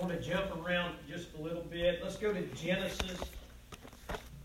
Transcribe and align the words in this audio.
Want 0.00 0.12
to 0.12 0.18
jump 0.18 0.46
around 0.64 0.94
just 1.06 1.28
a 1.38 1.42
little 1.42 1.64
bit. 1.64 2.00
Let's 2.02 2.16
go 2.16 2.32
to 2.32 2.40
Genesis 2.54 3.18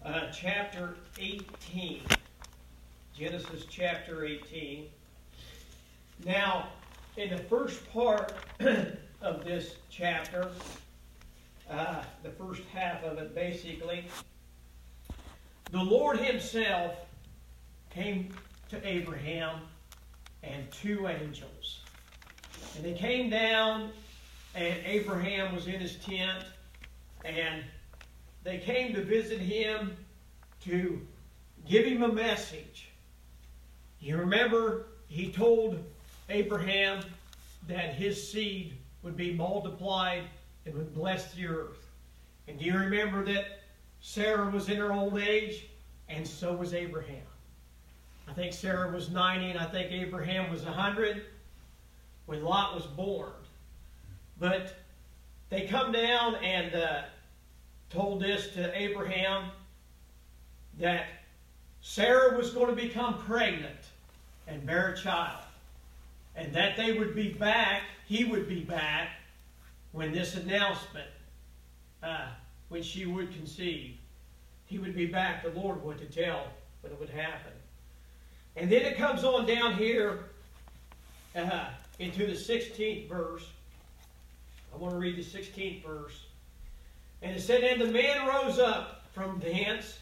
uh, 0.03 0.29
chapter 0.33 0.97
18. 1.17 2.01
Genesis 3.17 3.65
chapter 3.69 4.25
18. 4.25 4.87
Now, 6.25 6.67
in 7.15 7.29
the 7.29 7.37
first 7.37 7.89
part 7.93 8.33
of 9.21 9.45
this 9.45 9.75
chapter, 9.89 10.49
uh, 11.71 12.03
the 12.21 12.31
first 12.31 12.63
half 12.73 13.01
of 13.05 13.17
it 13.17 13.33
basically, 13.33 14.07
the 15.71 15.81
Lord 15.81 16.19
Himself 16.19 16.97
came 17.91 18.27
to 18.67 18.85
Abraham 18.85 19.61
and 20.43 20.69
two 20.69 21.07
angels. 21.07 21.79
And 22.75 22.83
they 22.83 22.93
came 22.93 23.29
down, 23.29 23.91
and 24.55 24.79
Abraham 24.85 25.53
was 25.53 25.67
in 25.67 25.79
his 25.79 25.95
tent, 25.97 26.45
and 27.25 27.63
they 28.43 28.57
came 28.57 28.93
to 28.93 29.03
visit 29.03 29.39
him 29.39 29.97
to 30.63 31.01
give 31.67 31.85
him 31.85 32.03
a 32.03 32.11
message. 32.11 32.89
You 33.99 34.17
remember, 34.17 34.85
he 35.07 35.31
told 35.31 35.83
Abraham 36.29 37.03
that 37.67 37.95
his 37.95 38.31
seed 38.31 38.77
would 39.03 39.17
be 39.17 39.33
multiplied 39.33 40.23
and 40.65 40.73
would 40.75 40.93
bless 40.93 41.33
the 41.33 41.47
earth. 41.47 41.85
And 42.47 42.59
do 42.59 42.65
you 42.65 42.77
remember 42.77 43.25
that 43.25 43.61
Sarah 44.01 44.49
was 44.49 44.69
in 44.69 44.77
her 44.77 44.93
old 44.93 45.17
age? 45.17 45.67
And 46.07 46.27
so 46.27 46.53
was 46.53 46.73
Abraham. 46.73 47.23
I 48.27 48.33
think 48.33 48.53
Sarah 48.53 48.91
was 48.91 49.09
90 49.09 49.51
and 49.51 49.59
I 49.59 49.65
think 49.65 49.91
Abraham 49.91 50.51
was 50.51 50.63
100 50.63 51.23
when 52.25 52.43
Lot 52.43 52.75
was 52.75 52.85
born. 52.85 53.31
But 54.39 54.75
they 55.49 55.67
come 55.67 55.91
down 55.91 56.35
and 56.35 56.75
uh, 56.75 57.01
told 57.89 58.21
this 58.21 58.49
to 58.53 58.77
Abraham 58.77 59.51
that 60.79 61.05
Sarah 61.81 62.37
was 62.37 62.51
going 62.51 62.75
to 62.75 62.81
become 62.81 63.19
pregnant 63.19 63.79
and 64.47 64.65
bear 64.65 64.89
a 64.89 64.97
child. 64.97 65.43
And 66.35 66.53
that 66.53 66.75
they 66.75 66.97
would 66.97 67.15
be 67.15 67.29
back, 67.29 67.83
he 68.05 68.25
would 68.25 68.49
be 68.49 68.61
back 68.61 69.09
when 69.93 70.11
this 70.11 70.35
announcement, 70.35 71.07
uh, 72.03 72.27
when 72.69 72.83
she 72.83 73.05
would 73.05 73.33
conceive. 73.33 73.95
He 74.65 74.79
would 74.79 74.95
be 74.95 75.05
back, 75.05 75.43
the 75.43 75.57
Lord 75.57 75.83
would, 75.83 75.97
to 75.99 76.05
tell 76.05 76.47
when 76.81 76.91
it 76.91 76.99
would 76.99 77.09
happen. 77.09 77.51
And 78.57 78.69
then 78.71 78.81
it 78.81 78.97
comes 78.97 79.23
on 79.23 79.45
down 79.45 79.75
here 79.75 80.25
uh, 81.35 81.69
into 81.99 82.25
the 82.25 82.33
16th 82.33 83.07
verse. 83.07 83.45
I 84.75 84.77
want 84.77 84.93
to 84.93 84.99
read 84.99 85.15
the 85.15 85.23
16th 85.23 85.85
verse. 85.85 86.25
And 87.21 87.35
it 87.35 87.39
said, 87.39 87.63
And 87.63 87.79
the 87.79 87.87
men 87.87 88.27
rose 88.27 88.59
up 88.59 89.05
from 89.13 89.39
thence, 89.39 89.99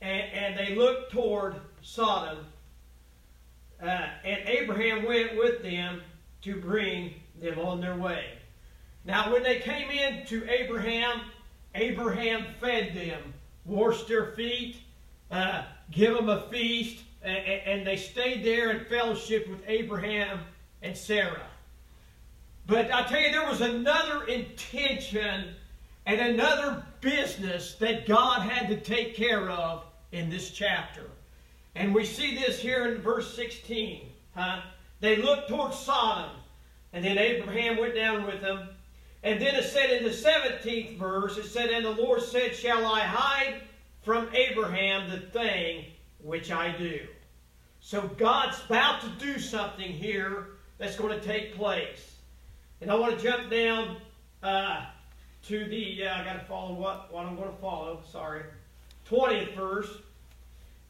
and, 0.00 0.22
and 0.32 0.56
they 0.56 0.76
looked 0.76 1.12
toward 1.12 1.56
Sodom. 1.82 2.46
Uh, 3.82 4.06
and 4.24 4.48
Abraham 4.48 5.04
went 5.04 5.36
with 5.36 5.62
them 5.62 6.00
to 6.42 6.60
bring 6.60 7.14
them 7.40 7.58
on 7.58 7.80
their 7.80 7.96
way. 7.96 8.24
Now, 9.04 9.32
when 9.32 9.42
they 9.42 9.58
came 9.58 9.90
in 9.90 10.24
to 10.26 10.48
Abraham, 10.48 11.22
Abraham 11.74 12.46
fed 12.60 12.94
them, 12.94 13.34
washed 13.64 14.06
their 14.06 14.32
feet, 14.32 14.76
uh, 15.30 15.64
give 15.90 16.14
them 16.14 16.28
a 16.28 16.42
feast, 16.50 17.02
and, 17.22 17.36
and 17.36 17.86
they 17.86 17.96
stayed 17.96 18.44
there 18.44 18.70
in 18.70 18.84
fellowship 18.84 19.48
with 19.48 19.60
Abraham 19.66 20.40
and 20.82 20.96
Sarah. 20.96 21.46
But 22.68 22.92
I 22.92 23.02
tell 23.02 23.20
you, 23.20 23.32
there 23.32 23.48
was 23.48 23.60
another 23.60 24.24
intention 24.26 25.56
and 26.06 26.20
another 26.20 26.84
business 27.00 27.74
that 27.80 28.06
God 28.06 28.42
had 28.42 28.68
to 28.68 28.76
take 28.76 29.16
care 29.16 29.50
of 29.50 29.82
in 30.12 30.30
this 30.30 30.50
chapter. 30.50 31.10
And 31.74 31.92
we 31.92 32.04
see 32.04 32.36
this 32.36 32.60
here 32.60 32.86
in 32.92 33.00
verse 33.00 33.34
16. 33.34 34.08
Huh? 34.36 34.60
They 35.00 35.16
looked 35.16 35.48
towards 35.48 35.76
Sodom, 35.76 36.30
and 36.92 37.04
then 37.04 37.18
Abraham 37.18 37.78
went 37.78 37.96
down 37.96 38.24
with 38.24 38.40
them. 38.40 38.68
And 39.24 39.42
then 39.42 39.56
it 39.56 39.64
said 39.64 39.90
in 39.90 40.04
the 40.04 40.10
17th 40.10 40.96
verse, 40.96 41.36
it 41.36 41.46
said, 41.46 41.70
And 41.70 41.84
the 41.84 41.90
Lord 41.90 42.22
said, 42.22 42.54
Shall 42.54 42.86
I 42.86 43.00
hide 43.00 43.62
from 44.08 44.28
Abraham 44.32 45.10
the 45.10 45.18
thing 45.18 45.84
which 46.22 46.50
I 46.50 46.74
do. 46.76 47.00
So 47.80 48.08
God's 48.16 48.58
about 48.64 49.02
to 49.02 49.08
do 49.18 49.38
something 49.38 49.92
here 49.92 50.46
that's 50.78 50.96
going 50.96 51.18
to 51.18 51.24
take 51.24 51.54
place. 51.54 52.07
And 52.80 52.90
I 52.90 52.94
want 52.94 53.18
to 53.18 53.22
jump 53.22 53.50
down 53.50 53.96
uh, 54.42 54.86
to 55.46 55.64
the, 55.64 56.04
uh, 56.04 56.20
I 56.20 56.24
got 56.24 56.34
to 56.34 56.44
follow 56.46 56.74
what, 56.74 57.12
what 57.12 57.26
I'm 57.26 57.36
going 57.36 57.50
to 57.50 57.60
follow, 57.60 58.00
sorry. 58.10 58.42
20th 59.10 59.56
verse. 59.56 59.90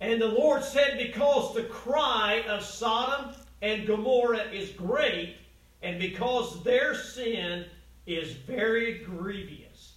And 0.00 0.20
the 0.20 0.28
Lord 0.28 0.62
said, 0.62 0.98
Because 0.98 1.54
the 1.54 1.64
cry 1.64 2.44
of 2.48 2.62
Sodom 2.62 3.34
and 3.62 3.86
Gomorrah 3.86 4.50
is 4.52 4.70
great, 4.70 5.36
and 5.82 5.98
because 5.98 6.62
their 6.62 6.94
sin 6.94 7.64
is 8.06 8.32
very 8.32 8.98
grievous, 8.98 9.94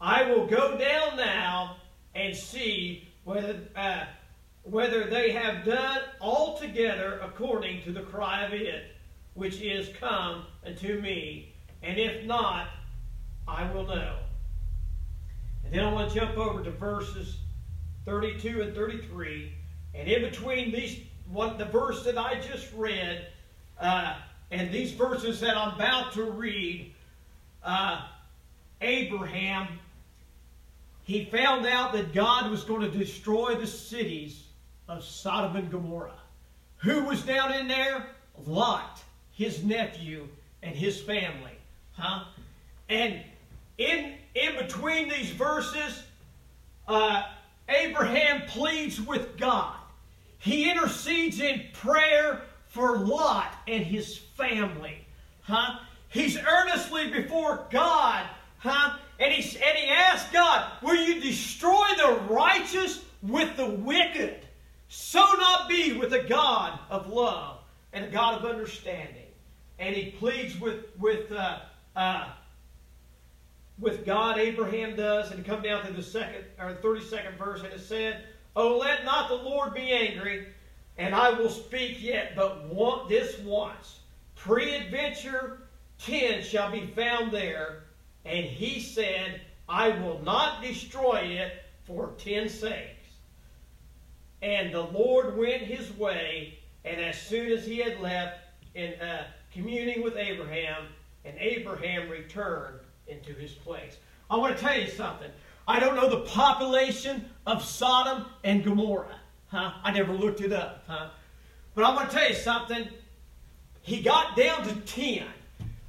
I 0.00 0.30
will 0.30 0.46
go 0.46 0.78
down 0.78 1.16
now 1.16 1.76
and 2.14 2.34
see 2.34 3.08
whether, 3.24 3.58
uh, 3.74 4.04
whether 4.62 5.04
they 5.04 5.32
have 5.32 5.64
done 5.64 6.00
altogether 6.20 7.20
according 7.22 7.82
to 7.82 7.92
the 7.92 8.02
cry 8.02 8.44
of 8.44 8.52
it, 8.52 8.92
which 9.34 9.60
is, 9.60 9.90
Come 9.98 10.46
unto 10.66 11.00
me, 11.00 11.54
and 11.82 11.98
if 11.98 12.24
not, 12.24 12.68
I 13.46 13.70
will 13.72 13.86
know. 13.86 14.16
And 15.64 15.72
then 15.72 15.84
I 15.84 15.92
want 15.92 16.10
to 16.10 16.18
jump 16.18 16.36
over 16.36 16.62
to 16.62 16.70
verses 16.70 17.38
32 18.04 18.62
and 18.62 18.74
33. 18.74 19.52
And 19.94 20.08
in 20.08 20.22
between 20.22 20.72
these, 20.72 21.00
what 21.30 21.58
the 21.58 21.64
verse 21.64 22.04
that 22.04 22.18
I 22.18 22.40
just 22.40 22.72
read, 22.74 23.26
uh, 23.80 24.16
and 24.50 24.72
these 24.72 24.92
verses 24.92 25.40
that 25.40 25.56
I'm 25.56 25.74
about 25.74 26.12
to 26.12 26.24
read, 26.24 26.94
uh, 27.64 28.06
Abraham 28.80 29.68
he 31.06 31.24
found 31.26 31.66
out 31.66 31.92
that 31.92 32.12
God 32.12 32.50
was 32.50 32.64
going 32.64 32.80
to 32.80 32.98
destroy 32.98 33.54
the 33.54 33.66
cities 33.66 34.42
of 34.88 35.04
Sodom 35.04 35.54
and 35.54 35.70
Gomorrah. 35.70 36.18
Who 36.78 37.04
was 37.04 37.22
down 37.22 37.52
in 37.52 37.68
there? 37.68 38.08
Lot, 38.44 39.00
his 39.30 39.62
nephew, 39.62 40.26
and 40.66 40.74
his 40.74 41.00
family. 41.00 41.52
Huh? 41.92 42.24
And 42.88 43.22
in, 43.78 44.14
in 44.34 44.56
between 44.56 45.08
these 45.08 45.30
verses, 45.30 46.02
uh, 46.88 47.22
Abraham 47.68 48.42
pleads 48.48 49.00
with 49.00 49.36
God. 49.38 49.76
He 50.38 50.70
intercedes 50.70 51.40
in 51.40 51.62
prayer 51.72 52.42
for 52.68 52.98
Lot 52.98 53.54
and 53.66 53.84
his 53.84 54.18
family. 54.18 55.06
Huh? 55.42 55.78
He's 56.08 56.36
earnestly 56.36 57.10
before 57.10 57.66
God, 57.70 58.26
huh? 58.58 58.98
And 59.18 59.32
he, 59.32 59.58
and 59.58 59.78
he 59.78 59.88
asked 59.88 60.32
God, 60.32 60.70
Will 60.82 60.96
you 60.96 61.20
destroy 61.20 61.86
the 61.96 62.20
righteous 62.28 63.04
with 63.22 63.56
the 63.56 63.66
wicked? 63.66 64.46
So 64.88 65.18
not 65.20 65.68
be 65.68 65.94
with 65.94 66.12
a 66.12 66.22
God 66.22 66.78
of 66.90 67.08
love 67.08 67.58
and 67.92 68.04
a 68.04 68.08
God 68.08 68.38
of 68.38 68.44
understanding. 68.44 69.25
And 69.78 69.94
he 69.94 70.12
pleads 70.12 70.58
with, 70.58 70.84
with, 70.98 71.30
uh, 71.32 71.60
uh, 71.94 72.28
with 73.78 74.06
God, 74.06 74.38
Abraham 74.38 74.96
does, 74.96 75.30
and 75.30 75.44
come 75.44 75.62
down 75.62 75.84
to 75.86 75.92
the 75.92 76.02
second 76.02 76.44
or 76.58 76.74
32nd 76.74 77.36
verse, 77.36 77.62
and 77.62 77.72
it 77.72 77.80
said, 77.80 78.24
Oh, 78.54 78.78
let 78.78 79.04
not 79.04 79.28
the 79.28 79.34
Lord 79.34 79.74
be 79.74 79.92
angry, 79.92 80.46
and 80.96 81.14
I 81.14 81.30
will 81.30 81.50
speak 81.50 82.02
yet, 82.02 82.34
but 82.34 82.64
want 82.72 83.08
this 83.08 83.38
once. 83.40 84.00
Pre-adventure 84.34 85.68
ten 85.98 86.42
shall 86.42 86.70
be 86.70 86.86
found 86.86 87.32
there, 87.32 87.84
and 88.24 88.46
he 88.46 88.80
said, 88.80 89.42
I 89.68 89.90
will 89.90 90.22
not 90.22 90.62
destroy 90.62 91.20
it 91.20 91.52
for 91.84 92.12
ten 92.16 92.48
sakes. 92.48 92.92
And 94.40 94.72
the 94.72 94.82
Lord 94.82 95.36
went 95.36 95.62
his 95.62 95.92
way 95.96 96.58
And 96.86 97.00
as 97.00 97.20
soon 97.20 97.50
as 97.50 97.66
he 97.66 97.78
had 97.78 98.00
left, 98.00 98.38
in 98.74 98.92
uh, 99.00 99.24
communing 99.56 100.02
with 100.02 100.16
Abraham, 100.16 100.84
and 101.24 101.34
Abraham 101.38 102.10
returned 102.10 102.80
into 103.08 103.32
his 103.32 103.52
place. 103.52 103.96
I 104.30 104.36
want 104.36 104.56
to 104.56 104.62
tell 104.62 104.78
you 104.78 104.88
something. 104.88 105.30
I 105.66 105.80
don't 105.80 105.96
know 105.96 106.10
the 106.10 106.26
population 106.26 107.24
of 107.46 107.64
Sodom 107.64 108.26
and 108.44 108.62
Gomorrah. 108.62 109.18
Huh? 109.48 109.72
I 109.82 109.92
never 109.92 110.12
looked 110.12 110.42
it 110.42 110.52
up. 110.52 110.84
Huh? 110.86 111.08
But 111.74 111.84
I 111.84 111.94
want 111.94 112.10
to 112.10 112.16
tell 112.16 112.28
you 112.28 112.34
something. 112.34 112.86
He 113.80 114.02
got 114.02 114.36
down 114.36 114.62
to 114.64 114.74
10. 114.74 115.26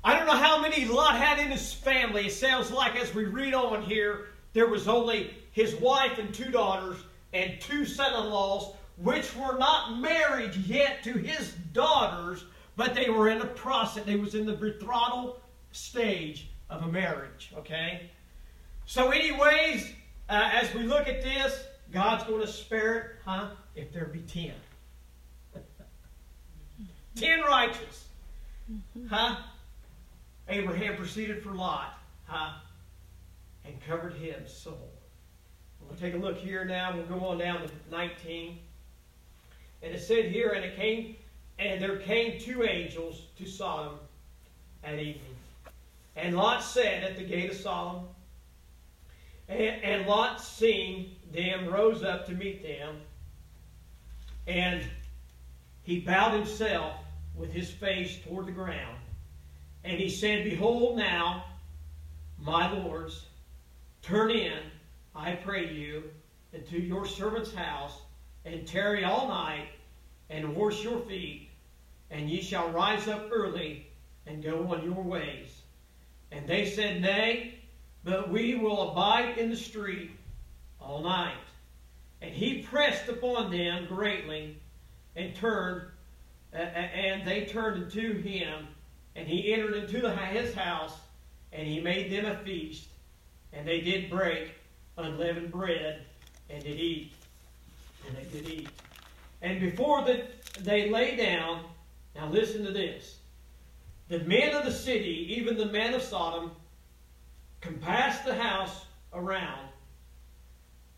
I 0.03 0.17
don't 0.17 0.27
know 0.27 0.37
how 0.37 0.61
many 0.61 0.85
Lot 0.85 1.15
had 1.15 1.39
in 1.39 1.51
his 1.51 1.73
family. 1.73 2.27
It 2.27 2.33
sounds 2.33 2.71
like 2.71 2.95
as 2.95 3.13
we 3.13 3.25
read 3.25 3.53
on 3.53 3.83
here, 3.83 4.27
there 4.53 4.67
was 4.67 4.87
only 4.87 5.35
his 5.51 5.75
wife 5.75 6.17
and 6.19 6.33
two 6.33 6.51
daughters 6.51 6.97
and 7.33 7.59
two 7.59 7.85
son-in-laws, 7.85 8.73
which 8.97 9.35
were 9.35 9.57
not 9.57 9.99
married 9.99 10.55
yet 10.55 11.03
to 11.03 11.13
his 11.13 11.53
daughters, 11.73 12.45
but 12.77 12.93
they 12.93 13.09
were 13.09 13.27
in 13.27 13.41
a 13.41 13.45
process. 13.45 14.05
They 14.05 14.15
was 14.15 14.35
in 14.35 14.45
the 14.45 14.53
betrothal 14.53 15.41
stage 15.71 16.49
of 16.69 16.83
a 16.83 16.87
marriage. 16.87 17.51
Okay. 17.57 18.09
So, 18.85 19.09
anyways, 19.09 19.91
uh, 20.29 20.49
as 20.53 20.73
we 20.73 20.83
look 20.83 21.09
at 21.09 21.21
this, 21.21 21.65
God's 21.91 22.23
going 22.23 22.41
to 22.41 22.47
spare 22.47 22.97
it, 22.97 23.05
huh? 23.25 23.49
If 23.75 23.91
there 23.91 24.05
be 24.05 24.19
ten. 24.19 24.53
ten 27.15 27.41
righteous. 27.41 28.05
Huh? 29.09 29.37
Abraham 30.49 30.95
proceeded 30.95 31.41
for 31.41 31.51
Lot, 31.51 31.97
huh? 32.25 32.53
And 33.65 33.75
covered 33.85 34.13
his 34.13 34.51
soul. 34.51 34.91
We'll 35.81 35.97
take 35.97 36.13
a 36.13 36.17
look 36.17 36.37
here 36.37 36.65
now. 36.65 36.93
We'll 36.95 37.19
go 37.19 37.25
on 37.25 37.37
down 37.37 37.61
to 37.61 37.69
19. 37.91 38.59
And 39.83 39.93
it 39.93 40.01
said 40.01 40.25
here, 40.25 40.49
and 40.49 40.65
it 40.65 40.75
came, 40.75 41.15
and 41.59 41.81
there 41.81 41.97
came 41.97 42.39
two 42.39 42.63
angels 42.63 43.23
to 43.37 43.45
Sodom 43.45 43.99
at 44.83 44.95
evening. 44.95 45.35
And 46.15 46.35
Lot 46.35 46.63
sat 46.63 47.03
at 47.03 47.17
the 47.17 47.23
gate 47.23 47.51
of 47.51 47.57
Sodom. 47.57 48.05
And, 49.47 49.83
and 49.83 50.07
Lot, 50.07 50.41
seeing 50.41 51.15
them, 51.31 51.67
rose 51.67 52.03
up 52.03 52.25
to 52.27 52.33
meet 52.33 52.63
them. 52.63 52.97
And 54.45 54.83
he 55.83 55.99
bowed 55.99 56.33
himself 56.33 56.95
with 57.35 57.51
his 57.51 57.69
face 57.69 58.19
toward 58.23 58.47
the 58.47 58.51
ground. 58.51 58.97
And 59.83 59.99
he 59.99 60.09
said, 60.09 60.43
Behold 60.43 60.97
now, 60.97 61.45
my 62.39 62.71
lords, 62.71 63.27
turn 64.01 64.31
in, 64.31 64.59
I 65.15 65.33
pray 65.33 65.71
you, 65.71 66.03
into 66.53 66.79
your 66.79 67.05
servant's 67.05 67.53
house, 67.53 68.01
and 68.45 68.67
tarry 68.67 69.03
all 69.03 69.27
night, 69.27 69.67
and 70.29 70.55
wash 70.55 70.83
your 70.83 70.99
feet, 71.01 71.46
and 72.11 72.29
ye 72.29 72.41
shall 72.41 72.69
rise 72.69 73.07
up 73.07 73.29
early, 73.31 73.87
and 74.25 74.43
go 74.43 74.67
on 74.73 74.83
your 74.83 75.01
ways. 75.01 75.61
And 76.31 76.47
they 76.47 76.69
said, 76.69 77.01
Nay, 77.01 77.55
but 78.03 78.29
we 78.29 78.55
will 78.55 78.91
abide 78.91 79.37
in 79.37 79.49
the 79.49 79.55
street 79.55 80.11
all 80.79 81.01
night. 81.01 81.35
And 82.21 82.33
he 82.33 82.61
pressed 82.63 83.07
upon 83.07 83.51
them 83.51 83.85
greatly, 83.87 84.57
and 85.15 85.35
turned, 85.35 85.83
uh, 86.53 86.57
and 86.57 87.27
they 87.27 87.45
turned 87.45 87.83
unto 87.83 88.21
him, 88.21 88.67
and 89.15 89.27
he 89.27 89.53
entered 89.53 89.75
into 89.75 90.09
his 90.09 90.53
house, 90.53 90.97
and 91.53 91.67
he 91.67 91.79
made 91.79 92.11
them 92.11 92.25
a 92.25 92.37
feast. 92.43 92.87
And 93.53 93.67
they 93.67 93.81
did 93.81 94.09
break 94.09 94.51
unleavened 94.97 95.51
bread, 95.51 96.01
and 96.49 96.63
did 96.63 96.79
eat. 96.79 97.13
And 98.07 98.17
they 98.17 98.23
did 98.23 98.49
eat. 98.49 98.69
And 99.41 99.59
before 99.59 100.03
the, 100.03 100.25
they 100.59 100.89
lay 100.89 101.15
down, 101.15 101.65
now 102.17 102.29
listen 102.29 102.65
to 102.65 102.71
this. 102.71 103.19
The 104.09 104.19
men 104.19 104.55
of 104.55 104.65
the 104.65 104.71
city, 104.71 105.35
even 105.37 105.57
the 105.57 105.67
men 105.67 105.93
of 105.93 106.01
Sodom, 106.01 106.51
compassed 107.61 108.25
the 108.25 108.33
house 108.33 108.85
around, 109.13 109.67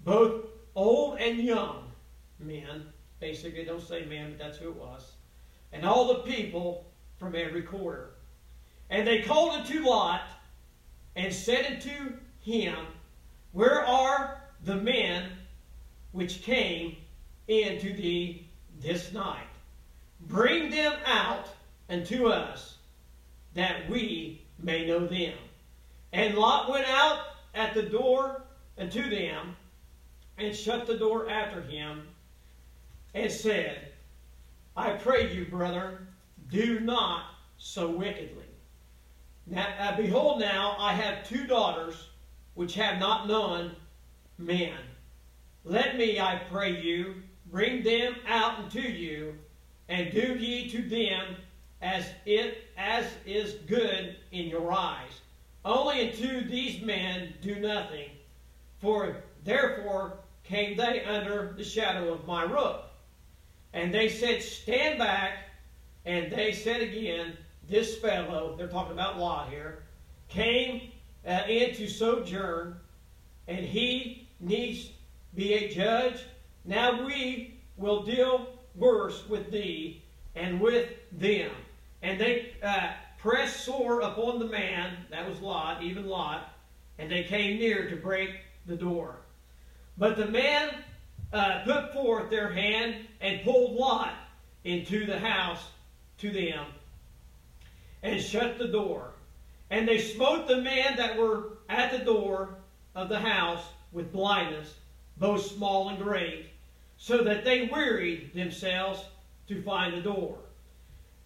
both 0.03 0.45
old 0.75 1.19
and 1.19 1.39
young 1.39 1.91
men. 2.39 2.85
Basically, 3.19 3.65
don't 3.65 3.81
say 3.81 4.05
men, 4.05 4.31
but 4.31 4.39
that's 4.39 4.57
who 4.57 4.69
it 4.69 4.75
was. 4.75 5.11
And 5.73 5.85
all 5.85 6.07
the 6.07 6.21
people 6.21 6.85
from 7.17 7.35
every 7.35 7.63
quarter. 7.63 8.11
And 8.89 9.05
they 9.05 9.21
called 9.21 9.51
unto 9.51 9.83
Lot 9.83 10.21
and 11.15 11.33
said 11.33 11.65
unto 11.65 12.13
him, 12.41 12.75
Where 13.51 13.85
are 13.85 14.41
the 14.63 14.75
men 14.75 15.29
which 16.13 16.41
came 16.43 16.95
into 17.47 17.93
thee 17.93 18.47
this 18.79 19.11
night? 19.11 19.48
Bring 20.29 20.69
them 20.69 20.93
out 21.07 21.47
unto 21.89 22.27
us, 22.27 22.77
that 23.55 23.89
we 23.89 24.43
may 24.59 24.85
know 24.85 25.07
them. 25.07 25.33
And 26.13 26.35
Lot 26.35 26.69
went 26.69 26.87
out 26.87 27.19
at 27.55 27.73
the 27.73 27.81
door 27.81 28.43
unto 28.77 29.09
them, 29.09 29.55
and 30.37 30.55
shut 30.55 30.85
the 30.85 30.97
door 30.97 31.27
after 31.29 31.61
him, 31.63 32.03
and 33.15 33.31
said, 33.31 33.91
I 34.77 34.91
pray 34.91 35.33
you, 35.33 35.45
brethren, 35.45 36.07
do 36.51 36.79
not 36.79 37.25
so 37.57 37.89
wickedly. 37.89 38.45
Now, 39.47 39.67
uh, 39.79 39.97
behold, 39.97 40.39
now 40.39 40.75
I 40.77 40.93
have 40.93 41.27
two 41.27 41.47
daughters 41.47 42.09
which 42.53 42.75
have 42.75 42.99
not 42.99 43.27
known 43.27 43.71
men. 44.37 44.77
Let 45.65 45.97
me, 45.97 46.19
I 46.19 46.39
pray 46.51 46.79
you, 46.79 47.15
bring 47.47 47.83
them 47.83 48.15
out 48.27 48.59
unto 48.59 48.79
you, 48.79 49.33
and 49.89 50.11
do 50.11 50.35
ye 50.35 50.69
to 50.69 50.81
them 50.83 51.35
as 51.81 52.05
it 52.25 52.69
as 52.77 53.05
is 53.25 53.53
good 53.67 54.15
in 54.31 54.47
your 54.47 54.71
eyes. 54.71 55.21
Only 55.65 56.09
unto 56.09 56.47
these 56.47 56.81
men 56.81 57.33
do 57.41 57.55
nothing, 57.55 58.09
for 58.79 59.17
therefore 59.43 60.19
came 60.43 60.77
they 60.77 61.03
under 61.03 61.53
the 61.57 61.63
shadow 61.63 62.13
of 62.13 62.25
my 62.25 62.43
roof. 62.43 62.77
And 63.73 63.93
they 63.93 64.09
said, 64.09 64.41
Stand 64.41 64.99
back. 64.99 65.37
And 66.05 66.31
they 66.31 66.53
said 66.53 66.81
again, 66.81 67.37
This 67.67 67.97
fellow, 67.97 68.55
they're 68.57 68.67
talking 68.67 68.93
about 68.93 69.19
Lot 69.19 69.49
here, 69.49 69.83
came 70.27 70.91
uh, 71.27 71.41
in 71.47 71.75
to 71.75 71.87
sojourn, 71.87 72.77
and 73.47 73.65
he 73.65 74.27
needs 74.39 74.91
be 75.35 75.53
a 75.53 75.73
judge. 75.73 76.23
Now 76.65 77.05
we 77.05 77.59
will 77.77 78.03
deal 78.03 78.58
worse 78.79 79.27
with 79.27 79.51
thee 79.51 80.01
and 80.35 80.59
with 80.59 80.89
them. 81.11 81.51
And 82.01 82.19
they 82.19 82.53
uh, 82.63 82.91
pressed 83.17 83.65
sore 83.65 84.01
upon 84.01 84.39
the 84.39 84.47
man, 84.47 84.97
that 85.11 85.27
was 85.27 85.39
Lot, 85.41 85.83
even 85.83 86.07
Lot, 86.07 86.49
and 86.97 87.11
they 87.11 87.23
came 87.23 87.59
near 87.59 87.89
to 87.89 87.95
break 87.95 88.31
the 88.65 88.75
door. 88.75 89.17
But 89.97 90.15
the 90.15 90.27
man 90.27 90.69
uh, 91.33 91.61
put 91.65 91.93
forth 91.93 92.29
their 92.29 92.51
hand 92.51 92.95
and 93.21 93.43
pulled 93.43 93.75
Lot 93.75 94.13
into 94.63 95.05
the 95.05 95.19
house 95.19 95.63
to 96.19 96.31
them 96.31 96.65
and 98.01 98.21
shut 98.21 98.57
the 98.57 98.67
door. 98.67 99.11
And 99.69 99.87
they 99.87 99.99
smote 99.99 100.47
the 100.47 100.61
men 100.61 100.95
that 100.97 101.17
were 101.17 101.57
at 101.67 101.91
the 101.91 101.99
door 101.99 102.55
of 102.95 103.09
the 103.09 103.19
house 103.19 103.63
with 103.91 104.11
blindness, 104.11 104.73
both 105.17 105.45
small 105.45 105.89
and 105.89 105.99
great, 105.99 106.48
so 106.99 107.23
that 107.23 107.45
they 107.45 107.69
wearied 107.71 108.33
themselves 108.35 109.05
to 109.47 109.61
find 109.63 109.93
the 109.93 110.01
door. 110.01 110.37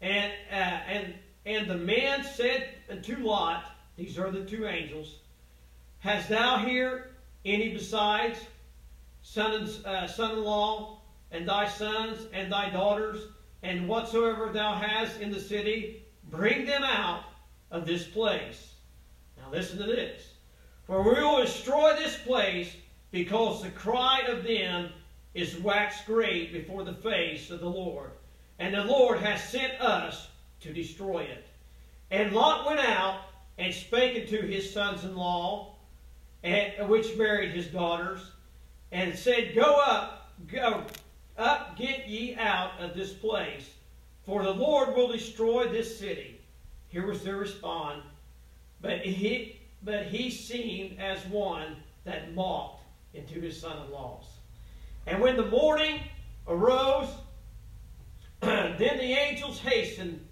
And, 0.02 0.32
uh, 0.52 0.56
and, 0.56 1.14
and 1.46 1.70
the 1.70 1.78
man 1.78 2.24
said 2.24 2.70
unto 2.90 3.18
Lot, 3.18 3.66
these 3.98 4.18
are 4.20 4.32
the 4.32 4.46
two 4.46 4.68
angels, 4.68 5.18
Hast 6.00 6.30
thou 6.30 6.58
here 6.58 7.16
any 7.44 7.74
besides 7.74 8.38
son 9.22 9.70
uh, 9.86 10.06
son-in-law 10.06 11.00
and 11.32 11.48
thy 11.48 11.68
sons 11.68 12.28
and 12.34 12.52
thy 12.52 12.70
daughters 12.70 13.20
and 13.64 13.88
whatsoever 13.88 14.52
thou 14.54 14.76
hast 14.76 15.22
in 15.22 15.32
the 15.32 15.40
city, 15.40 16.06
bring 16.30 16.66
them 16.66 16.84
out 16.84 17.24
of 17.72 17.86
this 17.86 18.04
place. 18.04 18.74
Now 19.38 19.50
listen 19.50 19.80
to 19.80 19.86
this. 19.86 20.34
For 20.86 21.02
we 21.02 21.22
will 21.22 21.42
destroy 21.42 21.96
this 21.96 22.18
place 22.18 22.76
because 23.12 23.64
the 23.64 23.70
cry 23.70 24.24
of 24.28 24.44
them 24.44 24.90
is 25.34 25.58
waxed 25.60 26.06
great 26.06 26.54
before 26.54 26.84
the 26.84 26.94
face 26.94 27.50
of 27.50 27.60
the 27.60 27.70
Lord. 27.70 28.12
And 28.60 28.74
the 28.74 28.84
Lord 28.84 29.20
has 29.20 29.44
sent 29.50 29.80
us 29.82 30.28
to 30.62 30.74
destroy 30.74 31.24
it. 31.24 31.46
And 32.12 32.34
Lot 32.34 32.66
went 32.66 32.80
out 32.80 33.22
and 33.58 33.74
spake 33.74 34.22
unto 34.22 34.48
his 34.48 34.72
sons 34.72 35.04
in 35.04 35.16
law, 35.16 35.76
which 36.88 37.18
married 37.18 37.52
his 37.52 37.68
daughters, 37.68 38.20
and 38.92 39.18
said, 39.18 39.56
Go 39.56 39.82
up, 39.86 40.32
go 40.48 40.84
up, 41.38 41.78
get 41.78 42.08
ye 42.08 42.36
out 42.36 42.80
of 42.80 42.94
this 42.94 43.14
place, 43.14 43.70
for 44.26 44.44
the 44.44 44.52
Lord 44.52 44.96
will 44.96 45.12
destroy 45.12 45.68
this 45.68 45.98
city. 45.98 46.40
Here 46.90 47.08
was 47.08 47.24
their 47.24 47.38
response. 47.38 48.04
But 48.82 49.00
he, 49.00 49.60
but 49.82 50.06
he 50.06 50.30
seemed 50.30 51.00
as 51.00 51.26
one 51.26 51.78
that 52.04 52.36
mocked 52.36 52.84
into 53.14 53.40
his 53.40 53.60
son 53.60 53.86
in 53.86 53.92
laws. 53.92 54.26
And 55.06 55.22
when 55.22 55.36
the 55.36 55.46
morning 55.46 56.00
arose, 56.48 57.10
then 58.42 58.78
the 58.78 59.14
angels 59.14 59.60
hastened 59.60 60.26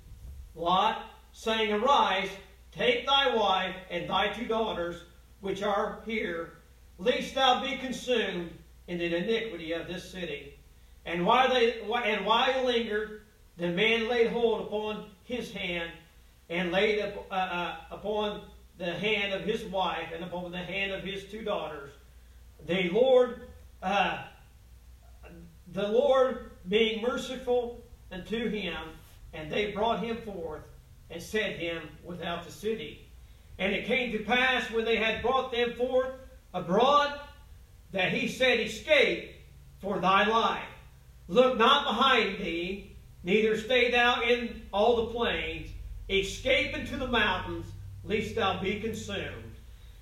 Lot, 0.56 1.04
saying, 1.32 1.72
Arise, 1.72 2.30
take 2.72 3.06
thy 3.06 3.36
wife 3.36 3.75
and 3.90 4.10
thy 4.10 4.30
two 4.30 4.46
daughters, 4.46 5.04
which 5.40 5.63
are 5.63 6.01
here, 6.06 6.54
lest 6.98 7.36
thou 7.36 7.62
be 7.62 7.78
consumed 7.78 8.51
in 8.88 8.98
the 8.98 9.16
iniquity 9.16 9.72
of 9.72 9.88
this 9.88 10.12
city. 10.12 10.58
And 11.06 11.25
while 11.25 11.50
they 11.50 11.82
and 11.82 12.25
while 12.25 12.51
he 12.51 12.66
lingered, 12.66 13.22
the 13.58 13.70
man 13.70 14.08
laid 14.08 14.28
hold 14.28 14.68
upon 14.68 15.06
his 15.24 15.51
hand 15.51 15.92
and 16.50 16.72
laid 16.72 17.00
up, 17.00 17.25
uh, 17.32 17.34
uh, 17.34 17.75
upon 17.92 18.42
the 18.78 18.94
hand 18.94 19.34
of 19.34 19.44
his 19.44 19.63
wife 19.66 20.10
and 20.13 20.24
upon 20.24 20.51
the 20.51 20.58
hand 20.58 20.92
of 20.92 21.04
his 21.04 21.25
two 21.25 21.44
daughters. 21.44 21.92
The 22.68 22.90
Lord, 22.90 23.48
uh, 23.82 24.24
the 25.72 25.88
Lord 25.88 26.51
being 26.68 27.01
merciful 27.01 27.82
unto 28.12 28.50
him, 28.50 28.78
and 29.34 29.51
they 29.51 29.72
brought 29.72 30.04
him 30.04 30.18
forth 30.18 30.63
and 31.10 31.22
set 31.22 31.58
him 31.58 31.84
without 32.04 32.46
the 32.46 32.51
city. 32.51 33.08
And 33.58 33.74
it 33.74 33.86
came 33.86 34.12
to 34.12 34.20
pass 34.20 34.70
when 34.72 34.86
they 34.86 34.98
had 34.98 35.22
brought 35.22 35.51
them 35.51 35.74
forth 35.74 36.12
abroad 36.54 37.20
that 37.92 38.12
he 38.12 38.28
said, 38.28 38.60
Escape 38.60 39.36
for 39.80 40.00
thy 40.00 40.25
life. 40.25 40.63
Look 41.28 41.58
not 41.58 41.86
behind 41.86 42.40
thee, 42.40 42.96
neither 43.24 43.58
stay 43.58 43.92
thou 43.92 44.22
in 44.22 44.62
all 44.74 44.98
the 44.98 45.13
plains. 45.13 45.70
Escape 46.10 46.75
into 46.75 46.98
the 46.98 47.08
mountains, 47.08 47.68
lest 48.04 48.36
thou 48.36 48.62
be 48.62 48.80
consumed. 48.80 49.56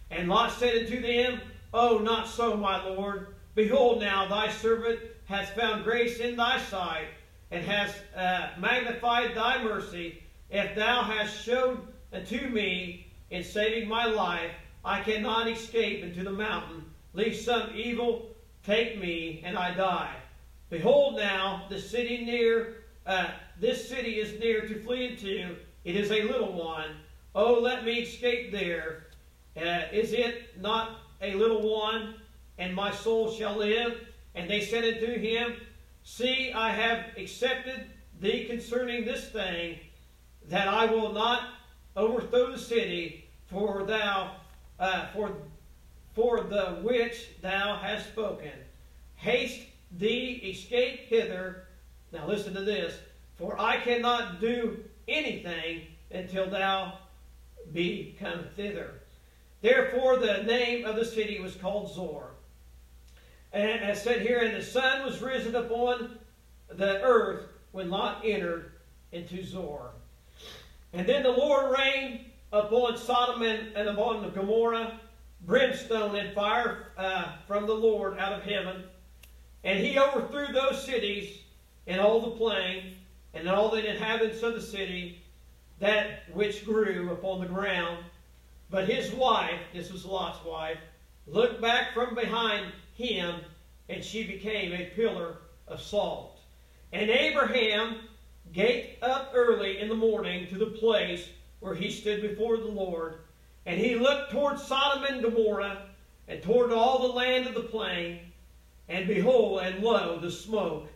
And 0.10 0.28
Lot 0.28 0.52
said 0.52 0.86
unto 0.86 1.02
them, 1.02 1.42
Oh, 1.74 2.00
not 2.00 2.28
so, 2.28 2.58
my 2.58 2.84
Lord. 2.84 3.36
Behold, 3.54 4.00
now 4.00 4.28
thy 4.28 4.50
servant 4.50 5.00
hath 5.30 5.52
found 5.52 5.84
grace 5.84 6.18
in 6.18 6.36
thy 6.36 6.60
sight, 6.60 7.06
and 7.52 7.64
has 7.64 7.94
uh, 8.16 8.50
magnified 8.60 9.36
thy 9.36 9.64
mercy. 9.64 10.24
If 10.50 10.76
thou 10.76 11.04
hast 11.04 11.44
showed 11.44 11.88
unto 12.12 12.48
me 12.48 13.12
in 13.30 13.44
saving 13.44 13.88
my 13.88 14.06
life, 14.06 14.52
I 14.84 15.02
cannot 15.02 15.48
escape 15.48 16.04
into 16.04 16.24
the 16.24 16.32
mountain, 16.32 16.84
lest 17.14 17.46
some 17.46 17.70
evil 17.76 18.30
take 18.66 19.00
me 19.00 19.44
and 19.46 19.56
I 19.56 19.76
die. 19.76 20.16
Behold, 20.72 21.18
now 21.18 21.66
the 21.70 21.80
city 21.80 22.26
near, 22.26 22.84
uh, 23.06 23.28
this 23.60 23.88
city 23.88 24.20
is 24.20 24.40
near 24.40 24.62
to 24.62 24.82
flee 24.82 25.10
into. 25.10 25.56
It 25.84 25.96
is 25.96 26.12
a 26.12 26.24
little 26.24 26.54
one. 26.54 26.96
Oh, 27.36 27.60
let 27.60 27.86
me 27.86 28.00
escape 28.00 28.52
there. 28.52 29.08
Uh, 29.56 29.84
is 29.92 30.12
it 30.12 30.60
not 30.60 31.02
a 31.22 31.36
little 31.36 31.62
one, 31.62 32.16
and 32.58 32.74
my 32.74 32.92
soul 32.92 33.32
shall 33.32 33.58
live? 33.58 34.09
And 34.36 34.50
they 34.50 34.62
said 34.62 34.84
unto 34.84 35.18
him, 35.20 35.56
See, 36.04 36.52
I 36.54 36.72
have 36.72 37.18
accepted 37.18 37.86
thee 38.20 38.46
concerning 38.46 39.06
this 39.06 39.30
thing, 39.30 39.80
that 40.48 40.68
I 40.68 40.86
will 40.86 41.14
not 41.14 41.50
overthrow 41.96 42.52
the 42.52 42.58
city, 42.58 43.30
for 43.48 43.84
thou, 43.84 44.36
uh, 44.80 45.08
for 45.14 45.36
for 46.16 46.42
the 46.42 46.80
which 46.82 47.30
thou 47.42 47.78
hast 47.78 48.08
spoken. 48.10 48.52
Haste 49.16 49.62
thee, 49.98 50.42
escape 50.44 51.02
hither. 51.08 51.68
Now 52.12 52.28
listen 52.28 52.54
to 52.56 52.62
this. 52.62 52.98
For 53.38 53.60
I 53.60 53.78
cannot 53.78 54.42
do 54.42 54.84
anything 55.08 55.84
until 56.12 56.50
thou 56.50 57.00
be 57.72 58.18
come 58.20 58.46
thither. 58.56 58.96
Therefore, 59.62 60.18
the 60.18 60.44
name 60.44 60.86
of 60.86 60.96
the 60.96 61.06
city 61.06 61.40
was 61.40 61.56
called 61.56 61.94
Zoar. 61.94 62.29
And 63.52 63.84
as 63.84 64.04
said 64.04 64.22
here, 64.22 64.40
and 64.40 64.56
the 64.56 64.64
sun 64.64 65.06
was 65.06 65.22
risen 65.22 65.56
upon 65.56 66.20
the 66.70 67.02
earth 67.02 67.46
when 67.72 67.90
Lot 67.90 68.22
entered 68.24 68.74
into 69.12 69.44
Zoar. 69.44 69.92
And 70.94 71.08
then 71.08 71.24
the 71.24 71.32
Lord 71.32 71.76
rained 71.78 72.26
upon 72.52 72.98
Sodom 72.98 73.42
and, 73.42 73.76
and 73.76 73.90
upon 73.90 74.30
Gomorrah 74.32 75.00
brimstone 75.46 76.16
and 76.16 76.34
fire 76.34 76.88
uh, 76.98 77.34
from 77.48 77.66
the 77.66 77.74
Lord 77.74 78.18
out 78.18 78.34
of 78.34 78.44
heaven. 78.44 78.84
And 79.64 79.80
he 79.80 79.98
overthrew 79.98 80.48
those 80.54 80.84
cities 80.84 81.40
and 81.88 82.00
all 82.00 82.22
the 82.22 82.38
plain 82.38 82.96
and 83.34 83.48
all 83.48 83.70
the 83.70 83.90
inhabitants 83.90 84.42
of 84.44 84.54
the 84.54 84.62
city, 84.62 85.22
that 85.80 86.24
which 86.34 86.66
grew 86.66 87.12
upon 87.12 87.40
the 87.40 87.46
ground. 87.46 88.04
But 88.70 88.90
his 88.90 89.12
wife, 89.14 89.60
this 89.74 89.92
was 89.92 90.06
Lot's 90.06 90.44
wife, 90.46 90.78
looked 91.28 91.62
back 91.62 91.94
from 91.94 92.16
behind 92.16 92.72
him, 93.06 93.42
and 93.88 94.04
she 94.04 94.28
became 94.28 94.74
a 94.74 94.92
pillar 94.96 95.38
of 95.68 95.82
salt. 95.82 96.40
And 96.94 97.10
Abraham 97.10 98.02
gate 98.54 98.98
up 99.02 99.32
early 99.34 99.80
in 99.80 99.90
the 99.90 99.96
morning 99.96 100.48
to 100.48 100.58
the 100.58 100.68
place 100.68 101.28
where 101.60 101.76
he 101.76 101.92
stood 101.92 102.22
before 102.22 102.58
the 102.58 102.66
Lord 102.66 103.20
and 103.66 103.80
he 103.80 103.96
looked 103.96 104.32
toward 104.32 104.60
Sodom 104.60 105.04
and 105.04 105.22
Gomorrah, 105.22 105.90
and 106.28 106.42
toward 106.42 106.72
all 106.72 107.00
the 107.00 107.14
land 107.14 107.46
of 107.46 107.54
the 107.54 107.62
plain, 107.62 108.20
and 108.88 109.08
behold, 109.08 109.62
and 109.62 109.84
lo, 109.84 110.20
the 110.20 110.32
smoke 110.32 110.88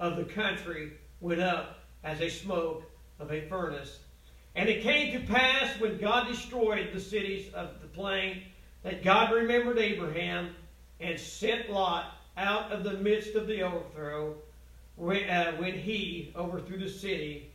of 0.00 0.16
the 0.16 0.24
country 0.24 0.92
went 1.20 1.40
up 1.40 1.80
as 2.04 2.20
a 2.20 2.28
smoke 2.28 2.84
of 3.18 3.32
a 3.32 3.48
furnace. 3.48 4.00
And 4.56 4.68
it 4.68 4.82
came 4.82 5.12
to 5.12 5.32
pass 5.32 5.80
when 5.80 5.98
God 5.98 6.28
destroyed 6.28 6.90
the 6.92 7.00
cities 7.00 7.52
of 7.54 7.80
the 7.80 7.88
plain, 7.88 8.42
that 8.82 9.02
God 9.02 9.32
remembered 9.32 9.78
Abraham 9.78 10.54
and 11.00 11.18
sent 11.18 11.70
Lot 11.70 12.16
out 12.36 12.70
of 12.72 12.84
the 12.84 12.94
midst 12.94 13.34
of 13.34 13.46
the 13.46 13.62
overthrow 13.62 14.34
when, 14.96 15.28
uh, 15.28 15.52
when 15.56 15.74
he 15.74 16.32
overthrew 16.36 16.78
the 16.78 16.88
city 16.88 17.50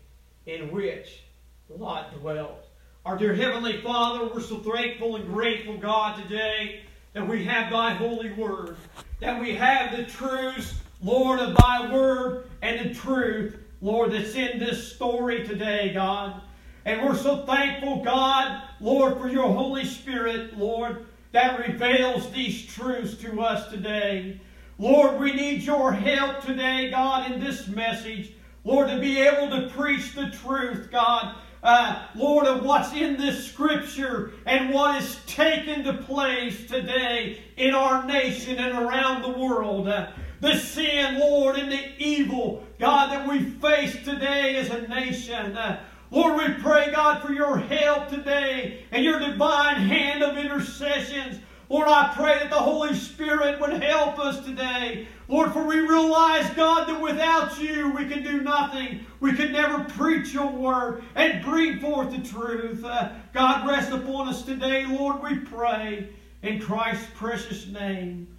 in 0.45 0.71
which 0.71 1.23
Lot 1.69 2.17
dwelt. 2.19 2.65
Our 3.05 3.17
dear 3.17 3.33
Heavenly 3.33 3.81
Father, 3.81 4.29
we're 4.33 4.41
so 4.41 4.59
thankful 4.59 5.17
and 5.17 5.25
grateful, 5.25 5.77
God, 5.77 6.21
today 6.21 6.81
that 7.13 7.27
we 7.27 7.43
have 7.45 7.71
Thy 7.71 7.93
holy 7.93 8.31
word, 8.33 8.77
that 9.19 9.39
we 9.39 9.53
have 9.55 9.95
the 9.95 10.03
truths, 10.03 10.75
Lord, 11.01 11.39
of 11.39 11.55
Thy 11.57 11.93
word 11.93 12.49
and 12.61 12.89
the 12.89 12.93
truth, 12.93 13.57
Lord, 13.81 14.13
that's 14.13 14.35
in 14.35 14.59
this 14.59 14.93
story 14.93 15.45
today, 15.45 15.91
God. 15.93 16.41
And 16.85 17.01
we're 17.01 17.17
so 17.17 17.45
thankful, 17.45 18.03
God, 18.03 18.63
Lord, 18.79 19.17
for 19.17 19.27
your 19.27 19.51
Holy 19.51 19.85
Spirit, 19.85 20.57
Lord, 20.57 21.05
that 21.33 21.67
reveals 21.67 22.31
these 22.31 22.65
truths 22.65 23.17
to 23.17 23.41
us 23.41 23.69
today. 23.69 24.39
Lord, 24.77 25.19
we 25.19 25.33
need 25.33 25.63
your 25.63 25.91
help 25.91 26.41
today, 26.45 26.89
God, 26.91 27.31
in 27.31 27.41
this 27.41 27.67
message. 27.67 28.33
Lord, 28.63 28.87
to 28.89 28.99
be 28.99 29.19
able 29.19 29.49
to 29.49 29.67
preach 29.69 30.13
the 30.13 30.29
truth, 30.29 30.89
God, 30.91 31.35
uh, 31.63 32.07
Lord, 32.15 32.45
of 32.45 32.63
what's 32.63 32.93
in 32.93 33.17
this 33.17 33.47
scripture 33.47 34.33
and 34.45 34.73
what 34.73 35.01
is 35.01 35.19
taking 35.25 35.83
to 35.83 35.93
place 35.93 36.67
today 36.67 37.41
in 37.57 37.73
our 37.73 38.05
nation 38.05 38.59
and 38.59 38.77
around 38.77 39.23
the 39.23 39.39
world. 39.39 39.87
Uh, 39.87 40.11
the 40.39 40.55
sin, 40.57 41.19
Lord, 41.19 41.55
and 41.55 41.71
the 41.71 41.83
evil, 41.97 42.63
God, 42.79 43.11
that 43.11 43.27
we 43.27 43.43
face 43.43 44.03
today 44.03 44.57
as 44.57 44.69
a 44.69 44.87
nation. 44.87 45.57
Uh, 45.57 45.81
Lord, 46.13 46.37
we 46.37 46.53
pray, 46.61 46.91
God, 46.91 47.23
for 47.23 47.33
your 47.33 47.57
help 47.57 48.07
today 48.07 48.85
and 48.91 49.03
your 49.03 49.17
divine 49.17 49.77
hand 49.77 50.21
of 50.21 50.37
intercessions. 50.37 51.39
Lord, 51.69 51.87
I 51.87 52.13
pray 52.15 52.37
that 52.37 52.51
the 52.51 52.55
Holy 52.55 52.93
Spirit 52.93 53.59
would 53.59 53.81
help 53.81 54.19
us 54.19 54.45
today. 54.45 55.07
Lord, 55.27 55.51
for 55.53 55.63
we 55.63 55.79
realize, 55.79 56.47
God, 56.51 56.87
that 56.87 57.01
without 57.01 57.59
you 57.59 57.91
we 57.95 58.07
can 58.07 58.21
do 58.21 58.41
nothing. 58.41 59.03
We 59.21 59.33
can 59.33 59.51
never 59.51 59.85
preach 59.85 60.33
your 60.33 60.51
word 60.51 61.03
and 61.15 61.43
bring 61.43 61.79
forth 61.79 62.11
the 62.11 62.19
truth. 62.19 62.85
Uh, 62.85 63.13
God, 63.33 63.67
rest 63.67 63.91
upon 63.91 64.27
us 64.27 64.43
today, 64.43 64.85
Lord, 64.85 65.23
we 65.23 65.39
pray. 65.39 66.09
In 66.43 66.59
Christ's 66.59 67.07
precious 67.15 67.65
name, 67.65 68.37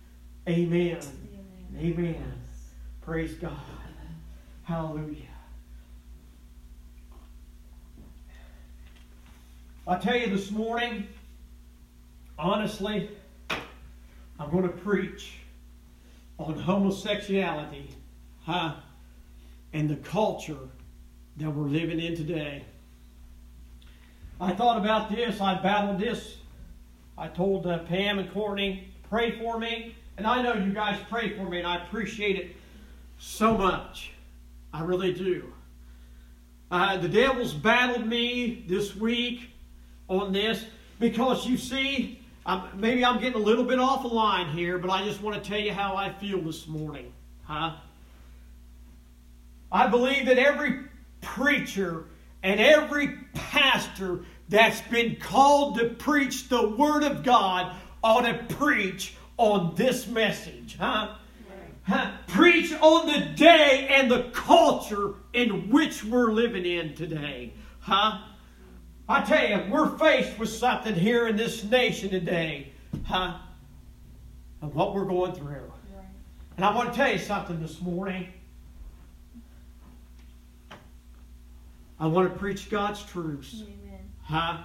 amen. 0.48 0.98
Amen. 1.76 1.84
amen. 1.98 2.32
Praise 3.00 3.34
God. 3.34 3.58
Hallelujah. 4.62 5.33
I 9.86 9.98
tell 9.98 10.16
you 10.16 10.30
this 10.30 10.50
morning, 10.50 11.06
honestly, 12.38 13.10
I'm 14.40 14.50
going 14.50 14.62
to 14.62 14.70
preach 14.70 15.32
on 16.38 16.58
homosexuality 16.58 17.90
huh, 18.46 18.76
and 19.74 19.90
the 19.90 19.96
culture 19.96 20.56
that 21.36 21.50
we're 21.50 21.68
living 21.68 22.00
in 22.00 22.16
today. 22.16 22.64
I 24.40 24.54
thought 24.54 24.78
about 24.78 25.10
this. 25.10 25.42
I 25.42 25.60
battled 25.60 25.98
this. 25.98 26.38
I 27.18 27.28
told 27.28 27.66
uh, 27.66 27.80
Pam 27.80 28.18
and 28.18 28.32
Courtney, 28.32 28.88
pray 29.10 29.38
for 29.38 29.58
me. 29.58 29.94
And 30.16 30.26
I 30.26 30.40
know 30.40 30.54
you 30.54 30.72
guys 30.72 30.98
pray 31.10 31.36
for 31.36 31.44
me, 31.44 31.58
and 31.58 31.66
I 31.66 31.84
appreciate 31.84 32.36
it 32.36 32.56
so 33.18 33.58
much. 33.58 34.12
I 34.72 34.82
really 34.82 35.12
do. 35.12 35.52
Uh, 36.70 36.96
the 36.96 37.08
devil's 37.08 37.52
battled 37.52 38.06
me 38.06 38.64
this 38.66 38.96
week 38.96 39.50
on 40.08 40.32
this 40.32 40.64
because 40.98 41.46
you 41.46 41.56
see, 41.56 42.20
I'm, 42.46 42.78
maybe 42.78 43.04
I'm 43.04 43.20
getting 43.20 43.40
a 43.40 43.44
little 43.44 43.64
bit 43.64 43.78
off 43.78 44.02
the 44.02 44.08
line 44.08 44.48
here, 44.48 44.78
but 44.78 44.90
I 44.90 45.04
just 45.04 45.22
want 45.22 45.42
to 45.42 45.48
tell 45.48 45.58
you 45.58 45.72
how 45.72 45.96
I 45.96 46.12
feel 46.12 46.40
this 46.40 46.66
morning. 46.66 47.12
Huh? 47.44 47.76
I 49.72 49.86
believe 49.86 50.26
that 50.26 50.38
every 50.38 50.84
preacher 51.20 52.04
and 52.42 52.60
every 52.60 53.18
pastor 53.34 54.20
that's 54.48 54.80
been 54.82 55.16
called 55.16 55.78
to 55.78 55.88
preach 55.88 56.48
the 56.48 56.68
Word 56.68 57.02
of 57.02 57.22
God 57.22 57.74
ought 58.02 58.22
to 58.22 58.54
preach 58.54 59.16
on 59.36 59.74
this 59.74 60.06
message, 60.06 60.76
huh? 60.78 61.14
huh? 61.84 62.12
Preach 62.28 62.72
on 62.80 63.06
the 63.06 63.34
day 63.34 63.88
and 63.90 64.10
the 64.10 64.24
culture 64.32 65.14
in 65.32 65.70
which 65.70 66.04
we're 66.04 66.30
living 66.30 66.66
in 66.66 66.94
today, 66.94 67.52
huh? 67.80 68.18
I 69.08 69.22
tell 69.22 69.46
you, 69.46 69.70
we're 69.70 69.98
faced 69.98 70.38
with 70.38 70.48
something 70.48 70.94
here 70.94 71.28
in 71.28 71.36
this 71.36 71.62
nation 71.64 72.08
today, 72.08 72.72
huh? 73.04 73.38
Of 74.62 74.74
what 74.74 74.94
we're 74.94 75.04
going 75.04 75.32
through. 75.32 75.70
And 76.56 76.64
I 76.64 76.74
want 76.74 76.92
to 76.92 76.96
tell 76.96 77.12
you 77.12 77.18
something 77.18 77.60
this 77.60 77.80
morning. 77.80 78.28
I 81.98 82.06
want 82.06 82.32
to 82.32 82.38
preach 82.38 82.70
God's 82.70 83.02
truths. 83.02 83.62
Amen. 83.62 84.00
Huh? 84.22 84.58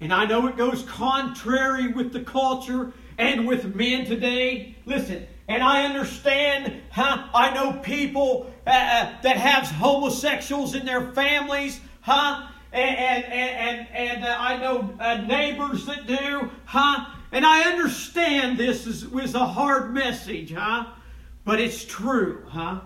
And 0.00 0.12
I 0.12 0.26
know 0.26 0.48
it 0.48 0.56
goes 0.56 0.82
contrary 0.82 1.92
with 1.92 2.12
the 2.12 2.20
culture 2.20 2.92
and 3.18 3.46
with 3.46 3.74
men 3.74 4.04
today. 4.04 4.76
Listen, 4.84 5.26
and 5.48 5.62
I 5.62 5.84
understand, 5.84 6.74
huh? 6.90 7.28
I 7.32 7.54
know 7.54 7.74
people 7.74 8.52
uh, 8.66 8.70
uh 8.70 9.22
that 9.22 9.36
have 9.36 9.64
homosexuals 9.64 10.74
in 10.74 10.84
their 10.84 11.12
families, 11.12 11.80
huh? 12.00 12.48
And 12.72 12.96
and 12.96 13.24
and 13.24 13.88
and, 13.92 14.24
uh, 14.24 14.36
I 14.38 14.56
know 14.56 14.94
uh, 14.98 15.16
neighbors 15.26 15.84
that 15.86 16.06
do, 16.06 16.50
huh? 16.64 17.06
And 17.30 17.44
I 17.44 17.62
understand 17.70 18.56
this 18.56 18.86
is 18.86 19.06
was 19.06 19.34
a 19.34 19.46
hard 19.46 19.92
message, 19.92 20.52
huh? 20.52 20.86
But 21.44 21.60
it's 21.60 21.84
true, 21.84 22.44
huh? 22.48 22.80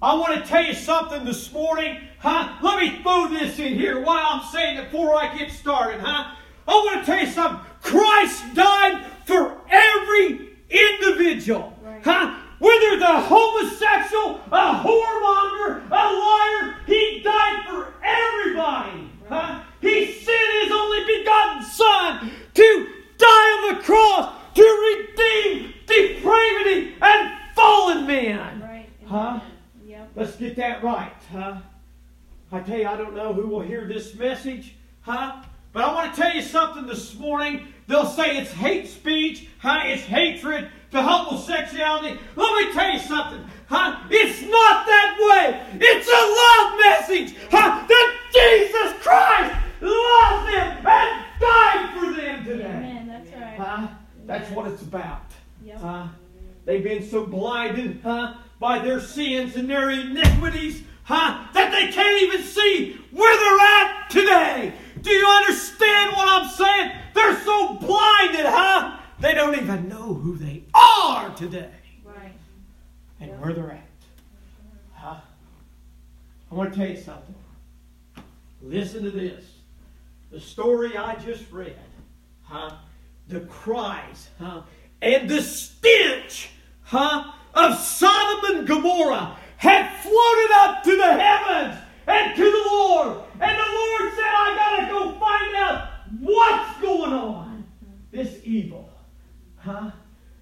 I 0.00 0.14
want 0.14 0.34
to 0.40 0.48
tell 0.48 0.62
you 0.62 0.74
something 0.74 1.24
this 1.24 1.52
morning, 1.52 1.98
huh? 2.18 2.56
Let 2.62 2.78
me 2.80 3.02
throw 3.02 3.28
this 3.28 3.58
in 3.58 3.74
here 3.74 4.00
while 4.00 4.24
I'm 4.24 4.52
saying 4.52 4.76
it 4.76 4.92
before 4.92 5.14
I 5.16 5.36
get 5.36 5.50
started, 5.50 6.00
huh? 6.00 6.34
I 6.68 6.72
want 6.72 7.00
to 7.00 7.06
tell 7.06 7.24
you 7.24 7.30
something. 7.30 7.66
Christ 7.80 8.54
died 8.54 9.06
for 9.24 9.58
every 9.68 10.50
individual, 10.70 11.76
right. 11.82 12.04
huh? 12.04 12.38
Whether 12.58 12.98
the 12.98 13.20
homosexual, 13.20 14.40
a 14.52 14.82
whoremonger, 14.84 15.86
a 15.90 16.04
liar, 16.12 16.76
he 16.86 17.22
died 17.24 17.64
for 17.68 17.92
everybody. 18.02 19.10
Huh? 19.28 19.62
He 19.80 20.12
sent 20.12 20.62
his 20.62 20.72
only 20.72 21.18
begotten 21.18 21.64
Son 21.64 22.30
to 22.54 22.86
die 23.18 23.24
on 23.24 23.74
the 23.74 23.82
cross 23.82 24.34
to 24.54 24.62
redeem 24.62 25.74
depravity 25.86 26.94
and 27.00 27.32
fallen 27.54 28.06
man. 28.06 28.60
Right. 28.60 28.88
Huh? 29.06 29.40
Yep. 29.84 30.10
Let's 30.14 30.36
get 30.36 30.56
that 30.56 30.82
right, 30.82 31.12
huh? 31.32 31.58
I 32.52 32.60
tell 32.60 32.78
you, 32.78 32.86
I 32.86 32.96
don't 32.96 33.14
know 33.14 33.32
who 33.32 33.48
will 33.48 33.60
hear 33.60 33.86
this 33.86 34.14
message, 34.14 34.76
huh? 35.00 35.42
But 35.72 35.84
I 35.84 35.92
want 35.92 36.14
to 36.14 36.20
tell 36.20 36.34
you 36.34 36.42
something 36.42 36.86
this 36.86 37.18
morning. 37.18 37.68
They'll 37.86 38.06
say 38.06 38.38
it's 38.38 38.52
hate 38.52 38.88
speech, 38.88 39.48
huh? 39.58 39.82
It's 39.84 40.02
hatred 40.02 40.70
to 40.92 41.02
homosexuality. 41.02 42.18
Let 42.34 42.66
me 42.66 42.72
tell 42.72 42.92
you 42.92 42.98
something, 43.00 43.44
huh? 43.68 44.04
It's 44.08 44.40
not 44.42 44.86
that 44.86 45.16
way. 45.20 45.78
It's 45.80 46.08
a 46.08 46.22
love 46.40 46.78
message, 46.80 47.36
huh? 47.50 47.86
That 47.86 48.16
Jesus 48.32 49.02
Christ 49.02 49.56
loves 49.80 50.46
them 50.52 50.86
and 50.86 51.24
died 51.40 51.90
for 51.94 52.12
them 52.20 52.44
today. 52.44 52.64
Amen. 52.64 53.08
That's 53.08 53.30
right. 53.32 53.58
Huh? 53.58 53.88
That's 54.24 54.50
what 54.52 54.66
it's 54.68 54.82
about. 54.82 55.30
Yep. 55.64 55.80
Huh? 55.80 56.08
They've 56.64 56.82
been 56.82 56.95
so 57.10 57.26
blinded, 57.26 58.00
huh, 58.02 58.34
by 58.58 58.78
their 58.78 59.00
sins 59.00 59.56
and 59.56 59.68
their 59.68 59.90
iniquities, 59.90 60.82
huh, 61.04 61.46
that 61.54 61.70
they 61.70 61.92
can't 61.92 62.22
even 62.22 62.42
see 62.42 62.98
where 63.10 63.36
they're 63.36 63.66
at 63.84 64.10
today. 64.10 64.72
Do 65.00 65.10
you 65.10 65.26
understand 65.26 66.12
what 66.12 66.28
I'm 66.28 66.48
saying? 66.48 66.92
They're 67.14 67.40
so 67.40 67.74
blinded, 67.74 68.46
huh? 68.46 68.98
They 69.20 69.34
don't 69.34 69.56
even 69.56 69.88
know 69.88 70.14
who 70.14 70.36
they 70.36 70.64
are 70.74 71.34
today. 71.34 71.70
Right. 72.04 72.32
And 73.20 73.30
yep. 73.30 73.40
where 73.40 73.52
they're 73.52 73.72
at. 73.72 73.88
Huh? 74.94 75.16
I 76.50 76.54
want 76.54 76.72
to 76.72 76.78
tell 76.78 76.88
you 76.88 77.00
something. 77.00 77.34
Listen 78.62 79.04
to 79.04 79.10
this. 79.10 79.44
The 80.30 80.40
story 80.40 80.96
I 80.96 81.14
just 81.16 81.50
read, 81.52 81.76
huh? 82.42 82.72
The 83.28 83.40
cries, 83.40 84.28
huh? 84.38 84.62
And 85.00 85.28
the 85.30 85.40
stench 85.40 86.50
huh, 86.86 87.32
of 87.54 87.78
Sodom 87.78 88.56
and 88.56 88.66
Gomorrah 88.66 89.36
had 89.56 89.90
floated 90.00 90.50
up 90.54 90.82
to 90.84 90.96
the 90.96 91.12
heavens 91.12 91.82
and 92.06 92.36
to 92.36 92.42
the 92.42 92.68
Lord. 92.70 93.18
And 93.32 93.58
the 93.58 93.72
Lord 93.74 94.12
said, 94.14 94.24
I 94.24 94.56
got 94.56 94.80
to 94.80 94.92
go 94.92 95.18
find 95.18 95.56
out 95.56 95.88
what's 96.20 96.80
going 96.80 97.12
on. 97.12 97.66
This 98.10 98.40
evil. 98.44 98.88
Huh? 99.56 99.90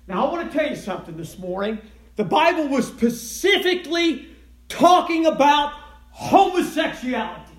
Now, 0.07 0.27
I 0.27 0.33
want 0.33 0.53
to 0.53 0.57
tell 0.57 0.69
you 0.69 0.77
something 0.77 1.17
this 1.17 1.39
morning. 1.39 1.79
The 2.17 2.25
Bible 2.25 2.69
was 2.69 2.87
specifically 2.87 4.29
talking 4.69 5.27
about 5.27 5.73
homosexuality, 6.11 7.57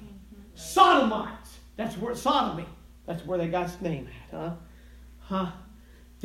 sodomites. 0.54 1.58
That's 1.76 1.98
where 1.98 2.15
sodomy. 2.15 2.65
That's 3.06 3.26
where 3.26 3.38
they 3.38 3.48
got 3.48 3.69
its 3.69 3.82
name 3.82 4.08
at, 4.08 4.38
huh? 4.38 4.54
Huh? 5.19 5.52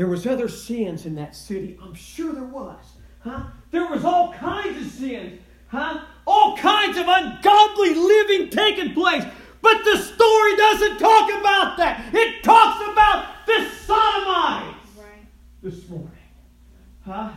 There 0.00 0.08
was 0.08 0.26
other 0.26 0.48
sins 0.48 1.04
in 1.04 1.14
that 1.16 1.36
city. 1.36 1.78
I'm 1.82 1.92
sure 1.92 2.32
there 2.32 2.42
was. 2.42 2.82
Huh? 3.18 3.42
There 3.70 3.86
was 3.86 4.02
all 4.02 4.32
kinds 4.32 4.80
of 4.80 4.90
sins. 4.90 5.38
Huh? 5.68 6.00
All 6.26 6.56
kinds 6.56 6.96
of 6.96 7.04
ungodly 7.06 7.94
living 7.94 8.48
taking 8.48 8.94
place. 8.94 9.24
But 9.60 9.84
the 9.84 9.98
story 9.98 10.56
doesn't 10.56 10.96
talk 10.96 11.28
about 11.38 11.76
that. 11.76 12.14
It 12.14 12.42
talks 12.42 12.80
about 12.90 13.44
the 13.44 13.68
sodomites 13.84 14.88
right. 14.96 15.26
this 15.62 15.86
morning. 15.90 16.08
Huh? 17.04 17.32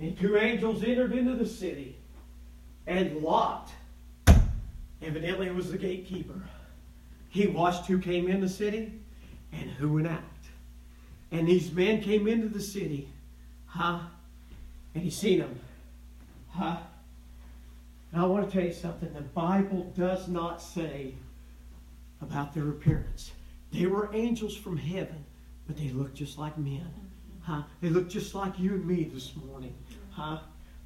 And 0.00 0.16
two 0.16 0.36
angels 0.36 0.84
entered 0.84 1.10
into 1.10 1.34
the 1.34 1.46
city, 1.46 1.96
and 2.86 3.22
Lot 3.22 3.72
evidently 5.02 5.50
was 5.50 5.72
the 5.72 5.78
gatekeeper. 5.78 6.40
He 7.28 7.48
watched 7.48 7.86
who 7.86 7.98
came 7.98 8.28
in 8.28 8.40
the 8.40 8.48
city 8.48 8.99
and 9.52 9.70
who 9.70 9.94
went 9.94 10.06
out. 10.06 10.22
And 11.32 11.46
these 11.46 11.72
men 11.72 12.02
came 12.02 12.26
into 12.26 12.48
the 12.48 12.60
city, 12.60 13.08
huh? 13.66 14.00
And 14.94 15.04
he 15.04 15.10
seen 15.10 15.38
them, 15.38 15.60
huh? 16.50 16.78
And 18.12 18.20
I 18.20 18.24
want 18.26 18.48
to 18.48 18.52
tell 18.52 18.66
you 18.66 18.72
something. 18.72 19.12
The 19.12 19.20
Bible 19.20 19.92
does 19.96 20.26
not 20.26 20.60
say 20.60 21.14
about 22.20 22.54
their 22.54 22.68
appearance. 22.68 23.30
They 23.72 23.86
were 23.86 24.10
angels 24.12 24.56
from 24.56 24.76
heaven, 24.76 25.24
but 25.66 25.76
they 25.76 25.90
looked 25.90 26.16
just 26.16 26.38
like 26.38 26.58
men, 26.58 26.92
huh? 27.42 27.62
They 27.80 27.88
looked 27.88 28.10
just 28.10 28.34
like 28.34 28.58
you 28.58 28.72
and 28.72 28.84
me 28.84 29.04
this 29.04 29.32
morning, 29.36 29.74
huh? 30.10 30.38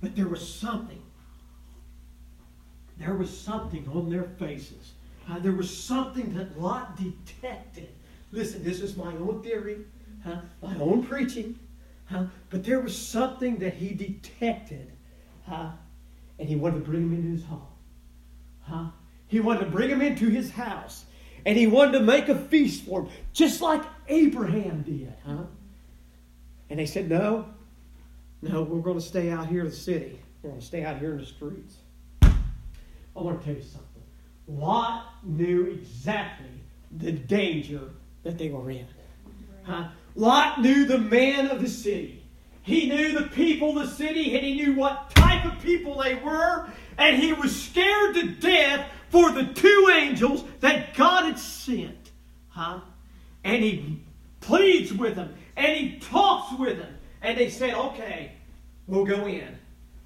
But 0.03 0.14
there 0.14 0.29
was 0.29 0.46
something. 0.46 1.00
There 2.98 3.14
was 3.14 3.37
something 3.37 3.88
on 3.92 4.11
their 4.11 4.24
faces. 4.38 4.92
Uh, 5.29 5.38
there 5.38 5.53
was 5.53 5.74
something 5.74 6.35
that 6.35 6.61
Lot 6.61 6.98
detected 6.98 7.88
Listen, 8.35 8.64
this 8.64 8.81
is 8.81 8.97
my 8.97 9.12
own 9.12 9.40
theory, 9.44 9.79
huh? 10.25 10.40
my 10.61 10.75
own 10.81 11.05
preaching, 11.05 11.57
huh? 12.07 12.25
but 12.51 12.64
there 12.64 12.81
was 12.81 12.97
something 12.99 13.59
that 13.59 13.75
he 13.75 13.94
detected, 13.94 14.90
huh? 15.47 15.70
and 16.40 16.49
he 16.49 16.57
wanted 16.57 16.81
to 16.81 16.85
bring 16.85 17.03
him 17.03 17.14
into 17.14 17.29
his 17.29 17.44
home. 17.44 17.62
Huh? 18.62 18.87
He 19.29 19.38
wanted 19.38 19.66
to 19.66 19.70
bring 19.70 19.88
him 19.88 20.03
into 20.03 20.31
his 20.31 20.51
house, 20.51 21.05
and 21.47 21.57
he 21.57 21.68
wanted 21.68 21.92
to 21.92 22.01
make 22.01 22.29
a 22.29 22.35
feast 22.35 22.85
for 22.85 23.03
him, 23.03 23.11
just 23.33 23.61
like 23.61 23.85
Abraham 24.09 24.83
did. 24.83 25.14
Huh? 25.25 25.44
And 26.70 26.81
they 26.81 26.87
said, 26.87 27.09
No, 27.09 27.47
no, 28.42 28.62
we're 28.62 28.81
going 28.81 28.99
to 28.99 29.05
stay 29.05 29.31
out 29.31 29.47
here 29.47 29.61
in 29.61 29.66
the 29.66 29.73
city. 29.73 30.18
We're 30.42 30.51
going 30.51 30.61
to 30.61 30.66
stay 30.66 30.85
out 30.85 30.99
here 30.99 31.12
in 31.12 31.18
the 31.18 31.27
streets. 31.27 31.77
I 32.20 32.33
want 33.14 33.38
to 33.38 33.47
tell 33.47 33.55
you 33.55 33.62
something. 33.62 34.03
Lot 34.49 35.05
knew 35.23 35.66
exactly 35.66 36.51
the 36.90 37.12
danger 37.12 37.90
that 38.25 38.39
they 38.39 38.49
were 38.49 38.71
in. 38.71 38.87
Huh? 39.63 39.89
Lot 40.17 40.61
knew 40.61 40.85
the 40.87 40.99
man 40.99 41.49
of 41.49 41.61
the 41.61 41.69
city. 41.69 42.23
He 42.63 42.89
knew 42.89 43.13
the 43.13 43.29
people 43.29 43.79
of 43.79 43.87
the 43.87 43.95
city, 43.95 44.35
and 44.37 44.45
he 44.45 44.55
knew 44.55 44.75
what 44.75 45.11
type 45.11 45.45
of 45.45 45.63
people 45.63 46.03
they 46.03 46.15
were, 46.15 46.71
and 46.97 47.17
he 47.17 47.33
was 47.33 47.55
scared 47.55 48.15
to 48.15 48.29
death 48.29 48.91
for 49.11 49.31
the 49.31 49.45
two 49.45 49.91
angels 49.95 50.45
that 50.61 50.95
God 50.95 51.27
had 51.27 51.39
sent. 51.39 52.11
Huh? 52.49 52.81
And 53.45 53.63
he 53.63 54.03
pleads 54.41 54.93
with 54.93 55.17
them, 55.17 55.35
and 55.57 55.77
he 55.77 55.99
talks 55.99 56.59
with 56.59 56.79
them, 56.79 56.95
and 57.21 57.37
they 57.37 57.51
said, 57.51 57.75
Okay, 57.75 58.33
we'll 58.87 59.05
go 59.05 59.27
in. 59.27 59.59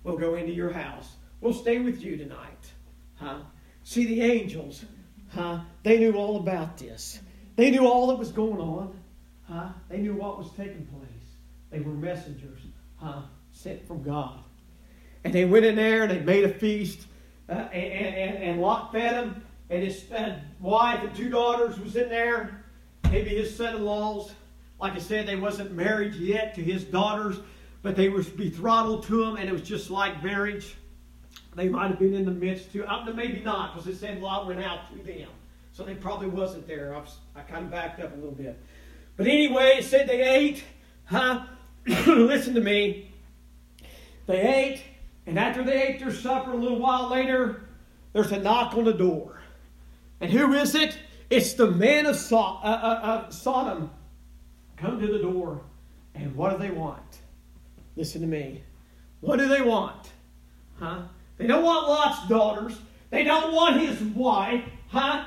We'll 0.03 0.19
go 0.19 0.35
into 0.35 0.53
your 0.53 0.73
house. 0.73 1.17
We'll 1.41 1.53
stay 1.53 1.79
with 1.79 2.03
you 2.03 2.17
tonight. 2.17 2.73
Huh? 3.17 3.41
See, 3.85 4.07
the 4.07 4.23
angels, 4.23 4.85
huh? 5.29 5.61
They 5.83 5.99
knew 5.99 6.15
all 6.15 6.39
about 6.39 6.77
this. 6.77 7.21
They 7.59 7.73
knew 7.73 7.89
all 7.89 8.07
that 8.07 8.17
was 8.17 8.31
going 8.31 8.61
on. 8.61 8.97
Huh? 9.43 9.71
They 9.89 9.99
knew 9.99 10.15
what 10.15 10.39
was 10.39 10.49
taking 10.57 10.87
place. 10.87 11.09
They 11.73 11.81
were 11.81 11.93
messengers 11.93 12.61
huh? 12.99 13.23
sent 13.51 13.85
from 13.85 14.05
God. 14.05 14.39
And 15.25 15.35
they 15.35 15.45
went 15.45 15.65
in 15.65 15.75
there 15.75 16.05
and 16.05 16.13
they 16.13 16.21
made 16.21 16.45
a 16.45 16.55
feast. 16.55 17.09
Uh, 17.49 17.55
and, 17.55 18.15
and, 18.15 18.45
and 18.45 18.61
Lot 18.61 18.93
fed 18.93 19.13
them. 19.13 19.43
And 19.71 19.83
his 19.83 20.05
wife 20.61 21.03
and 21.03 21.13
two 21.17 21.31
daughters 21.31 21.81
was 21.81 21.97
in 21.97 22.09
there. 22.09 22.65
Maybe 23.11 23.31
his 23.31 23.57
son-in-laws. 23.57 24.31
Like 24.81 24.93
I 24.93 25.01
said, 25.01 25.27
they 25.27 25.35
wasn't 25.35 25.73
married 25.73 26.15
yet 26.15 26.55
to 26.55 26.63
his 26.63 26.85
daughters, 26.85 27.41
but 27.83 27.97
they 27.97 28.09
were 28.09 28.23
betrothed 28.23 29.09
to 29.09 29.25
him, 29.25 29.35
and 29.35 29.49
it 29.49 29.53
was 29.53 29.63
just 29.63 29.91
like 29.91 30.23
marriage. 30.23 30.77
They 31.57 31.69
might 31.69 31.89
have 31.89 31.99
been 31.99 32.15
in 32.15 32.25
the 32.25 32.31
midst 32.31 32.73
too. 32.73 32.87
Maybe 33.13 33.41
not, 33.41 33.75
because 33.75 33.89
it 33.89 33.99
said 33.99 34.23
Lot 34.23 34.47
went 34.47 34.63
out 34.63 34.93
to 34.93 35.03
them. 35.03 35.29
So 35.79 35.85
they 35.85 35.95
probably 35.95 36.27
wasn't 36.27 36.67
there. 36.67 36.93
I, 36.93 36.99
was, 36.99 37.19
I 37.37 37.43
kind 37.43 37.67
of 37.67 37.71
backed 37.71 38.01
up 38.01 38.13
a 38.13 38.17
little 38.17 38.33
bit. 38.33 38.59
But 39.17 39.29
anyway, 39.29 39.77
it 39.79 39.85
said 39.85 40.09
they 40.09 40.23
ate. 40.23 40.65
Huh? 41.05 41.47
Listen 41.87 42.55
to 42.55 42.61
me. 42.61 43.13
They 44.27 44.41
ate, 44.41 44.83
and 45.25 45.39
after 45.39 45.63
they 45.63 45.81
ate 45.81 46.01
their 46.01 46.13
supper, 46.13 46.51
a 46.51 46.57
little 46.57 46.81
while 46.81 47.09
later, 47.09 47.63
there's 48.13 48.33
a 48.33 48.41
knock 48.41 48.75
on 48.75 48.87
the 48.87 48.93
door. 48.93 49.41
And 50.21 50.33
who 50.33 50.53
is 50.55 50.75
it? 50.75 50.99
It's 51.31 51.53
the 51.53 51.71
man 51.71 52.07
of 52.07 52.17
so- 52.17 52.37
uh, 52.39 52.65
uh, 52.65 53.07
uh, 53.07 53.31
Sodom. 53.31 53.93
Come 54.79 55.01
to 55.01 55.07
the 55.07 55.21
door. 55.21 55.61
And 56.17 56.35
what 56.35 56.51
do 56.51 56.59
they 56.59 56.73
want? 56.73 57.21
Listen 57.95 58.21
to 58.23 58.27
me. 58.27 58.65
What 59.21 59.39
do 59.39 59.47
they 59.47 59.63
want? 59.63 60.11
Huh? 60.81 61.03
They 61.37 61.47
don't 61.47 61.63
want 61.63 61.87
Lot's 61.87 62.29
daughters. 62.29 62.77
They 63.11 63.23
don't 63.23 63.55
want 63.55 63.81
his 63.81 64.03
wife. 64.03 64.65
Huh? 64.89 65.25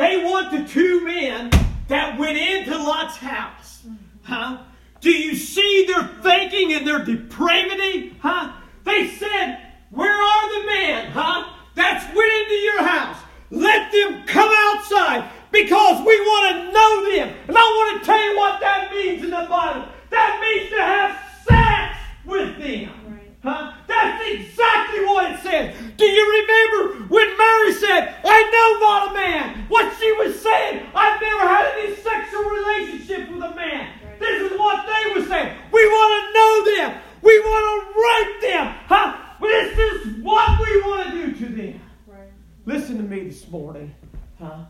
They 0.00 0.24
want 0.24 0.50
the 0.50 0.64
two 0.64 1.04
men 1.04 1.50
that 1.88 2.18
went 2.18 2.38
into 2.38 2.74
Lot's 2.74 3.18
house. 3.18 3.82
Huh? 4.22 4.62
Do 5.02 5.10
you 5.10 5.36
see 5.36 5.84
their 5.84 6.04
thinking 6.22 6.72
and 6.72 6.86
their 6.86 7.04
depravity? 7.04 8.16
Huh? 8.18 8.52
They 8.84 9.08
said, 9.08 9.58
Where 9.90 10.10
are 10.10 10.60
the 10.60 10.66
men, 10.68 11.10
huh? 11.10 11.52
That's 11.74 12.02
went 12.16 12.32
into 12.32 12.54
your 12.54 12.82
house. 12.82 13.18
Let 13.50 13.92
them 13.92 14.24
come 14.24 14.50
outside 14.50 15.28
because 15.52 15.98
we 16.06 16.18
want 16.18 16.56
to 16.56 16.72
know 16.72 17.10
them. 17.10 17.34
And 17.48 17.58
I 17.58 17.60
want 17.60 18.00
to 18.00 18.06
tell 18.06 18.24
you 18.24 18.38
what 18.38 18.58
that 18.60 18.90
means 18.90 19.22
in 19.22 19.28
the 19.28 19.46
Bible. 19.50 19.86
That 20.08 20.40
means 20.40 20.70
to 20.70 20.80
have 20.80 21.18
sex 21.46 21.98
with 22.24 22.58
them. 22.58 23.00
Huh? 23.42 23.72
That's 23.86 24.22
exactly 24.28 25.04
what 25.06 25.32
it 25.32 25.40
says. 25.40 25.74
Do 25.96 26.04
you 26.04 26.24
remember 26.40 27.04
when 27.08 27.38
Mary 27.38 27.72
said, 27.72 28.14
I 28.22 28.38
know 28.52 28.86
not 28.86 29.10
a 29.10 29.14
man? 29.14 29.64
What 29.68 29.96
she 29.98 30.12
was 30.12 30.38
saying, 30.40 30.86
I've 30.94 31.20
never 31.20 31.48
had 31.48 31.74
any 31.78 31.96
sexual 31.96 32.44
relationship 32.44 33.30
with 33.30 33.42
a 33.42 33.54
man. 33.54 33.88
Right. 34.04 34.20
This 34.20 34.52
is 34.52 34.58
what 34.58 34.86
they 34.86 35.14
were 35.14 35.26
saying. 35.26 35.56
We 35.72 35.86
want 35.86 36.10
to 36.20 36.34
know 36.34 36.76
them. 36.76 37.00
We 37.22 37.40
want 37.40 37.64
to 37.64 38.00
write 38.00 38.38
them. 38.42 38.74
Huh? 38.86 39.16
This 39.40 39.78
is 39.78 40.22
what 40.22 40.60
we 40.60 40.82
want 40.82 41.10
to 41.10 41.26
do 41.26 41.32
to 41.32 41.54
them. 41.54 41.80
Right. 42.06 42.28
Listen 42.66 42.98
to 42.98 43.02
me 43.02 43.24
this 43.24 43.48
morning. 43.48 43.94
Huh? 44.38 44.64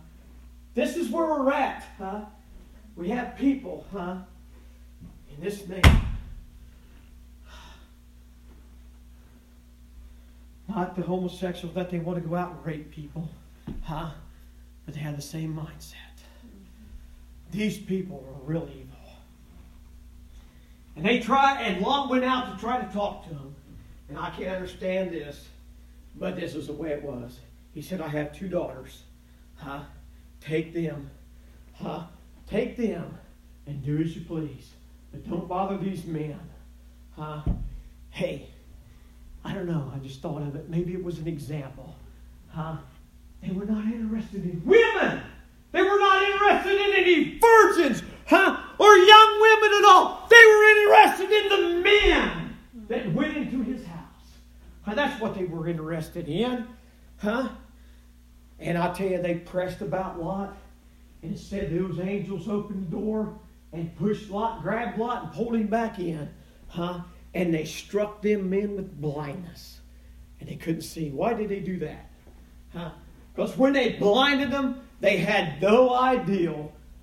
This 0.74 0.96
is 0.96 1.10
where 1.10 1.26
we're 1.26 1.52
at. 1.52 1.84
Huh? 1.98 2.20
We 2.94 3.08
have 3.08 3.36
people, 3.36 3.84
huh? 3.92 4.18
In 5.28 5.42
this 5.42 5.66
nation 5.66 6.00
Not 10.74 10.94
the 10.94 11.02
homosexuals 11.50 11.74
that 11.74 11.90
they 11.90 11.98
want 11.98 12.22
to 12.22 12.28
go 12.28 12.36
out 12.36 12.52
and 12.52 12.66
rape 12.66 12.90
people, 12.90 13.28
huh? 13.82 14.10
But 14.84 14.94
they 14.94 15.00
have 15.00 15.16
the 15.16 15.22
same 15.22 15.54
mindset. 15.54 15.94
These 17.50 17.78
people 17.78 18.24
are 18.28 18.46
really 18.46 18.72
evil. 18.72 18.86
And 20.96 21.04
they 21.04 21.20
try, 21.20 21.60
and 21.62 21.82
Lot 21.82 22.10
went 22.10 22.24
out 22.24 22.52
to 22.52 22.60
try 22.60 22.80
to 22.80 22.92
talk 22.92 23.24
to 23.24 23.30
them. 23.30 23.54
And 24.08 24.18
I 24.18 24.30
can't 24.30 24.54
understand 24.54 25.10
this, 25.10 25.48
but 26.16 26.36
this 26.36 26.54
is 26.54 26.66
the 26.66 26.72
way 26.72 26.90
it 26.90 27.02
was. 27.02 27.38
He 27.74 27.82
said, 27.82 28.00
I 28.00 28.08
have 28.08 28.36
two 28.36 28.48
daughters. 28.48 29.02
Huh? 29.56 29.80
Take 30.40 30.72
them. 30.72 31.10
Huh? 31.74 32.04
Take 32.48 32.76
them 32.76 33.18
and 33.66 33.84
do 33.84 33.98
as 33.98 34.14
you 34.16 34.22
please. 34.22 34.70
But 35.12 35.28
don't 35.28 35.48
bother 35.48 35.76
these 35.78 36.04
men. 36.04 36.38
Huh? 37.16 37.42
Hey, 38.10 38.48
I 39.44 39.54
don't 39.54 39.66
know. 39.66 39.90
I 39.94 39.98
just 39.98 40.20
thought 40.20 40.42
of 40.42 40.54
it. 40.54 40.68
Maybe 40.68 40.92
it 40.92 41.02
was 41.02 41.18
an 41.18 41.26
example. 41.26 41.94
Huh? 42.48 42.76
They 43.42 43.52
were 43.52 43.64
not 43.64 43.84
interested 43.84 44.44
in 44.44 44.62
women. 44.64 45.22
They 45.72 45.82
were 45.82 45.98
not 45.98 46.22
interested 46.22 46.72
in 46.72 46.92
any 46.94 47.38
virgins, 47.38 48.02
huh? 48.26 48.60
Or 48.78 48.96
young 48.96 49.40
women 49.40 49.78
at 49.78 49.84
all. 49.88 50.26
They 50.28 50.36
were 50.36 50.64
interested 50.80 51.30
in 51.30 51.48
the 51.48 51.82
men 51.82 52.56
that 52.88 53.12
went 53.14 53.36
into 53.36 53.62
his 53.62 53.86
house. 53.86 53.98
Huh? 54.82 54.94
That's 54.94 55.20
what 55.20 55.34
they 55.34 55.44
were 55.44 55.68
interested 55.68 56.28
in, 56.28 56.66
huh? 57.18 57.48
And 58.58 58.76
I 58.76 58.92
tell 58.92 59.06
you, 59.06 59.22
they 59.22 59.36
pressed 59.36 59.80
about 59.80 60.22
Lot, 60.22 60.56
and 61.22 61.34
it 61.34 61.38
said 61.38 61.70
those 61.70 61.98
angels 62.00 62.48
opened 62.48 62.86
the 62.86 62.90
door 62.90 63.38
and 63.72 63.96
pushed 63.96 64.28
Lot, 64.28 64.62
grabbed 64.62 64.98
Lot, 64.98 65.24
and 65.24 65.32
pulled 65.32 65.54
him 65.54 65.68
back 65.68 65.98
in, 65.98 66.28
huh? 66.68 67.00
And 67.34 67.54
they 67.54 67.64
struck 67.64 68.22
them 68.22 68.50
men 68.50 68.76
with 68.76 69.00
blindness. 69.00 69.80
And 70.40 70.48
they 70.48 70.56
couldn't 70.56 70.82
see. 70.82 71.10
Why 71.10 71.34
did 71.34 71.48
they 71.48 71.60
do 71.60 71.78
that? 71.80 72.10
Huh? 72.72 72.90
Because 73.34 73.56
when 73.56 73.72
they 73.72 73.90
blinded 73.90 74.50
them, 74.50 74.80
they 75.00 75.18
had 75.18 75.60
no 75.60 75.94
idea 75.94 76.54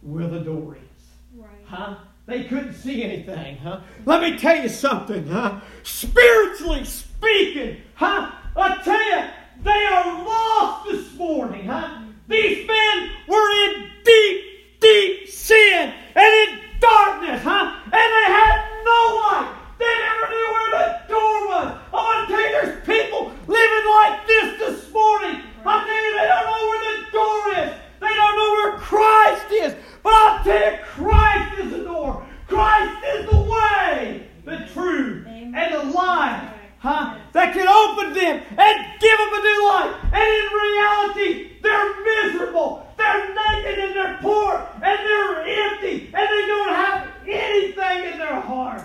where 0.01 0.27
the 0.27 0.39
door 0.39 0.75
is. 0.75 1.39
Right. 1.39 1.49
Huh? 1.65 1.95
They 2.25 2.43
couldn't 2.43 2.73
see 2.73 3.03
anything, 3.03 3.57
huh? 3.57 3.81
Let 4.05 4.21
me 4.21 4.37
tell 4.37 4.61
you 4.61 4.67
something, 4.67 5.27
huh? 5.27 5.61
Spiritually 5.83 6.83
speaking, 6.83 7.77
huh? 7.95 8.31
I 8.55 8.81
tell 8.83 9.05
you, 9.05 9.29
they 9.63 9.85
are 9.85 10.25
lost 10.25 10.89
this 10.89 11.13
morning, 11.13 11.67
huh? 11.67 12.01
These 12.27 12.67
men 12.67 13.09
were 13.27 13.51
in 13.65 13.89
deep, 14.03 14.41
deep 14.81 15.27
sin 15.29 15.93
and 16.15 16.49
in 16.49 16.59
darkness, 16.81 17.41
huh? 17.43 17.79
And 17.85 17.93
they 17.93 18.33
had 18.33 18.83
no 18.83 19.21
light. 19.23 19.57
They 19.79 19.85
never 19.85 20.27
knew 20.33 20.47
where 20.53 20.71
the 20.71 21.07
door 21.07 21.47
was. 21.47 21.77
I 21.93 21.97
want 22.01 22.27
to 22.27 22.33
tell 22.33 22.43
you, 22.43 22.51
there's 22.51 22.81
people 22.85 23.31
living 23.45 23.85
like 23.93 24.25
this 24.25 24.57
this 24.57 24.91
morning. 24.91 25.43
I 25.63 25.85
tell 25.85 26.03
you, 26.05 26.13
they 26.17 26.27
don't 26.33 26.45
know 26.49 26.63
where 26.65 26.83
the 26.89 26.97
door 27.13 27.41
is. 27.61 27.71
They 28.01 28.13
don't 28.19 28.35
know 28.37 28.51
where 28.57 28.71
Christ 28.81 29.51
is. 29.51 29.75
But 30.01 30.13
I'll 30.13 30.43
tell 30.43 30.71
you, 30.71 30.77
Christ 30.81 31.59
is 31.59 31.71
the 31.71 31.83
door. 31.83 32.25
Christ 32.47 33.05
is 33.05 33.29
the 33.29 33.37
way, 33.37 34.27
the 34.45 34.57
truth, 34.73 35.27
Amen. 35.27 35.53
and 35.55 35.73
the 35.73 35.93
life. 35.93 36.49
Huh? 36.79 37.17
That 37.33 37.53
can 37.53 37.67
open 37.67 38.13
them 38.13 38.41
and 38.49 38.99
give 38.99 39.17
them 39.17 39.29
a 39.33 39.41
new 39.45 39.67
life. 39.67 39.95
And 40.11 40.27
in 40.41 40.47
reality, 40.57 41.51
they're 41.61 42.03
miserable. 42.03 42.87
They're 42.97 43.35
naked 43.35 43.79
and 43.79 43.95
they're 43.95 44.17
poor 44.21 44.67
and 44.75 44.83
they're 44.83 45.41
empty 45.41 46.05
and 46.05 46.13
they 46.13 46.45
don't 46.47 46.73
have 46.73 47.07
anything 47.27 48.13
in 48.13 48.17
their 48.17 48.39
heart 48.41 48.81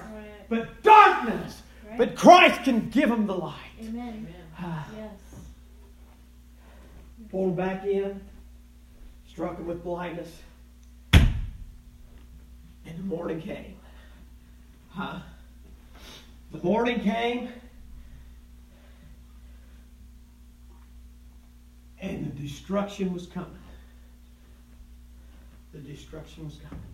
but 0.52 0.82
darkness. 0.82 1.62
Right. 1.88 1.96
But 1.96 2.14
Christ 2.14 2.62
can 2.64 2.90
give 2.90 3.08
them 3.08 3.26
the 3.26 3.34
light. 3.34 3.56
Amen. 3.80 4.28
Ah. 4.58 4.86
yes. 4.94 5.10
Pulled 7.30 7.56
back 7.56 7.86
in, 7.86 8.20
struck 9.26 9.56
him 9.56 9.66
with 9.66 9.82
blindness. 9.82 10.30
And 11.14 12.98
the 12.98 13.02
morning 13.02 13.40
came. 13.40 13.76
Huh? 14.90 15.20
The 16.50 16.62
morning 16.62 17.00
came. 17.00 17.48
And 21.98 22.36
the 22.36 22.48
destruction 22.92 23.14
was 23.14 23.26
coming. 23.26 23.58
The 25.72 25.78
destruction 25.78 26.44
was 26.44 26.58
coming. 26.68 26.84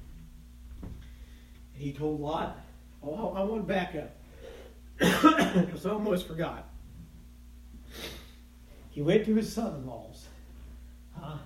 And 0.82 1.82
he 1.82 1.92
told 1.92 2.20
Lot, 2.20 2.56
Oh, 3.02 3.32
I 3.34 3.42
want 3.42 3.66
to 3.66 3.72
back 3.72 3.96
up 3.96 4.16
because 4.98 5.87
I 5.87 5.90
almost 5.90 6.28
forgot. 6.28 6.68
He 8.90 9.02
went 9.02 9.24
to 9.26 9.34
his 9.34 9.52
son 9.52 9.74
in 9.76 9.87
laws, 9.87 10.26
huh? 11.16 11.38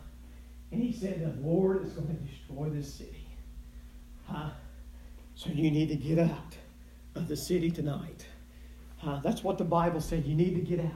and 0.70 0.82
he 0.82 0.92
said, 0.92 1.20
The 1.20 1.46
Lord 1.46 1.84
is 1.84 1.92
going 1.92 2.08
to 2.08 2.14
destroy 2.14 2.68
this 2.68 2.92
city. 2.92 3.26
Huh? 4.26 4.50
So 5.34 5.50
you 5.50 5.70
need 5.70 5.88
to 5.88 5.96
get 5.96 6.18
out 6.18 6.56
of 7.14 7.28
the 7.28 7.36
city 7.36 7.70
tonight. 7.70 8.26
Huh? 8.98 9.20
That's 9.22 9.42
what 9.42 9.56
the 9.56 9.64
Bible 9.64 10.00
said. 10.00 10.24
You 10.24 10.34
need 10.34 10.54
to 10.54 10.60
get 10.60 10.80
out. 10.80 10.92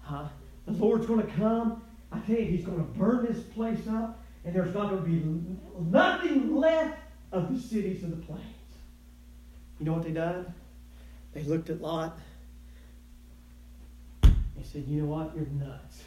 Huh? 0.00 0.28
The 0.66 0.72
Lord's 0.72 1.06
going 1.06 1.24
to 1.24 1.32
come. 1.32 1.82
I 2.14 2.18
tell 2.26 2.36
you, 2.36 2.44
He's 2.44 2.64
going 2.64 2.78
to 2.78 2.98
burn 2.98 3.26
this 3.26 3.42
place 3.42 3.86
up, 3.88 4.22
and 4.44 4.54
there's 4.54 4.74
not 4.74 4.90
going 4.90 5.02
to 5.02 5.08
be 5.08 5.90
nothing 5.90 6.54
left 6.54 6.98
of 7.32 7.52
the 7.52 7.60
cities 7.60 8.04
of 8.04 8.10
the 8.10 8.24
plains. 8.24 8.42
You 9.80 9.86
know 9.86 9.94
what 9.94 10.04
they 10.04 10.12
done? 10.12 10.52
They 11.32 11.42
looked 11.42 11.70
at 11.70 11.80
Lot. 11.80 12.18
They 14.22 14.62
said, 14.62 14.84
You 14.86 15.02
know 15.02 15.08
what? 15.08 15.34
You're 15.34 15.46
nuts. 15.46 16.02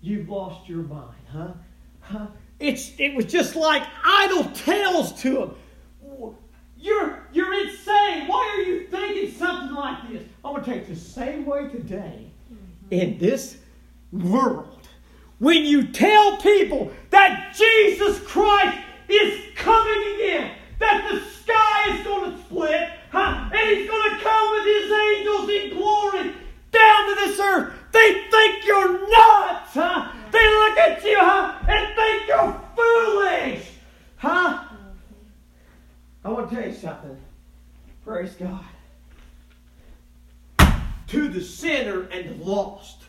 You've 0.00 0.28
lost 0.28 0.68
your 0.68 0.82
mind, 0.82 1.14
huh? 1.32 1.52
Huh? 2.00 2.26
It's, 2.60 2.92
it 2.98 3.14
was 3.14 3.24
just 3.24 3.56
like 3.56 3.82
idle 4.04 4.44
tales 4.52 5.20
to 5.22 5.42
him. 5.42 5.50
You're, 6.78 7.26
you're 7.32 7.52
insane. 7.66 8.28
Why 8.28 8.54
are 8.54 8.62
you 8.62 8.86
thinking 8.88 9.32
something 9.32 9.74
like 9.74 10.10
this? 10.10 10.22
I'm 10.44 10.52
going 10.52 10.64
to 10.64 10.70
take 10.70 10.86
the 10.86 10.96
same 10.96 11.46
way 11.46 11.68
today 11.68 12.30
mm-hmm. 12.52 12.92
in 12.92 13.18
this 13.18 13.56
world. 14.12 14.73
When 15.44 15.66
you 15.66 15.88
tell 15.88 16.38
people 16.38 16.90
that 17.10 17.54
Jesus 17.54 18.18
Christ 18.20 18.78
is 19.10 19.42
coming 19.54 20.14
again, 20.14 20.52
that 20.78 21.06
the 21.10 21.20
sky 21.20 21.94
is 21.94 22.02
going 22.02 22.32
to 22.32 22.38
split, 22.44 22.88
huh? 23.12 23.50
and 23.52 23.68
he's 23.68 23.86
going 23.86 24.10
to 24.10 24.24
come 24.24 24.50
with 24.52 24.64
his 24.64 24.90
angels 24.90 25.50
in 25.50 25.76
glory 25.76 26.34
down 26.72 27.08
to 27.10 27.14
this 27.16 27.38
earth, 27.38 27.74
they 27.92 28.24
think 28.30 28.64
you're 28.64 28.92
nuts, 28.92 29.74
huh? 29.74 30.12
They 30.32 30.48
look 30.48 30.78
at 30.78 31.04
you, 31.04 31.18
huh, 31.20 31.58
and 31.68 31.94
think 31.94 32.26
you're 32.26 32.60
foolish, 32.74 33.68
huh? 34.16 34.64
I 36.24 36.28
want 36.30 36.48
to 36.48 36.56
tell 36.56 36.66
you 36.66 36.74
something. 36.74 37.18
Praise 38.02 38.34
God. 38.36 38.64
To 41.08 41.28
the 41.28 41.42
sinner 41.42 42.04
and 42.04 42.30
the 42.30 42.44
lost, 42.46 43.02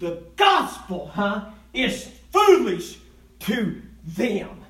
the 0.00 0.24
gospel, 0.34 1.06
huh, 1.14 1.50
is 1.72 2.10
foolish 2.30 2.98
to 3.40 3.80
them. 4.04 4.60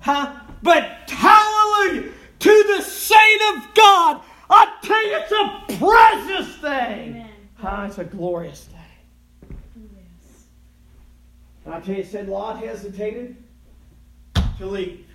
Huh? 0.00 0.34
But 0.62 1.10
hallelujah, 1.10 2.10
to 2.38 2.74
the 2.76 2.82
saint 2.82 3.42
of 3.56 3.74
God, 3.74 4.22
I 4.50 4.72
tell 4.82 5.06
you, 5.06 5.16
it's 5.16 5.32
a 5.32 5.78
precious 5.78 6.56
thing. 6.56 7.26
Huh? 7.54 7.86
It's 7.88 7.98
a 7.98 8.04
glorious 8.04 8.64
thing. 8.64 9.56
Yes. 9.76 10.44
And 11.64 11.74
I 11.74 11.80
tell 11.80 11.96
you, 11.96 12.04
said 12.04 12.28
Lot 12.28 12.62
hesitated 12.94 13.36
to 14.58 14.66
leave. 14.66 15.06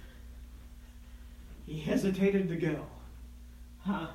He 1.65 1.79
hesitated 1.79 2.49
to 2.49 2.55
go. 2.55 2.85
Huh? 3.79 4.07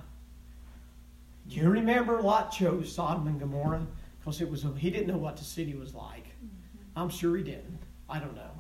Do 1.49 1.57
you 1.57 1.69
remember 1.69 2.21
Lot 2.21 2.53
chose 2.53 2.93
Sodom 2.93 3.27
and 3.27 3.39
Gomorrah 3.41 3.87
because 4.19 4.41
it 4.41 4.51
was 4.51 4.65
a, 4.65 4.73
he 4.77 4.91
didn't 4.91 5.09
know 5.09 5.19
what 5.19 5.37
the 5.37 5.45
city 5.45 5.75
was 5.75 5.95
like. 5.95 6.27
Mm-hmm. 6.27 6.99
I'm 6.99 7.11
sure 7.11 7.37
he 7.37 7.43
didn't. 7.43 7.79
I 8.09 8.19
don't 8.19 8.35
know. 8.35 8.51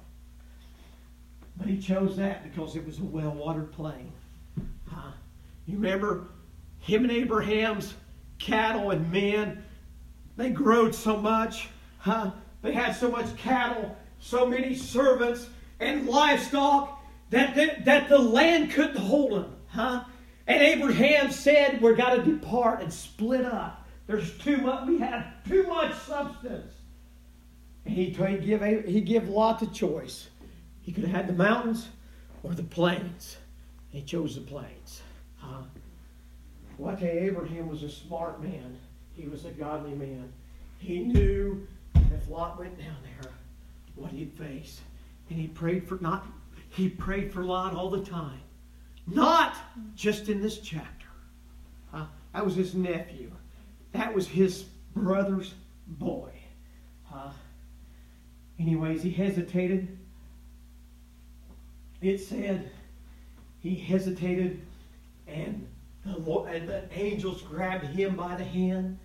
But 1.56 1.68
he 1.68 1.78
chose 1.78 2.16
that 2.16 2.42
because 2.42 2.76
it 2.76 2.84
was 2.84 2.98
a 2.98 3.04
well-watered 3.04 3.72
plain. 3.72 4.12
Huh? 4.86 5.12
You 5.66 5.76
remember 5.76 6.28
him 6.80 7.04
and 7.04 7.12
Abraham's 7.12 7.94
cattle 8.38 8.90
and 8.90 9.10
men, 9.10 9.64
they 10.36 10.50
growed 10.50 10.94
so 10.94 11.16
much. 11.16 11.68
Huh? 11.98 12.32
They 12.60 12.72
had 12.72 12.94
so 12.94 13.10
much 13.10 13.34
cattle, 13.36 13.96
so 14.24 14.46
many 14.46 14.74
servants 14.74 15.48
and 15.80 16.06
livestock 16.06 17.04
that 17.28 17.54
the, 17.54 17.74
that 17.84 18.08
the 18.08 18.18
land 18.18 18.70
couldn't 18.70 18.96
hold 18.96 19.32
them. 19.32 19.56
Huh? 19.66 20.04
And 20.46 20.62
Abraham 20.62 21.30
said, 21.30 21.82
We've 21.82 21.96
got 21.96 22.14
to 22.14 22.22
depart 22.22 22.80
and 22.80 22.92
split 22.92 23.44
up. 23.44 23.86
There's 24.06 24.36
too 24.38 24.58
much, 24.58 24.88
we 24.88 24.98
have 24.98 25.26
too 25.46 25.66
much 25.66 25.94
substance. 25.94 26.72
And 27.84 27.94
he, 27.94 28.04
he, 28.04 28.38
give, 28.38 28.84
he 28.86 29.00
give 29.02 29.28
Lot 29.28 29.60
the 29.60 29.66
choice. 29.66 30.28
He 30.80 30.92
could 30.92 31.04
have 31.04 31.12
had 31.12 31.26
the 31.26 31.34
mountains 31.34 31.88
or 32.42 32.52
the 32.54 32.62
plains. 32.62 33.36
He 33.90 34.00
chose 34.00 34.36
the 34.36 34.40
plains. 34.40 35.02
Huh? 35.36 35.62
Well, 36.78 36.96
Abraham 36.98 37.68
was 37.68 37.82
a 37.82 37.90
smart 37.90 38.42
man. 38.42 38.78
He 39.12 39.28
was 39.28 39.44
a 39.44 39.50
godly 39.50 39.94
man. 39.94 40.32
He 40.78 41.00
knew 41.00 41.66
if 41.94 42.28
Lot 42.28 42.58
went 42.58 42.78
down 42.78 42.96
there, 43.02 43.30
what 43.94 44.10
he'd 44.10 44.32
face. 44.32 44.80
And 45.30 45.38
he 45.38 45.48
prayed 45.48 45.88
for 45.88 45.98
not 46.00 46.26
he 46.70 46.88
prayed 46.88 47.32
for 47.32 47.44
Lot 47.44 47.74
all 47.74 47.90
the 47.90 48.04
time. 48.04 48.40
Not 49.06 49.56
just 49.94 50.28
in 50.28 50.42
this 50.42 50.58
chapter. 50.58 51.06
That 51.92 52.44
was 52.44 52.56
his 52.56 52.74
nephew. 52.74 53.30
That 53.92 54.12
was 54.12 54.26
his 54.26 54.64
brother's 54.94 55.54
boy. 55.86 56.30
Anyways, 58.58 59.02
he 59.02 59.10
hesitated. 59.10 59.96
It 62.02 62.18
said 62.18 62.70
he 63.60 63.74
hesitated, 63.76 64.60
and 65.26 65.66
the, 66.04 66.18
Lord, 66.18 66.52
and 66.52 66.68
the 66.68 66.82
angels 66.92 67.42
grabbed 67.42 67.86
him 67.86 68.16
by 68.16 68.34
the 68.36 68.44
hand, 68.44 68.98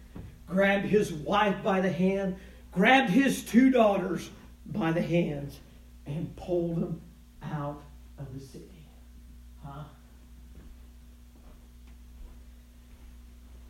grabbed 0.47 0.86
his 0.86 1.13
wife 1.13 1.63
by 1.63 1.82
the 1.82 1.91
hand, 1.91 2.36
grabbed 2.71 3.10
his 3.10 3.43
two 3.43 3.69
daughters 3.69 4.30
by 4.69 4.91
the 4.91 5.01
hands, 5.01 5.60
and 6.05 6.36
pulled 6.36 6.77
them 6.77 7.01
out 7.43 7.82
of 8.17 8.34
the 8.34 8.39
city. 8.39 8.88
Huh? 9.63 9.84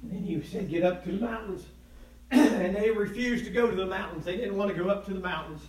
And 0.02 0.12
then 0.12 0.24
he 0.24 0.42
said, 0.42 0.70
Get 0.70 0.84
up 0.84 1.04
to 1.06 1.12
the 1.12 1.26
mountains. 1.26 1.66
and 2.32 2.76
they 2.76 2.92
refused 2.92 3.46
to 3.46 3.52
go 3.52 3.70
to 3.70 3.76
the 3.76 3.86
mountains. 3.86 4.26
They 4.26 4.38
didn't 4.38 4.56
want 4.56 4.76
to 4.76 4.82
go 4.82 4.90
up 4.90 5.06
to 5.06 5.14
the 5.14 5.20
mountains. 5.20 5.62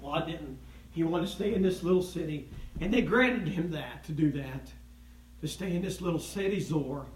Well, 0.00 0.12
I 0.12 0.26
didn't. 0.26 0.58
He 0.92 1.04
wanted 1.04 1.26
to 1.26 1.32
stay 1.32 1.54
in 1.54 1.62
this 1.62 1.82
little 1.82 2.02
city. 2.02 2.48
And 2.80 2.92
they 2.92 3.02
granted 3.02 3.48
him 3.48 3.70
that, 3.70 4.04
to 4.04 4.12
do 4.12 4.32
that, 4.32 4.72
to 5.40 5.48
stay 5.48 5.74
in 5.74 5.82
this 5.82 6.00
little 6.00 6.18
city, 6.18 6.60
Zoar. 6.60 7.06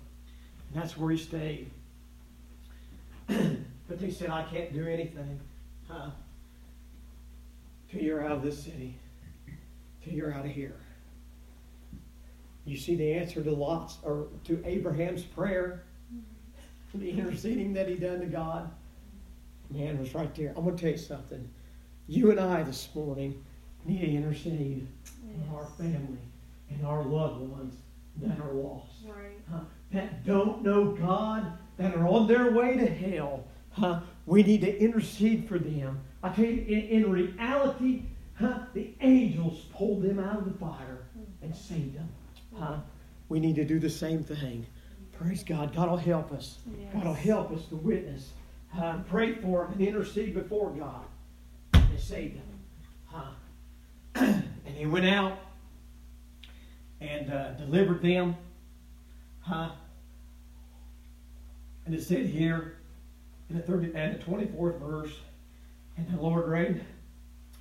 And 0.73 0.83
that's 0.83 0.97
where 0.97 1.11
he 1.11 1.19
stayed. 1.19 1.71
but 3.27 3.99
they 3.99 4.11
said, 4.11 4.31
I 4.31 4.45
can't 4.45 4.73
do 4.73 4.87
anything 4.87 5.41
huh, 5.91 6.11
till 7.91 8.03
you're 8.03 8.25
out 8.25 8.33
of 8.33 8.43
this 8.43 8.63
city, 8.63 8.97
till 10.03 10.13
you're 10.13 10.33
out 10.33 10.45
of 10.45 10.51
here. 10.51 10.77
You 12.65 12.77
see 12.77 12.95
the 12.95 13.13
answer 13.13 13.43
to 13.43 13.51
Lot's 13.51 13.99
or 14.03 14.29
to 14.45 14.63
Abraham's 14.65 15.23
prayer, 15.23 15.85
the 16.95 17.11
interceding 17.11 17.73
that 17.75 17.89
he 17.89 17.97
done 17.97 18.21
to 18.21 18.27
God. 18.27 18.71
Man 19.71 19.99
was 19.99 20.15
right 20.15 20.35
there. 20.35 20.53
I'm 20.57 20.65
going 20.65 20.77
to 20.77 20.83
tell 20.83 20.91
you 20.91 20.99
something. 20.99 21.49
You 22.09 22.31
and 22.31 22.41
I 22.41 22.63
this 22.65 22.89
morning 22.95 23.45
need 23.85 24.01
to 24.01 24.07
intercede 24.07 24.87
yes. 25.05 25.37
for 25.49 25.61
our 25.61 25.67
family 25.79 26.19
and 26.69 26.85
our 26.87 27.05
loved 27.05 27.41
ones 27.41 27.75
that 28.21 28.39
are 28.41 28.53
lost. 28.53 29.05
Right. 29.07 29.39
Huh? 29.51 29.61
That 29.93 30.25
don't 30.25 30.63
know 30.63 30.93
God, 30.93 31.53
that 31.77 31.95
are 31.95 32.07
on 32.07 32.27
their 32.27 32.51
way 32.51 32.77
to 32.77 32.87
hell. 32.87 33.45
Huh? 33.71 34.01
We 34.27 34.43
need 34.43 34.61
to 34.63 34.79
intercede 34.79 35.49
for 35.49 35.59
them. 35.59 36.01
I 36.23 36.29
tell 36.31 36.45
you, 36.45 36.63
in, 36.67 37.05
in 37.05 37.11
reality, 37.11 38.03
huh, 38.35 38.61
the 38.75 38.93
angels 39.01 39.67
pulled 39.75 40.03
them 40.03 40.19
out 40.19 40.39
of 40.39 40.45
the 40.45 40.59
fire 40.59 41.05
and 41.43 41.55
saved 41.55 41.97
them. 41.97 42.09
Huh? 42.59 42.79
We 43.29 43.41
need 43.41 43.57
to 43.57 43.65
do 43.65 43.79
the 43.79 43.91
same 43.91 44.23
thing. 44.23 44.67
Praise 45.19 45.45
God. 45.45 45.75
God 45.75 45.91
will 45.91 45.97
help 45.97 46.33
us. 46.33 46.59
Yes. 46.79 46.89
God 46.95 47.05
will 47.05 47.15
help 47.15 47.53
us 47.53 47.67
to 47.67 47.77
witness. 47.77 48.31
Uh, 48.79 48.99
pray 49.09 49.35
for 49.35 49.65
them 49.65 49.73
and 49.73 49.81
intercede 49.83 50.35
before 50.35 50.71
God. 50.71 51.05
And 51.75 51.99
save 51.99 52.35
them. 52.35 52.61
Huh? 53.07 53.31
and 54.15 54.77
he 54.77 54.87
went 54.87 55.07
out 55.07 55.39
and 57.01 57.33
uh, 57.33 57.53
delivered 57.53 58.03
them. 58.03 58.37
Huh? 59.41 59.71
And 61.87 61.95
it 61.95 62.03
said 62.03 62.27
here 62.27 62.77
in 63.49 63.57
the 63.57 63.63
30 63.63 63.93
and 63.95 64.21
the 64.21 64.25
24th 64.25 64.79
verse, 64.79 65.13
and 66.09 66.19
the 66.19 66.23
Lord 66.23 66.49
rained 66.49 66.85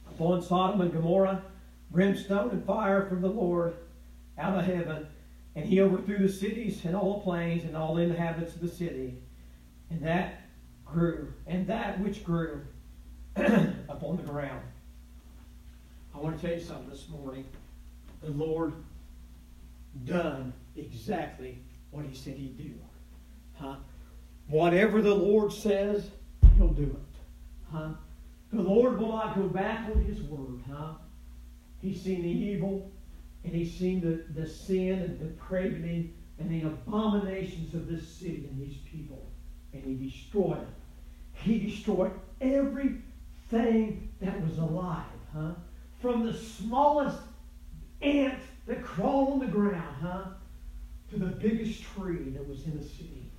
upon 0.10 0.42
Sodom 0.42 0.82
and 0.82 0.94
Gomorrah 0.94 1.44
brimstone 1.92 2.52
and 2.52 2.66
fire 2.66 3.06
from 3.08 3.22
the 3.22 3.30
Lord 3.30 3.76
out 4.38 4.58
of 4.58 4.66
heaven, 4.66 5.08
and 5.56 5.66
he 5.66 5.82
overthrew 5.82 6.20
the 6.20 6.32
cities 6.32 6.86
and 6.86 6.96
all 6.96 7.18
the 7.18 7.24
plains 7.24 7.64
and 7.64 7.76
all 7.76 7.96
the 7.96 8.04
inhabitants 8.04 8.56
of 8.56 8.62
the 8.62 8.68
city, 8.68 9.16
and 9.90 10.02
that 10.04 10.42
grew, 10.86 11.34
and 11.48 11.68
that 11.68 12.00
which 12.00 12.24
grew 12.24 12.62
upon 13.36 14.18
the 14.18 14.24
ground. 14.24 14.62
I 16.14 16.20
want 16.20 16.40
to 16.40 16.48
tell 16.48 16.56
you 16.56 16.64
something 16.64 16.90
this 16.90 17.08
morning. 17.10 17.46
The 18.22 18.32
Lord 18.32 18.74
done 20.06 20.54
exactly 20.76 21.58
what 21.92 22.06
he 22.06 22.16
said 22.16 22.36
he'd 22.36 22.58
do. 22.58 22.74
Huh? 23.56 23.76
Whatever 24.48 25.02
the 25.02 25.16
Lord 25.16 25.54
says, 25.54 26.10
he'll 26.58 26.68
do 26.68 26.84
it. 26.84 27.20
Huh? 27.72 27.90
The 28.52 28.62
Lord 28.62 29.00
will 29.00 29.10
not 29.10 29.36
go 29.36 29.44
back 29.44 29.90
on 29.90 30.04
his 30.04 30.22
word. 30.22 30.62
Huh? 30.70 30.94
He's 31.82 32.02
seen 32.02 32.24
the 32.24 32.30
evil 32.30 32.92
and 33.44 33.54
he's 33.54 33.74
seen 33.74 34.02
the, 34.02 34.24
the 34.40 34.48
sin 34.48 35.00
and 35.00 35.20
depravity 35.20 36.14
and 36.40 36.50
the 36.50 36.68
abominations 36.68 37.74
of 37.74 37.88
this 37.88 38.08
city 38.08 38.50
and 38.50 38.60
these 38.60 38.78
people. 38.92 39.26
And 39.74 39.84
he 39.84 40.10
destroyed 40.10 40.62
it. 40.62 40.68
He 41.34 41.60
destroyed 41.60 42.12
everything 42.42 44.10
that 44.20 44.42
was 44.42 44.58
alive. 44.58 45.06
Huh? 45.34 45.52
from 46.02 46.26
the 46.26 46.34
smallest 46.34 47.18
ant 48.02 48.40
that 48.68 48.84
crawled 48.84 49.34
on 49.34 49.40
the 49.40 49.48
ground, 49.48 49.96
huh, 50.02 50.24
to 51.10 51.18
the 51.18 51.26
biggest 51.26 51.84
tree 51.84 52.30
that 52.30 52.48
was 52.48 52.64
in 52.66 52.78
the 52.78 52.84
city. 52.84 53.32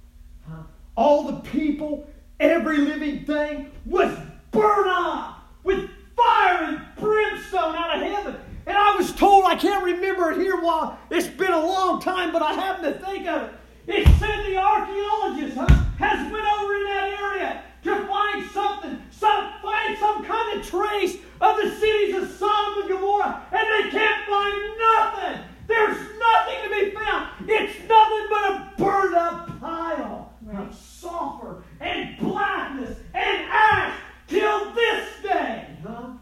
Huh? 0.48 0.62
All 0.96 1.24
the 1.24 1.40
people, 1.50 2.08
every 2.38 2.78
living 2.78 3.24
thing 3.24 3.70
was 3.86 4.16
burned 4.50 4.90
up 4.90 5.48
with 5.64 5.90
fire 6.16 6.64
and 6.64 6.80
brimstone 6.98 7.74
out 7.74 7.96
of 7.96 8.02
heaven. 8.02 8.36
And 8.66 8.76
I 8.76 8.96
was 8.96 9.12
told, 9.12 9.44
I 9.44 9.56
can't 9.56 9.84
remember 9.84 10.30
it 10.32 10.38
here 10.38 10.60
while 10.60 10.98
it's 11.10 11.28
been 11.28 11.52
a 11.52 11.66
long 11.66 12.00
time, 12.00 12.32
but 12.32 12.42
I 12.42 12.52
happen 12.52 12.92
to 12.92 12.98
think 12.98 13.26
of 13.26 13.42
it. 13.42 13.54
It 13.86 14.06
said 14.18 14.46
the 14.46 14.56
archaeologists, 14.56 15.56
huh, 15.56 15.66
has 15.98 16.32
went 16.32 16.46
over 16.46 16.74
in 16.76 16.84
that 16.84 17.16
area 17.20 17.62
to 17.82 18.06
find 18.06 18.50
something, 18.50 19.02
some, 19.10 19.52
find 19.62 19.98
some 19.98 20.24
kind 20.24 20.60
of 20.60 20.66
trace 20.66 21.16
of 21.40 21.56
the 21.56 21.70
cities 21.70 22.14
of 22.16 22.30
Sodom 22.30 22.82
and 22.82 22.90
Gomorrah, 22.90 23.46
and 23.50 23.84
they 23.84 23.90
can't 23.90 24.26
find 24.26 24.78
nothing. 24.78 25.44
There's 25.66 25.96
nothing 26.18 26.64
to 26.64 26.70
be 26.70 26.90
found. 26.90 27.28
It's 27.48 27.88
nothing 27.88 28.26
but 28.28 28.50
a 28.50 28.72
burned 28.76 29.14
up 29.14 29.60
pile 29.60 30.32
of 30.56 30.74
sulfur 30.74 31.62
and 31.80 32.18
blackness 32.18 32.98
and 33.14 33.42
ash 33.50 33.98
till 34.30 34.72
this 34.72 35.08
day. 35.22 35.66
Huh? 35.86 36.12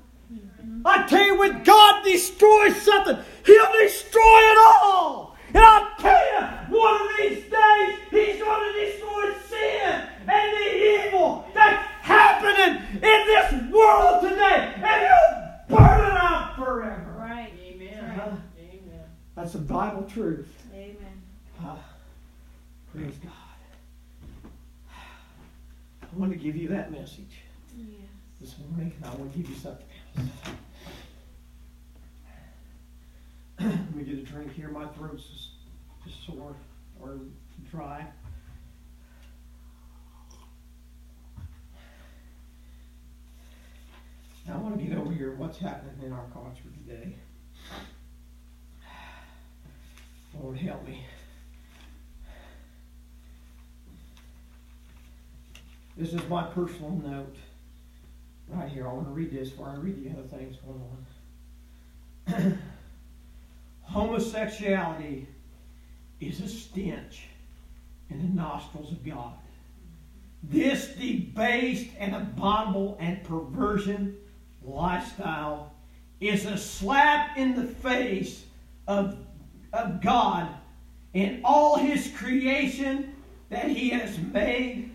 I 0.84 1.06
tell 1.06 1.24
you, 1.24 1.38
when 1.38 1.62
God 1.62 2.02
destroys 2.04 2.80
something, 2.80 3.18
He'll 3.44 3.72
destroy 3.80 4.38
it 4.52 4.58
all. 4.58 5.36
And 5.48 5.58
I'll 5.58 5.94
tell 5.98 6.24
you, 6.32 6.78
one 6.78 7.00
of 7.02 7.08
these 7.18 7.44
days, 7.44 7.98
He's 8.10 8.42
going 8.42 8.72
to 8.72 8.86
destroy 8.86 9.34
sin 9.48 10.08
and 10.26 10.56
the 10.56 11.06
evil 11.06 11.46
that's 11.54 11.84
happening 12.00 12.82
in 12.92 13.00
this 13.00 13.72
world 13.72 14.22
today. 14.22 14.72
And 14.76 14.84
He'll 14.84 15.76
burn 15.76 16.10
it 16.10 16.16
out 16.16 16.56
forever. 16.56 17.14
Right. 17.18 17.52
Amen. 17.66 18.04
Uh-huh. 18.04 18.36
Amen. 18.58 19.04
That's 19.34 19.52
the 19.52 19.58
Bible 19.58 20.04
truth. 20.04 20.48
Amen. 20.72 21.22
Uh, 21.62 21.76
praise 22.92 23.16
God. 23.22 23.32
I 26.02 26.16
want 26.16 26.32
to 26.32 26.38
give 26.38 26.56
you 26.56 26.68
that 26.68 26.90
message 26.90 27.42
Yes. 27.47 27.47
This 28.40 28.54
morning, 28.58 28.92
and 28.96 29.04
I 29.04 29.14
want 29.16 29.32
to 29.32 29.38
give 29.38 29.48
you 29.48 29.56
something 29.56 29.86
else. 30.16 30.28
Let 33.60 33.94
me 33.94 34.04
get 34.04 34.18
a 34.18 34.22
drink 34.22 34.54
here. 34.54 34.68
My 34.68 34.86
throat's 34.86 35.24
just, 35.24 35.48
just 36.04 36.24
sore 36.24 36.54
or 37.00 37.18
dry. 37.70 38.06
I 44.50 44.56
want 44.56 44.78
to 44.78 44.84
get 44.84 44.96
over 44.96 45.12
here 45.12 45.34
what's 45.34 45.58
happening 45.58 46.06
in 46.06 46.12
our 46.12 46.24
culture 46.32 46.70
today. 46.86 47.16
Lord, 50.40 50.56
help 50.56 50.86
me. 50.86 51.04
This 55.96 56.14
is 56.14 56.26
my 56.28 56.44
personal 56.44 56.92
note 56.92 57.36
right 58.48 58.68
here. 58.68 58.88
I 58.88 58.92
want 58.92 59.06
to 59.06 59.12
read 59.12 59.30
this 59.30 59.50
before 59.50 59.68
I 59.68 59.76
read 59.76 60.04
the 60.04 60.10
other 60.10 60.28
things 60.28 60.56
going 60.64 60.82
on. 62.28 62.58
Homosexuality 63.82 65.26
is 66.20 66.40
a 66.40 66.48
stench 66.48 67.24
in 68.10 68.18
the 68.18 68.40
nostrils 68.40 68.92
of 68.92 69.04
God. 69.04 69.34
This 70.42 70.88
debased 70.88 71.90
and 71.98 72.14
abominable 72.14 72.96
and 73.00 73.22
perversion 73.24 74.16
lifestyle 74.62 75.72
is 76.20 76.46
a 76.46 76.56
slap 76.56 77.36
in 77.36 77.54
the 77.54 77.64
face 77.64 78.44
of, 78.86 79.18
of 79.72 80.00
God 80.02 80.48
and 81.14 81.40
all 81.44 81.76
his 81.76 82.12
creation 82.16 83.14
that 83.50 83.68
he 83.68 83.90
has 83.90 84.18
made 84.18 84.90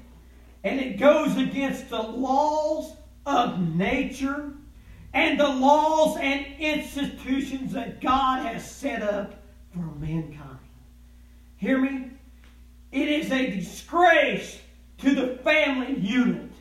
and 0.63 0.79
it 0.79 0.97
goes 0.97 1.37
against 1.37 1.89
the 1.89 2.01
laws 2.01 2.93
of 3.25 3.59
nature 3.59 4.53
and 5.13 5.39
the 5.39 5.47
laws 5.47 6.17
and 6.19 6.45
institutions 6.59 7.73
that 7.73 8.01
God 8.01 8.45
has 8.45 8.69
set 8.69 9.01
up 9.01 9.43
for 9.73 9.85
mankind. 9.99 10.59
Hear 11.57 11.79
me? 11.79 12.09
It 12.91 13.07
is 13.07 13.31
a 13.31 13.49
disgrace 13.49 14.59
to 14.99 15.15
the 15.15 15.37
family 15.43 15.99
unit 15.99 16.51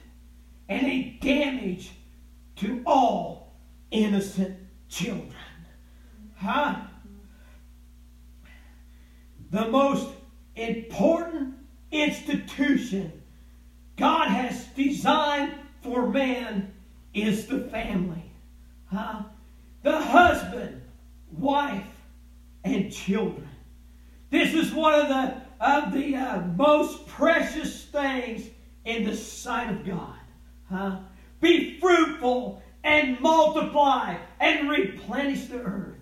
and 0.69 0.87
a 0.87 1.19
damage 1.21 1.91
to 2.57 2.83
all 2.87 3.55
innocent 3.91 4.57
children. 4.89 5.35
Huh? 6.37 6.77
The 9.51 9.69
most 9.69 10.09
important 10.57 11.55
institution 11.91 13.13
God 13.97 14.29
has 14.29 14.65
designed 14.69 15.55
for 15.83 16.09
man 16.09 16.73
is 17.13 17.47
the 17.47 17.61
family. 17.61 18.31
Huh? 18.87 19.23
The 19.83 20.01
husband, 20.01 20.83
wife, 21.37 21.85
and 22.65 22.93
children. 22.93 23.49
This 24.31 24.55
is 24.55 24.73
one 24.73 24.95
of 24.95 25.09
the 25.09 25.43
of 25.61 25.93
the 25.93 26.17
uh, 26.17 26.41
most 26.57 27.07
precious 27.07 27.85
things 27.85 28.49
in 28.85 29.05
the 29.05 29.17
sight 29.17 29.71
of 29.71 29.87
God. 29.87 30.17
Huh? 30.69 30.99
Be 31.41 31.79
fruitful 31.79 32.63
and 32.83 33.21
multiply 33.21 34.17
and 34.41 34.69
replenish 34.69 35.47
the 35.47 35.61
earth. 35.61 35.99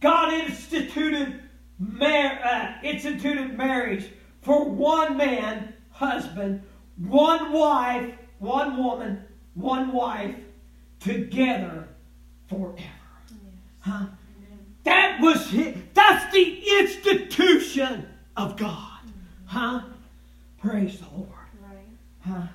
God 0.00 0.32
instituted 0.32 1.40
mar- 1.78 2.40
uh, 2.42 2.72
instituted 2.82 3.56
marriage 3.56 4.06
for 4.42 4.68
one 4.68 5.16
man, 5.16 5.74
husband, 5.90 6.62
one 6.96 7.52
wife, 7.52 8.12
one 8.38 8.76
woman, 8.76 9.24
one 9.54 9.92
wife, 9.92 10.36
together 11.00 11.88
forever. 12.48 12.82
Huh? 13.80 14.06
That 14.84 15.20
was 15.20 15.48
his, 15.50 15.74
that's 15.94 16.32
the 16.32 16.78
institution 16.78 18.08
of 18.36 18.56
God. 18.56 19.00
Mm-hmm. 19.00 19.46
Huh? 19.46 19.80
Praise 20.60 20.98
the 20.98 21.06
Lord. 21.16 21.30
Right. 21.62 21.78
Huh? 22.20 22.48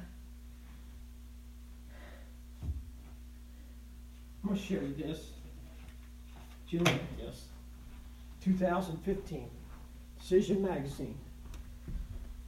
I'm 4.43 4.49
going 4.49 4.57
to 4.57 4.65
share 4.65 4.81
you 4.81 4.93
this. 4.97 5.31
Jill, 6.67 6.83
this. 7.17 7.45
2015. 8.43 9.49
Decision 10.19 10.61
Magazine. 10.61 11.17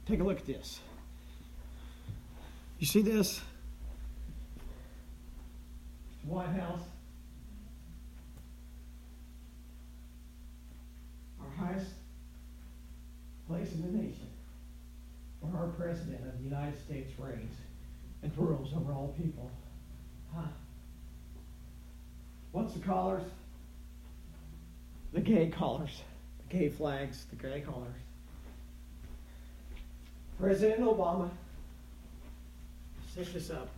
Take 0.06 0.20
a 0.20 0.24
look 0.24 0.38
at 0.38 0.46
this. 0.46 0.80
You 2.84 2.86
see 2.86 3.00
this? 3.00 3.40
White 6.26 6.48
House. 6.48 6.82
Our 11.40 11.66
highest 11.66 11.92
place 13.48 13.72
in 13.72 13.80
the 13.80 13.88
nation 13.88 14.28
where 15.40 15.62
our 15.62 15.68
president 15.68 16.26
of 16.26 16.36
the 16.36 16.44
United 16.44 16.78
States 16.84 17.10
reigns 17.18 17.56
and 18.22 18.30
rules 18.36 18.74
over 18.76 18.92
all 18.92 19.14
people. 19.16 19.50
Huh? 20.34 20.42
What's 22.52 22.74
the 22.74 22.80
collars? 22.80 23.24
The 25.14 25.22
gay 25.22 25.48
collars. 25.48 26.02
The 26.50 26.58
gay 26.58 26.68
flags, 26.68 27.24
the 27.30 27.36
gay 27.36 27.62
collars. 27.62 27.96
President 30.38 30.80
Obama 30.80 31.30
set 33.14 33.32
this 33.32 33.50
up. 33.50 33.68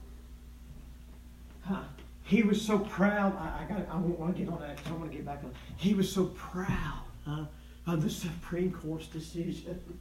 Huh? 1.62 1.83
He 2.22 2.42
was 2.42 2.61
so 2.61 2.79
proud. 2.79 3.37
I, 3.37 3.64
I 3.64 3.68
got. 3.68 3.88
I 3.90 3.96
want 3.99 4.37
to 4.37 4.42
get 4.42 4.53
on 4.53 4.61
that. 4.61 4.79
I 4.87 4.92
want 4.92 5.11
to 5.11 5.16
get 5.16 5.27
back 5.27 5.42
on. 5.44 5.53
He 5.77 5.94
was 5.94 6.11
so 6.11 6.27
proud 6.27 7.03
huh, 7.25 7.44
of 7.87 8.03
the 8.03 8.11
Supreme 8.11 8.72
Court's 8.72 9.07
decision. 9.07 9.81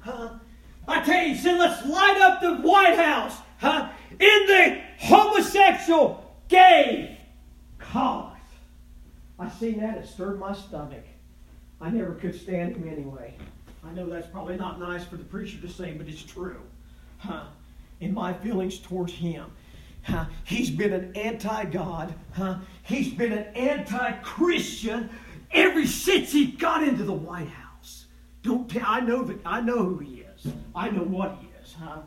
Huh? 0.00 0.34
I 0.86 1.02
tell 1.02 1.20
you, 1.20 1.34
he 1.34 1.36
said, 1.36 1.58
let's 1.58 1.84
light 1.84 2.18
up 2.20 2.40
the 2.40 2.54
White 2.66 2.96
House 2.96 3.36
huh, 3.58 3.88
in 4.12 4.18
the 4.18 4.80
homosexual 5.00 6.36
gay 6.46 7.18
cause. 7.80 8.38
I 9.40 9.50
seen 9.50 9.80
that. 9.80 9.98
It 9.98 10.06
stirred 10.06 10.38
my 10.38 10.54
stomach. 10.54 11.04
I 11.80 11.90
never 11.90 12.14
could 12.14 12.40
stand 12.40 12.76
him 12.76 12.88
anyway. 12.88 13.34
I 13.84 13.92
know 13.92 14.08
that's 14.08 14.28
probably 14.28 14.56
not 14.56 14.78
nice 14.78 15.04
for 15.04 15.16
the 15.16 15.24
preacher 15.24 15.60
to 15.60 15.68
say, 15.68 15.92
but 15.92 16.06
it's 16.06 16.22
true. 16.22 16.60
Huh? 17.18 17.42
In 18.00 18.14
my 18.14 18.32
feelings 18.32 18.78
towards 18.78 19.12
him. 19.12 19.50
Huh? 20.02 20.26
He's 20.44 20.70
been 20.70 20.92
an 20.92 21.16
anti-God. 21.16 22.14
Huh? 22.32 22.58
He's 22.82 23.12
been 23.12 23.32
an 23.32 23.46
anti-Christian 23.54 25.10
ever 25.50 25.84
since 25.84 26.32
he 26.32 26.46
got 26.46 26.82
into 26.82 27.04
the 27.04 27.12
White 27.12 27.48
House. 27.48 28.06
Don't 28.42 28.70
tell. 28.70 28.84
I 28.86 29.00
know 29.00 29.24
that. 29.24 29.38
I 29.44 29.60
know 29.60 29.78
who 29.78 29.98
he 29.98 30.24
is. 30.36 30.52
I 30.74 30.90
know 30.90 31.02
what 31.02 31.38
he 31.40 31.48
is. 31.62 31.74
Huh? 31.78 32.00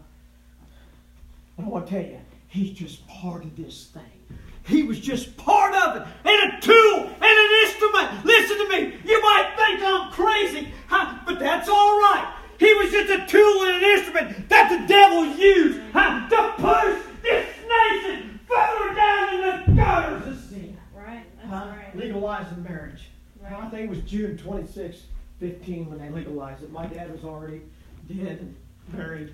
I 1.59 1.61
want 1.61 1.87
to 1.87 1.91
tell 1.91 2.01
you, 2.01 2.19
he's 2.47 2.71
just 2.71 3.05
part 3.07 3.43
of 3.43 3.55
this 3.55 3.89
thing. 3.93 4.37
He 4.65 4.83
was 4.83 4.99
just 4.99 5.35
part 5.37 5.75
of 5.75 5.97
it, 5.97 6.07
and 6.23 6.53
a 6.53 6.61
tool, 6.61 6.99
and 6.99 7.23
an 7.23 7.51
instrument. 7.65 8.25
Listen 8.25 8.57
to 8.57 8.69
me. 8.69 8.93
You 9.03 9.21
might 9.21 9.53
think 9.57 9.81
I'm 9.83 10.11
crazy, 10.11 10.69
huh? 10.87 11.17
but 11.25 11.39
that's 11.39 11.67
all 11.67 11.99
right. 11.99 12.33
He 12.61 12.71
was 12.75 12.91
just 12.91 13.09
a 13.09 13.25
tool 13.25 13.63
and 13.63 13.83
an 13.83 13.89
instrument 13.89 14.49
that 14.49 14.69
the 14.69 14.87
devil 14.87 15.25
used 15.25 15.79
huh? 15.93 16.29
to 16.29 16.53
push 16.61 17.23
this 17.23 17.47
nation 17.67 18.39
further 18.47 18.93
down 18.93 19.33
in 19.33 19.41
the 19.41 19.81
gutters 19.81 20.27
of 20.27 20.39
sin. 20.47 20.77
Right. 20.93 21.23
Huh? 21.43 21.71
right. 21.75 21.95
Legalizing 21.95 22.61
marriage. 22.61 23.09
I 23.43 23.67
think 23.69 23.85
it 23.85 23.89
was 23.89 24.01
June 24.01 24.37
26, 24.37 25.01
15 25.39 25.89
when 25.89 25.97
they 25.97 26.09
legalized 26.11 26.61
it. 26.61 26.71
My 26.71 26.85
dad 26.85 27.11
was 27.11 27.23
already 27.23 27.61
dead 28.07 28.37
and 28.41 28.55
buried. 28.89 29.33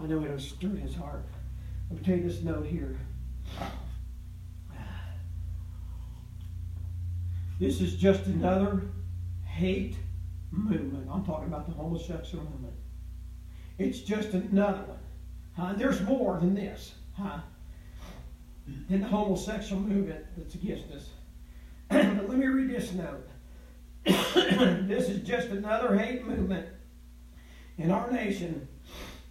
I 0.00 0.06
know 0.06 0.22
it'll 0.22 0.38
stir 0.38 0.68
his 0.68 0.94
heart. 0.94 1.24
Let 1.90 1.98
me 1.98 2.06
tell 2.06 2.16
you 2.16 2.28
this 2.28 2.40
note 2.42 2.66
here. 2.66 2.96
This 7.58 7.80
is 7.80 7.96
just 7.96 8.26
another 8.26 8.82
hate 9.44 9.96
movement. 10.56 11.08
I'm 11.10 11.24
talking 11.24 11.48
about 11.48 11.66
the 11.66 11.72
homosexual 11.72 12.44
movement. 12.44 12.74
It's 13.78 14.00
just 14.00 14.30
another 14.30 14.82
one. 14.82 14.98
Huh? 15.56 15.74
There's 15.76 16.00
more 16.02 16.38
than 16.38 16.54
this. 16.54 16.94
Huh? 17.16 17.38
Than 18.88 19.00
the 19.00 19.08
homosexual 19.08 19.80
movement 19.80 20.24
that's 20.36 20.54
against 20.54 20.90
us. 20.92 21.08
but 21.88 22.28
let 22.28 22.38
me 22.38 22.46
read 22.46 22.70
this 22.70 22.92
note. 22.92 23.28
this 24.04 25.08
is 25.08 25.26
just 25.26 25.48
another 25.48 25.96
hate 25.96 26.26
movement 26.26 26.68
in 27.78 27.90
our 27.90 28.10
nation 28.10 28.68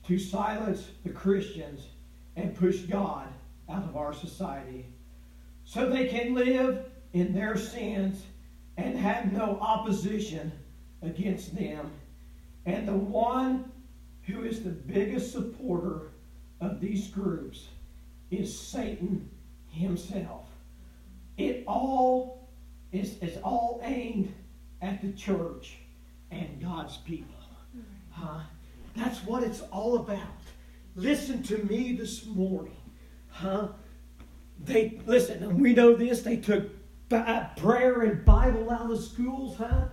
to 0.08 0.20
silence 0.20 0.88
the 1.04 1.10
Christians 1.10 1.88
and 2.36 2.56
push 2.56 2.80
God 2.82 3.28
out 3.70 3.84
of 3.84 3.96
our 3.96 4.14
society 4.14 4.88
so 5.64 5.90
they 5.90 6.08
can 6.08 6.34
live 6.34 6.86
in 7.14 7.34
their 7.34 7.56
sins 7.56 8.24
and 8.78 8.98
have 8.98 9.32
no 9.32 9.58
opposition 9.62 10.52
against 11.04 11.56
them. 11.56 11.92
And 12.66 12.88
the 12.88 12.94
one 12.94 13.72
who 14.24 14.44
is 14.44 14.64
the 14.64 14.70
biggest 14.70 15.32
supporter 15.32 16.12
of 16.62 16.80
these 16.80 17.08
groups 17.08 17.68
is 18.32 18.58
Satan 18.58 19.30
himself. 19.68 20.46
It 21.38 21.64
all 21.68 22.48
is, 22.92 23.18
is 23.20 23.38
all 23.44 23.82
aimed 23.84 24.34
at 24.82 25.02
the 25.02 25.12
church 25.12 25.78
and 26.32 26.62
God's 26.62 26.98
people. 26.98 27.34
Huh? 28.12 28.42
That's 28.96 29.24
what 29.26 29.44
it's 29.44 29.62
all 29.72 29.98
about. 29.98 30.20
Listen 30.96 31.42
to 31.44 31.58
me 31.58 31.94
this 31.94 32.26
morning. 32.26 32.76
Huh? 33.30 33.70
They 34.64 35.02
listen, 35.06 35.44
and 35.44 35.60
we 35.60 35.74
know 35.74 35.96
this, 35.96 36.22
they 36.22 36.38
took 36.38 36.70
prayer 37.10 38.02
and 38.02 38.24
Bible 38.24 38.70
out 38.72 38.82
of 38.82 38.90
the 38.90 39.02
schools, 39.02 39.58
huh? 39.58 39.86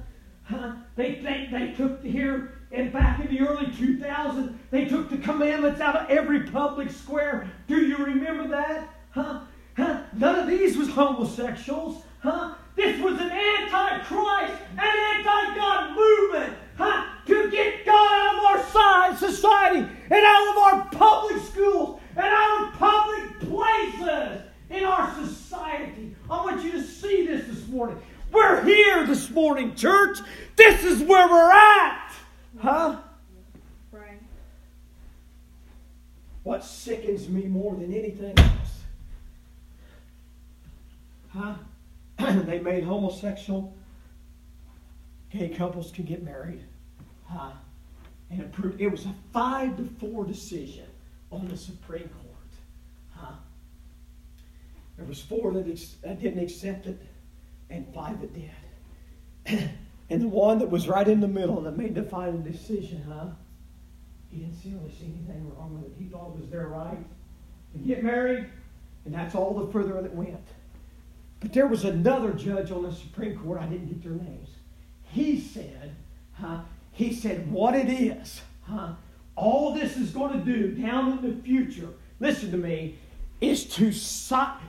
Huh? 0.50 0.72
They, 0.96 1.14
they, 1.16 1.48
they 1.50 1.72
took 1.76 2.02
here 2.02 2.60
and 2.72 2.92
back 2.92 3.20
in 3.20 3.34
the 3.34 3.40
early 3.46 3.66
2000s, 3.66 4.54
they 4.70 4.84
took 4.84 5.08
the 5.08 5.18
commandments 5.18 5.80
out 5.80 5.94
of 5.94 6.10
every 6.10 6.42
public 6.42 6.90
square. 6.90 7.48
Do 7.68 7.76
you 7.76 7.96
remember 7.96 8.48
that? 8.48 8.92
Huh? 9.10 9.42
Huh? 9.76 10.02
None 10.16 10.38
of 10.40 10.46
these 10.48 10.76
was 10.76 10.88
homosexuals. 10.88 12.02
Huh? 12.20 12.54
This 12.74 13.00
was 13.00 13.14
an 13.14 13.30
anti-Christ, 13.30 14.54
an 14.72 14.78
anti-God 14.78 15.96
movement. 15.96 16.54
Huh? 16.76 17.06
To 17.26 17.50
get 17.50 17.86
God 17.86 18.12
out 18.12 18.38
of 18.38 18.44
our 18.44 18.70
side, 18.70 19.18
society 19.18 19.78
and 19.78 20.24
out 20.24 20.48
of 20.48 20.58
our 20.58 20.88
public 20.90 21.42
schools 21.44 22.00
and 22.16 22.26
out 22.26 22.68
of 22.68 22.74
public 22.74 23.40
places 23.40 24.42
in 24.68 24.84
our 24.84 25.14
society. 25.14 26.16
I 26.28 26.42
want 26.44 26.64
you 26.64 26.72
to 26.72 26.82
see 26.82 27.26
this 27.26 27.46
this 27.46 27.68
morning. 27.68 28.00
We're 28.32 28.62
here 28.64 29.06
this 29.06 29.28
morning, 29.30 29.74
church. 29.74 30.18
This 30.56 30.84
is 30.84 31.02
where 31.02 31.28
we're 31.28 31.52
at. 31.52 32.12
Huh? 32.58 32.96
Right. 33.90 34.20
What 36.44 36.64
sickens 36.64 37.28
me 37.28 37.44
more 37.46 37.74
than 37.74 37.92
anything 37.92 38.38
else? 38.38 38.82
Huh? 41.30 41.54
they 42.18 42.60
made 42.60 42.84
homosexual 42.84 43.74
gay 45.30 45.48
couples 45.48 45.90
can 45.90 46.04
get 46.04 46.22
married. 46.22 46.62
Huh? 47.24 47.52
And 48.30 48.42
approved. 48.42 48.80
It 48.80 48.88
was 48.88 49.06
a 49.06 49.14
five 49.32 49.76
to 49.76 49.84
four 49.98 50.24
decision 50.24 50.86
on 51.32 51.48
the 51.48 51.56
Supreme 51.56 52.08
Court. 52.08 53.16
Huh? 53.16 53.32
There 54.96 55.06
was 55.06 55.20
four 55.20 55.52
that, 55.52 55.68
ex- 55.68 55.96
that 56.02 56.20
didn't 56.20 56.42
accept 56.42 56.86
it, 56.86 57.00
and 57.70 57.86
five 57.94 58.20
that 58.20 58.34
did. 58.34 59.70
and 60.10 60.22
the 60.22 60.28
one 60.28 60.58
that 60.58 60.70
was 60.70 60.88
right 60.88 61.06
in 61.06 61.20
the 61.20 61.28
middle 61.28 61.60
that 61.62 61.76
made 61.76 61.94
the 61.94 62.02
final 62.02 62.38
decision, 62.38 63.04
huh? 63.08 63.26
He 64.30 64.38
didn't 64.38 64.54
see 64.54 64.74
really 64.74 64.92
see 64.92 65.06
anything 65.06 65.52
wrong 65.56 65.74
with 65.74 65.92
it. 65.92 65.96
He 65.98 66.08
thought 66.08 66.34
it 66.34 66.40
was 66.40 66.50
their 66.50 66.68
right 66.68 67.04
to 67.72 67.78
get 67.78 68.04
married, 68.04 68.46
and 69.04 69.14
that's 69.14 69.34
all 69.34 69.54
the 69.54 69.72
further 69.72 70.00
that 70.00 70.14
went. 70.14 70.46
But 71.40 71.52
there 71.52 71.66
was 71.66 71.84
another 71.84 72.32
judge 72.32 72.70
on 72.70 72.82
the 72.82 72.92
Supreme 72.92 73.38
Court, 73.38 73.60
I 73.60 73.66
didn't 73.66 73.88
get 73.88 74.02
their 74.02 74.12
names. 74.12 74.50
He 75.04 75.40
said, 75.40 75.94
huh? 76.34 76.60
He 76.92 77.12
said, 77.12 77.50
what 77.50 77.74
it 77.74 77.88
is, 77.88 78.42
huh? 78.62 78.92
All 79.36 79.74
this 79.74 79.96
is 79.96 80.10
going 80.10 80.38
to 80.38 80.44
do 80.44 80.72
down 80.72 81.12
in 81.12 81.22
the 81.22 81.42
future, 81.42 81.88
listen 82.20 82.50
to 82.50 82.58
me, 82.58 82.98
is 83.40 83.64
to, 83.64 83.90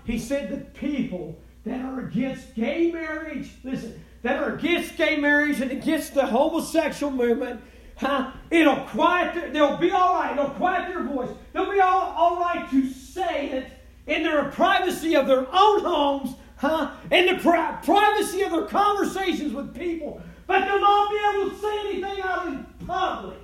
he 0.06 0.18
said, 0.18 0.50
the 0.50 0.66
people 0.74 1.38
that 1.66 1.80
are 1.86 2.00
against 2.00 2.56
gay 2.56 2.92
marriage, 2.92 3.50
listen, 3.64 4.04
that 4.24 4.38
are 4.42 4.56
against 4.56 4.98
gay 4.98 5.18
marriage 5.18 5.62
and 5.62 5.72
against 5.72 6.14
the 6.14 6.26
homosexual 6.26 7.12
movement, 7.12 7.62
huh? 7.98 8.32
It'll 8.50 8.78
quiet, 8.88 9.36
their, 9.36 9.52
they'll 9.52 9.78
be 9.78 9.92
all 9.92 10.16
right. 10.16 10.32
It'll 10.32 10.50
quiet 10.52 10.90
their 10.90 11.04
voice. 11.04 11.30
They'll 11.54 11.72
be 11.72 11.80
all, 11.80 12.14
all 12.18 12.40
right 12.40 12.70
to 12.72 12.90
say 12.90 13.50
it 13.50 13.68
in 14.08 14.24
their 14.24 14.46
privacy 14.46 15.16
of 15.16 15.28
their 15.28 15.48
own 15.52 15.82
homes, 15.82 16.36
huh? 16.58 16.92
In 17.12 17.28
the 17.28 17.42
pri- 17.42 17.80
privacy 17.84 18.42
of 18.42 18.52
their 18.52 18.66
conversations 18.66 19.54
with 19.54 19.76
people. 19.76 20.22
But 20.48 20.66
they'll 20.66 20.82
not 20.82 21.10
be 21.12 21.20
able 21.34 21.50
to 21.52 21.58
say 21.58 21.80
anything 21.80 22.24
out 22.24 22.48
in 22.48 22.66
public, 22.86 23.38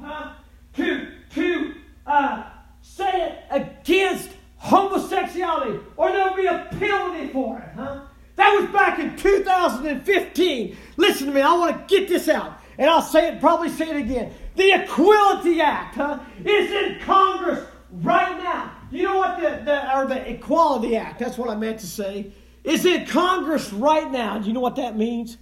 huh? 0.00 0.32
To, 0.76 1.08
to 1.34 1.74
uh, 2.06 2.44
say 2.82 3.10
it 3.10 3.38
against 3.50 4.30
homosexuality, 4.64 5.78
or 5.98 6.10
there'll 6.10 6.34
be 6.34 6.46
a 6.46 6.66
penalty 6.78 7.28
for 7.28 7.58
it, 7.58 7.68
huh? 7.76 8.00
That 8.36 8.50
was 8.58 8.70
back 8.70 8.98
in 8.98 9.14
2015. 9.14 10.76
Listen 10.96 11.26
to 11.26 11.32
me, 11.32 11.42
I 11.42 11.52
want 11.52 11.86
to 11.86 11.94
get 11.94 12.08
this 12.08 12.28
out. 12.28 12.60
And 12.78 12.88
I'll 12.90 13.02
say 13.02 13.28
it, 13.28 13.40
probably 13.40 13.68
say 13.68 13.90
it 13.90 13.96
again. 13.96 14.32
The 14.56 14.82
Equality 14.82 15.60
Act 15.60 15.96
huh, 15.96 16.18
is 16.44 16.70
in 16.72 16.98
Congress 17.00 17.64
right 17.92 18.42
now. 18.42 18.72
You 18.90 19.04
know 19.04 19.18
what 19.18 19.40
the, 19.40 19.62
the 19.64 19.96
or 19.96 20.06
the 20.06 20.30
Equality 20.30 20.96
Act, 20.96 21.18
that's 21.20 21.36
what 21.36 21.50
I 21.50 21.56
meant 21.56 21.78
to 21.80 21.86
say, 21.86 22.32
is 22.64 22.86
in 22.86 23.06
Congress 23.06 23.72
right 23.72 24.10
now. 24.10 24.38
Do 24.38 24.48
you 24.48 24.54
know 24.54 24.60
what 24.60 24.76
that 24.76 24.96
means? 24.96 25.36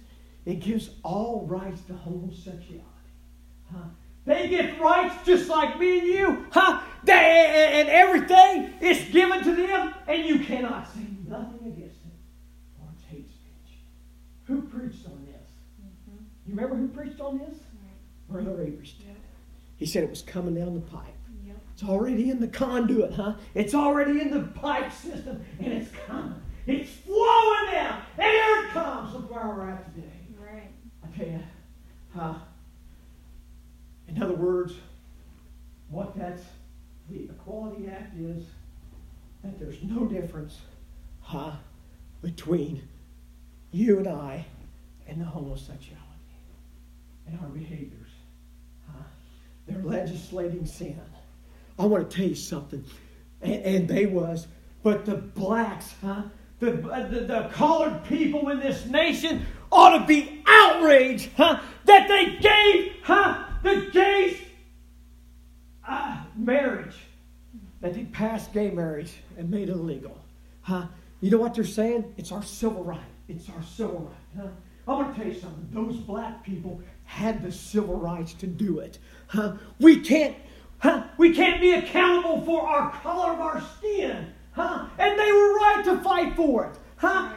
It 0.45 0.59
gives 0.59 0.89
all 1.01 1.45
rights 1.47 1.81
to 1.83 1.93
homosexuality. 1.93 2.83
Huh? 3.71 3.79
They 4.25 4.49
get 4.49 4.79
rights 4.79 5.15
just 5.25 5.49
like 5.49 5.79
me 5.79 5.99
and 5.99 6.07
you. 6.07 6.45
Huh? 6.51 6.81
They, 7.05 7.79
and 7.81 7.89
everything 7.89 8.73
is 8.81 8.99
given 9.11 9.43
to 9.43 9.55
them, 9.55 9.93
and 10.07 10.25
you 10.25 10.39
cannot 10.39 10.87
say 10.93 11.01
nothing 11.27 11.67
against 11.67 11.97
it. 12.05 12.13
Or 12.79 12.87
it's 12.95 13.03
hate 13.03 13.29
speech. 13.29 13.77
Who 14.45 14.61
preached 14.61 15.05
on 15.05 15.25
this? 15.25 15.49
Mm-hmm. 15.81 16.23
You 16.45 16.55
remember 16.55 16.75
who 16.75 16.87
preached 16.87 17.19
on 17.19 17.39
this? 17.39 17.57
Right. 18.29 18.43
Brother 18.43 18.61
Average 18.61 18.99
did. 18.99 19.15
He 19.75 19.85
said 19.85 20.03
it 20.03 20.09
was 20.09 20.21
coming 20.21 20.55
down 20.55 20.75
the 20.75 20.81
pipe. 20.81 21.13
Yep. 21.45 21.57
It's 21.73 21.83
already 21.83 22.29
in 22.29 22.39
the 22.39 22.47
conduit, 22.47 23.13
huh? 23.13 23.33
It's 23.53 23.73
already 23.73 24.21
in 24.21 24.31
the 24.31 24.43
pipe 24.43 24.91
system, 24.91 25.43
and 25.59 25.73
it's 25.73 25.91
coming. 26.07 26.41
It's 26.65 26.89
flowing 26.89 27.71
down, 27.71 28.01
and 28.17 28.31
here 28.31 28.65
it 28.65 28.69
comes. 28.69 29.13
Look 29.13 29.29
where 29.29 29.45
we're 29.47 29.69
at 29.69 29.93
today. 29.93 30.07
Right. 30.39 30.71
I 31.03 31.17
tell 31.17 31.27
you, 31.27 31.43
huh? 32.15 32.35
In 34.07 34.23
other 34.23 34.35
words, 34.35 34.73
what 35.89 36.15
that's 36.17 36.43
the 37.13 37.25
Equality 37.25 37.87
Act 37.87 38.17
is 38.17 38.43
that 39.43 39.59
there's 39.59 39.81
no 39.83 40.05
difference 40.05 40.59
huh, 41.21 41.51
between 42.21 42.81
you 43.71 43.99
and 43.99 44.07
I 44.07 44.45
and 45.07 45.21
the 45.21 45.25
homosexuality 45.25 45.99
and 47.27 47.39
our 47.39 47.47
behaviors. 47.47 48.09
Huh? 48.87 49.03
They're 49.67 49.83
legislating 49.83 50.65
sin. 50.65 50.99
I 51.77 51.85
want 51.85 52.09
to 52.09 52.17
tell 52.17 52.27
you 52.27 52.35
something. 52.35 52.83
And, 53.41 53.63
and 53.63 53.87
they 53.87 54.05
was, 54.05 54.47
but 54.81 55.05
the 55.05 55.15
blacks, 55.15 55.93
huh? 56.01 56.23
The, 56.59 56.71
the, 56.71 57.25
the 57.27 57.49
colored 57.51 58.05
people 58.05 58.49
in 58.49 58.59
this 58.59 58.85
nation 58.85 59.45
ought 59.71 59.99
to 59.99 60.05
be 60.05 60.43
outraged, 60.47 61.29
huh? 61.35 61.59
That 61.85 62.07
they 62.07 62.37
gave, 62.37 62.93
huh? 63.03 63.43
The 63.63 63.89
gays 63.91 64.37
uh, 65.87 66.22
marriage, 66.35 66.95
that 67.81 67.93
they 67.93 68.03
passed 68.05 68.53
gay 68.53 68.71
marriage 68.71 69.13
and 69.37 69.49
made 69.49 69.69
it 69.69 69.73
illegal. 69.73 70.17
Huh? 70.61 70.87
You 71.21 71.31
know 71.31 71.37
what 71.37 71.53
they're 71.53 71.63
saying? 71.63 72.13
It's 72.17 72.31
our 72.31 72.43
civil 72.43 72.83
right. 72.83 72.99
It's 73.27 73.49
our 73.49 73.63
civil 73.63 73.99
right. 74.09 74.43
Huh? 74.43 74.49
I 74.87 74.91
want 74.91 75.15
to 75.15 75.21
tell 75.21 75.31
you 75.31 75.39
something. 75.39 75.67
Those 75.71 75.97
black 75.97 76.43
people 76.43 76.81
had 77.05 77.43
the 77.43 77.51
civil 77.51 77.97
rights 77.97 78.33
to 78.35 78.47
do 78.47 78.79
it. 78.79 78.99
Huh? 79.27 79.53
We 79.79 79.99
can't, 79.99 80.35
huh? 80.79 81.03
We 81.17 81.33
can't 81.33 81.61
be 81.61 81.73
accountable 81.73 82.41
for 82.41 82.67
our 82.67 82.91
color 82.91 83.33
of 83.33 83.39
our 83.39 83.61
skin. 83.77 84.33
Huh? 84.53 84.87
And 84.97 85.19
they 85.19 85.31
were 85.31 85.55
right 85.55 85.81
to 85.85 85.97
fight 85.99 86.35
for 86.35 86.65
it. 86.65 86.77
Huh? 86.97 87.32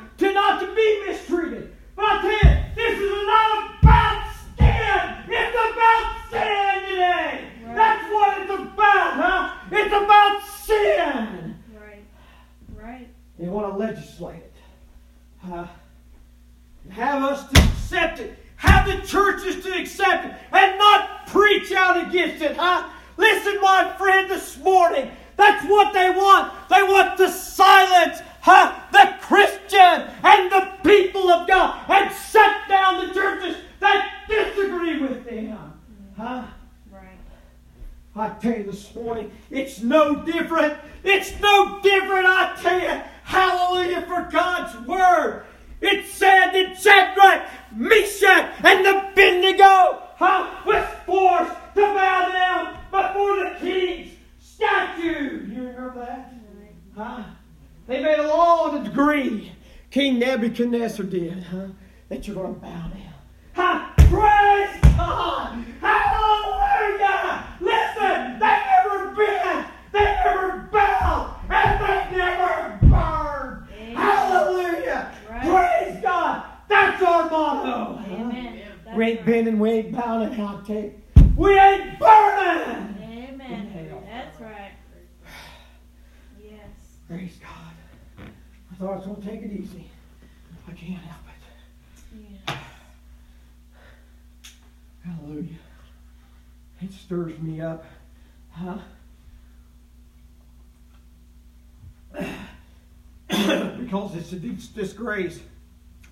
Disgrace. 105.06 105.40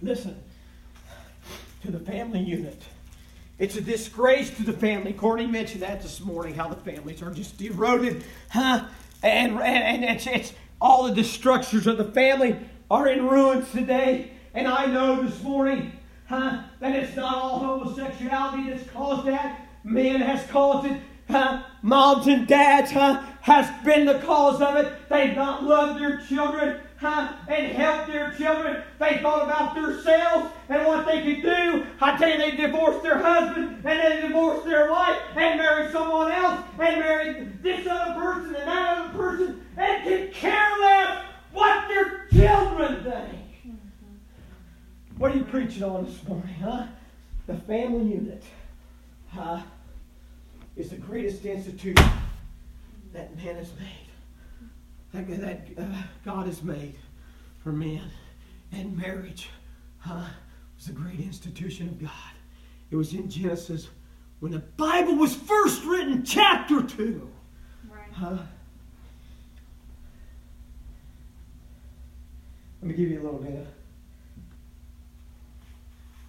Listen 0.02 0.40
to 1.82 1.90
the 1.90 1.98
family 1.98 2.38
unit. 2.38 2.80
It's 3.58 3.74
a 3.74 3.80
disgrace 3.80 4.56
to 4.56 4.62
the 4.62 4.72
family. 4.72 5.12
Courtney 5.12 5.48
mentioned 5.48 5.82
that 5.82 6.00
this 6.00 6.20
morning, 6.20 6.54
how 6.54 6.68
the 6.68 6.76
families 6.76 7.20
are 7.20 7.32
just 7.32 7.60
eroded, 7.60 8.24
huh? 8.50 8.84
And, 9.22 9.54
and, 9.54 10.04
and 10.04 10.04
it's, 10.04 10.28
it's 10.28 10.52
all 10.80 11.06
of 11.06 11.16
the 11.16 11.24
structures 11.24 11.88
of 11.88 11.98
the 11.98 12.04
family 12.04 12.56
are 12.88 13.08
in 13.08 13.26
ruins 13.26 13.68
today. 13.72 14.30
And 14.54 14.68
I 14.68 14.86
know 14.86 15.24
this 15.24 15.42
morning, 15.42 15.92
huh, 16.28 16.62
that 16.78 16.94
it's 16.94 17.16
not 17.16 17.34
all 17.34 17.58
homosexuality 17.58 18.70
that's 18.70 18.88
caused 18.90 19.26
that. 19.26 19.68
Man 19.82 20.20
has 20.20 20.48
caused 20.50 20.88
it. 20.88 21.00
Huh? 21.28 21.64
Moms 21.82 22.28
and 22.28 22.46
dads, 22.46 22.92
huh, 22.92 23.24
has 23.40 23.68
been 23.84 24.06
the 24.06 24.20
cause 24.20 24.60
of 24.60 24.76
it. 24.76 25.08
They've 25.08 25.34
not 25.34 25.64
loved 25.64 26.00
their 26.00 26.20
children, 26.28 26.80
and 27.06 27.72
help 27.72 28.06
their 28.06 28.32
children. 28.32 28.82
They 28.98 29.18
thought 29.18 29.44
about 29.44 29.74
themselves 29.74 30.50
and 30.68 30.86
what 30.86 31.06
they 31.06 31.22
could 31.22 31.42
do. 31.42 31.86
I 32.00 32.16
tell 32.16 32.30
you, 32.30 32.38
they 32.38 32.56
divorced 32.56 33.02
their 33.02 33.18
husband 33.18 33.82
and 33.84 34.00
they 34.00 34.26
divorced 34.26 34.64
their 34.66 34.90
wife 34.90 35.20
and 35.36 35.58
married 35.58 35.92
someone 35.92 36.32
else 36.32 36.64
and 36.78 36.98
married 37.00 37.62
this 37.62 37.86
other 37.86 38.14
person 38.20 38.54
and 38.54 38.68
that 38.68 38.98
other 38.98 39.18
person 39.18 39.66
and 39.76 40.04
could 40.04 40.32
care 40.32 40.70
less 40.80 41.24
what 41.52 41.88
their 41.88 42.26
children 42.32 43.02
think. 43.04 43.76
What 45.18 45.32
are 45.32 45.36
you 45.36 45.44
preaching 45.44 45.82
on 45.84 46.04
this 46.06 46.26
morning, 46.26 46.54
huh? 46.54 46.86
The 47.46 47.54
family 47.54 48.14
unit, 48.14 48.42
huh, 49.28 49.60
is 50.76 50.90
the 50.90 50.96
greatest 50.96 51.44
institution 51.44 52.10
that 53.12 53.36
man 53.36 53.56
has 53.56 53.70
made, 53.78 54.03
that, 55.14 55.28
that 55.28 55.68
uh, 55.78 56.02
God 56.24 56.46
has 56.46 56.62
made 56.62 56.96
for 57.62 57.72
man. 57.72 58.10
And 58.72 58.96
marriage, 58.96 59.48
huh, 59.98 60.24
was 60.76 60.88
a 60.88 60.92
great 60.92 61.20
institution 61.20 61.88
of 61.88 62.00
God. 62.00 62.10
It 62.90 62.96
was 62.96 63.14
in 63.14 63.30
Genesis 63.30 63.88
when 64.40 64.50
the 64.52 64.58
Bible 64.58 65.14
was 65.14 65.34
first 65.34 65.84
written, 65.84 66.24
chapter 66.24 66.82
2. 66.82 67.30
Right. 67.88 68.00
Huh? 68.12 68.38
Let 72.82 72.90
me 72.90 72.94
give 72.94 73.10
you 73.10 73.22
a 73.22 73.24
little 73.24 73.38
bit 73.38 73.54
of, 73.54 73.66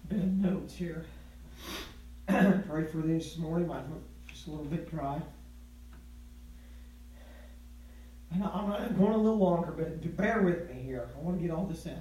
bit 0.08 0.18
of 0.20 0.32
notes 0.32 0.74
here. 0.74 1.04
Pray 2.28 2.84
for 2.84 2.98
this 2.98 3.36
morning. 3.36 3.66
My 3.68 3.82
throat 3.82 4.02
just 4.28 4.46
a 4.46 4.50
little 4.50 4.66
bit 4.66 4.88
dry. 4.88 5.20
And 8.32 8.44
I'm 8.44 8.72
I'm 8.72 8.96
going 8.96 9.12
a 9.12 9.18
little 9.18 9.38
longer, 9.38 9.72
but 9.72 10.16
bear 10.16 10.42
with 10.42 10.68
me 10.68 10.82
here. 10.82 11.08
I 11.16 11.20
want 11.20 11.38
to 11.38 11.42
get 11.42 11.54
all 11.54 11.66
this 11.66 11.86
out. 11.86 11.94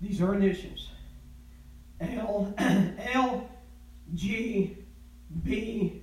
These 0.00 0.20
are 0.20 0.34
initials. 0.34 0.88
L 2.00 2.54
L 2.58 3.48
G 4.14 4.76
B 5.42 6.02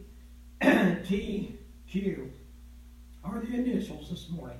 T 0.61 1.55
Q 1.87 2.31
are 3.23 3.39
the 3.39 3.53
initials 3.53 4.09
this 4.09 4.29
morning. 4.29 4.57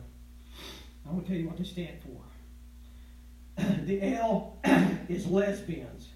I 1.05 1.11
want 1.11 1.25
to 1.25 1.31
tell 1.31 1.39
you 1.39 1.47
what 1.47 1.57
they 1.57 1.63
stand 1.63 1.97
for. 2.03 3.63
the 3.85 4.01
L 4.15 4.57
is 5.07 5.27
lesbians, 5.27 6.09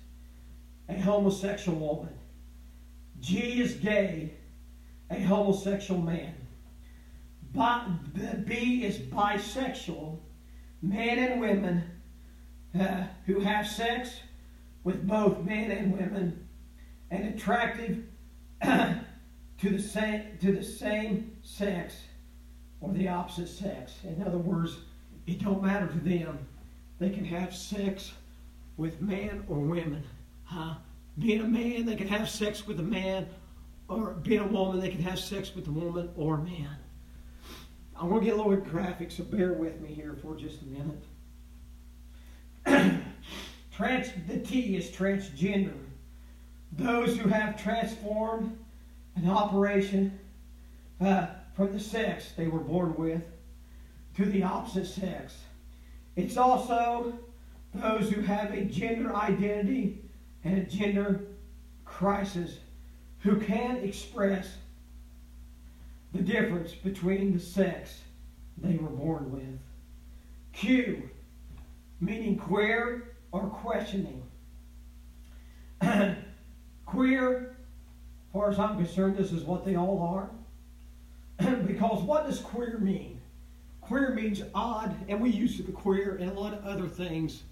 a 0.90 1.00
homosexual 1.00 1.78
woman. 1.78 2.14
G 3.20 3.62
is 3.62 3.76
gay, 3.76 4.34
a 5.10 5.22
homosexual 5.22 6.02
man. 6.02 6.34
Bi- 7.54 7.86
B 8.46 8.84
is 8.84 8.98
bisexual, 8.98 10.20
men 10.82 11.20
and 11.20 11.42
women 11.42 11.84
uh, 12.80 13.04
who 13.26 13.40
have 13.42 13.68
sex 13.68 14.22
with 14.84 15.08
both 15.08 15.44
men 15.44 15.70
and 15.72 15.94
women, 15.94 16.48
and 17.10 17.36
attractive 17.36 18.04
to 18.62 19.70
the 19.70 19.80
same 19.80 20.38
to 20.40 20.54
the 20.54 20.64
same 20.64 21.36
sex 21.44 21.96
or 22.80 22.92
the 22.94 23.08
opposite 23.08 23.50
sex. 23.50 23.94
In 24.04 24.24
other 24.24 24.38
words, 24.38 24.78
it 25.28 25.44
don't 25.44 25.62
matter 25.62 25.88
to 25.88 26.00
them. 26.00 26.48
They 27.00 27.10
can 27.10 27.26
have 27.26 27.56
sex 27.56 28.14
with 28.78 29.02
man 29.02 29.44
or 29.48 29.60
women. 29.60 30.04
Huh? 30.44 30.76
Being 31.20 31.42
a 31.42 31.48
man, 31.48 31.86
they 31.86 31.96
can 31.96 32.08
have 32.08 32.30
sex 32.30 32.66
with 32.66 32.80
a 32.80 32.84
man, 32.84 33.28
or 33.88 34.12
being 34.12 34.40
a 34.40 34.48
woman, 34.48 34.80
they 34.80 34.90
can 34.90 35.02
have 35.04 35.20
sex 35.20 35.54
with 35.54 35.68
a 35.68 35.72
woman 35.72 36.10
or 36.16 36.36
a 36.36 36.44
man. 36.44 36.78
I'm 38.02 38.10
going 38.10 38.22
to 38.22 38.26
get 38.26 38.34
a 38.34 38.38
little 38.38 38.56
bit 38.56 38.68
graphic, 38.68 39.12
so 39.12 39.24
bear 39.24 39.54
with 39.54 39.80
me 39.80 39.94
here 39.94 40.18
for 40.24 40.36
just 40.36 40.58
a 40.64 40.66
minute. 42.66 43.04
Trans, 43.72 44.10
the 44.28 44.40
T 44.40 44.76
is 44.76 44.90
transgender. 44.90 45.78
Those 46.72 47.16
who 47.16 47.30
have 47.30 47.62
transformed 47.62 48.58
an 49.16 49.30
operation 49.30 50.20
uh, 51.00 51.28
from 51.56 51.74
the 51.74 51.80
sex 51.80 52.32
they 52.36 52.48
were 52.48 52.60
born 52.60 52.96
with 52.96 53.22
to 54.16 54.26
the 54.26 54.42
opposite 54.42 54.88
sex. 54.88 55.38
It's 56.16 56.38
also 56.38 57.14
those 57.76 58.10
who 58.10 58.22
have 58.22 58.52
a 58.52 58.66
gender 58.66 59.16
identity 59.16 60.00
and 60.44 60.58
a 60.58 60.64
gender 60.64 61.22
crisis 61.86 62.58
who 63.20 63.40
can 63.40 63.78
express 63.78 64.56
the 66.14 66.22
difference 66.22 66.74
between 66.74 67.34
the 67.34 67.40
sex 67.40 68.02
they 68.58 68.76
were 68.76 68.90
born 68.90 69.32
with. 69.32 69.60
Q, 70.54 71.10
meaning 72.00 72.38
queer 72.38 73.16
or 73.32 73.48
questioning. 73.48 74.22
queer, 76.86 77.56
as 78.28 78.34
far 78.34 78.50
as 78.50 78.60
I'm 78.60 78.76
concerned, 78.76 79.18
this 79.18 79.32
is 79.32 79.44
what 79.44 79.66
they 79.66 79.76
all 79.76 80.02
are. 80.02 81.56
because 81.66 82.04
what 82.04 82.26
does 82.26 82.40
queer 82.40 82.78
mean? 82.78 83.22
Queer 83.80 84.14
means 84.14 84.44
odd, 84.54 84.96
and 85.08 85.20
we 85.20 85.30
use 85.30 85.58
the 85.58 85.72
queer 85.72 86.16
and 86.16 86.30
a 86.32 86.40
lot 86.40 86.54
of 86.54 86.66
other 86.66 86.88
things. 86.88 87.44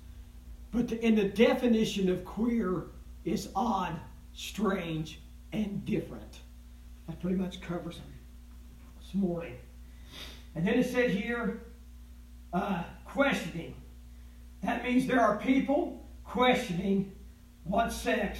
But 0.71 0.89
the, 0.89 1.03
in 1.03 1.15
the 1.15 1.29
definition 1.29 2.09
of 2.09 2.23
queer 2.23 2.87
is 3.25 3.49
odd, 3.55 3.99
strange, 4.33 5.21
and 5.53 5.83
different. 5.85 6.39
That 7.07 7.19
pretty 7.19 7.37
much 7.37 7.61
covers 7.61 7.97
them 7.97 8.18
this 9.11 9.19
morning. 9.19 9.55
And 10.55 10.67
then 10.67 10.79
it 10.79 10.91
said 10.91 11.11
here, 11.11 11.61
uh, 12.53 12.83
questioning. 13.05 13.73
That 14.63 14.83
means 14.83 15.07
there 15.07 15.21
are 15.21 15.37
people 15.37 16.05
questioning 16.23 17.11
what 17.63 17.91
sex 17.91 18.39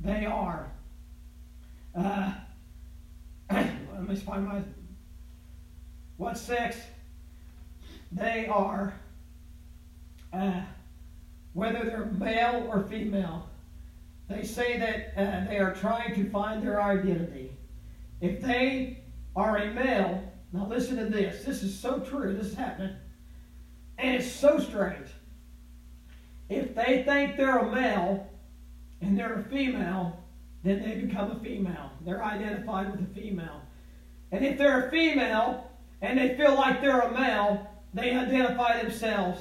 they 0.00 0.24
are. 0.24 0.70
Uh, 1.94 2.32
let 3.50 4.08
me 4.08 4.16
find 4.16 4.46
my. 4.46 4.62
What 6.16 6.38
sex 6.38 6.76
they 8.10 8.46
are, 8.46 8.94
uh, 10.32 10.62
whether 11.52 11.84
they're 11.84 12.06
male 12.06 12.66
or 12.68 12.82
female. 12.84 13.48
They 14.28 14.44
say 14.44 14.78
that 14.78 15.12
uh, 15.16 15.48
they 15.48 15.58
are 15.58 15.74
trying 15.74 16.14
to 16.14 16.30
find 16.30 16.62
their 16.62 16.80
identity. 16.80 17.50
If 18.20 18.40
they 18.40 19.01
are 19.34 19.56
a 19.56 19.72
male, 19.72 20.22
now 20.52 20.66
listen 20.66 20.96
to 20.96 21.06
this. 21.06 21.44
This 21.44 21.62
is 21.62 21.78
so 21.78 22.00
true. 22.00 22.34
This 22.36 22.48
is 22.48 22.54
happening. 22.54 22.94
And 23.98 24.16
it's 24.16 24.30
so 24.30 24.58
strange. 24.58 25.08
If 26.48 26.74
they 26.74 27.02
think 27.04 27.36
they're 27.36 27.58
a 27.58 27.74
male 27.74 28.26
and 29.00 29.18
they're 29.18 29.40
a 29.40 29.44
female, 29.44 30.20
then 30.62 30.82
they 30.82 30.96
become 30.96 31.30
a 31.30 31.40
female. 31.40 31.90
They're 32.04 32.22
identified 32.22 32.90
with 32.90 33.00
a 33.00 33.14
female. 33.14 33.62
And 34.30 34.44
if 34.44 34.58
they're 34.58 34.88
a 34.88 34.90
female 34.90 35.70
and 36.02 36.18
they 36.18 36.36
feel 36.36 36.54
like 36.54 36.80
they're 36.80 37.00
a 37.00 37.12
male, 37.12 37.66
they 37.94 38.10
identify 38.10 38.82
themselves 38.82 39.40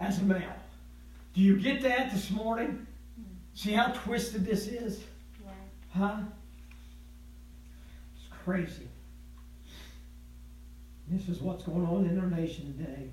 as 0.00 0.18
a 0.18 0.24
male. 0.24 0.52
Do 1.34 1.40
you 1.40 1.58
get 1.58 1.82
that 1.82 2.12
this 2.12 2.30
morning? 2.30 2.86
See 3.54 3.72
how 3.72 3.88
twisted 3.88 4.44
this 4.44 4.66
is? 4.66 5.00
Huh? 5.94 6.18
It's 8.14 8.28
crazy. 8.44 8.88
This 11.08 11.28
is 11.28 11.40
what's 11.40 11.62
going 11.64 11.86
on 11.86 12.06
in 12.06 12.18
our 12.18 12.28
nation 12.28 12.76
today. 12.76 13.10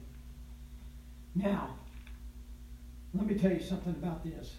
Now, 1.35 1.75
let 3.13 3.27
me 3.27 3.35
tell 3.35 3.51
you 3.51 3.61
something 3.61 3.93
about 3.93 4.23
this. 4.23 4.55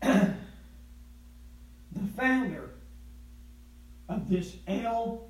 the 0.02 0.34
founder 2.16 2.70
of 4.08 4.28
this 4.28 4.56
LGBTQ 4.66 5.22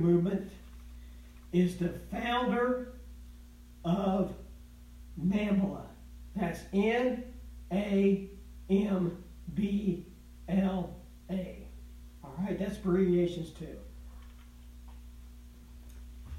movement 0.00 0.50
is 1.52 1.76
the 1.76 1.90
founder 2.10 2.94
of 3.84 4.34
NAMBLA. 5.20 5.84
That's 6.34 6.60
N 6.72 7.24
A 7.70 8.30
M 8.70 9.22
B 9.54 10.06
L 10.48 10.96
A. 11.30 11.61
All 12.38 12.44
right, 12.46 12.58
that's 12.58 12.76
abbreviations 12.76 13.50
too. 13.50 13.76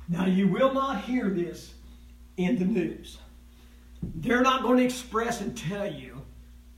Now, 0.10 0.26
you 0.26 0.48
will 0.48 0.74
not 0.74 1.02
hear 1.02 1.30
this 1.30 1.74
in 2.38 2.58
the 2.58 2.66
news. 2.66 3.18
They're 4.02 4.42
not 4.42 4.64
going 4.64 4.78
to 4.78 4.84
express 4.84 5.42
and 5.42 5.58
tell 5.58 5.92
you 5.92 6.22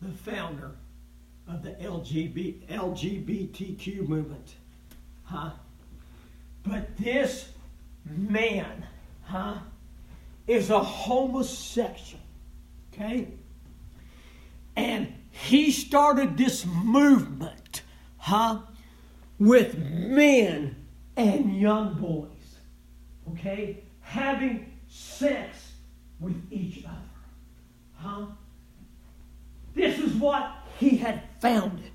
the 0.01 0.11
founder 0.11 0.71
of 1.47 1.63
the 1.63 1.71
LGBT, 1.71 2.67
LGBTQ 2.67 4.07
movement. 4.07 4.55
Huh? 5.23 5.51
But 6.63 6.97
this 6.97 7.49
man, 8.05 8.85
huh, 9.23 9.57
is 10.47 10.69
a 10.69 10.79
homosexual. 10.79 12.23
Okay? 12.93 13.27
And 14.75 15.13
he 15.31 15.71
started 15.71 16.37
this 16.37 16.65
movement, 16.65 17.81
huh, 18.17 18.59
with 19.39 19.77
men 19.77 20.75
and 21.15 21.59
young 21.59 21.95
boys. 21.95 22.29
Okay? 23.33 23.83
Having 24.01 24.71
sex 24.87 25.73
with 26.19 26.41
each 26.51 26.85
other. 26.85 26.95
Huh? 27.95 28.25
This 29.73 29.99
is 29.99 30.13
what 30.13 30.51
he 30.79 30.97
had 30.97 31.23
founded. 31.41 31.91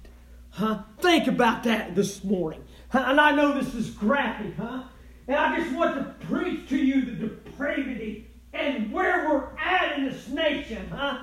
Huh? 0.51 0.83
Think 0.99 1.27
about 1.27 1.65
that 1.65 1.95
this 1.95 2.23
morning. 2.25 2.65
And 2.93 3.21
I 3.21 3.33
know 3.33 3.55
this 3.61 3.75
is 3.75 3.91
graphic, 3.91 4.57
huh? 4.57 4.83
And 5.29 5.37
I 5.37 5.59
just 5.59 5.75
want 5.75 5.95
to 5.95 6.27
preach 6.27 6.69
to 6.71 6.77
you 6.77 7.05
the 7.05 7.13
depravity 7.13 8.27
and 8.53 8.91
where 8.91 9.29
we're 9.29 9.57
at 9.59 9.97
in 9.97 10.07
this 10.07 10.29
nation, 10.29 10.89
huh? 10.91 11.23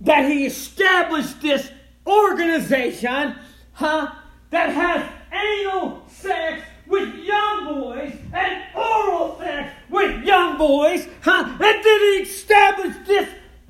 That 0.00 0.30
he 0.30 0.46
established 0.46 1.42
this 1.42 1.70
organization, 2.06 3.36
huh? 3.72 4.14
That 4.50 4.70
has 4.70 5.06
anal 5.32 6.02
sex 6.08 6.62
with 6.86 7.14
young 7.16 7.64
boys 7.66 8.14
and 8.32 8.62
oral 8.74 9.38
sex 9.38 9.74
with 9.90 10.24
young 10.24 10.56
boys, 10.56 11.06
huh? 11.22 11.44
And 11.44 11.60
then 11.60 12.00
he 12.00 12.22
established 12.22 13.06
this, 13.06 13.28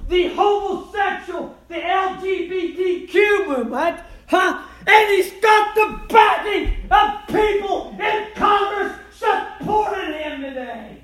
the 0.08 0.28
homosexual, 0.28 1.56
the 1.68 1.76
LGBTQ 1.76 3.48
movement, 3.48 4.00
huh? 4.26 4.62
And 4.86 5.10
he's 5.10 5.32
got 5.40 5.74
the 5.74 6.00
backing 6.08 6.74
of 6.90 7.26
people 7.26 7.96
in 8.00 8.28
Congress 8.34 8.98
supporting 9.12 10.12
him 10.12 10.42
today. 10.42 11.02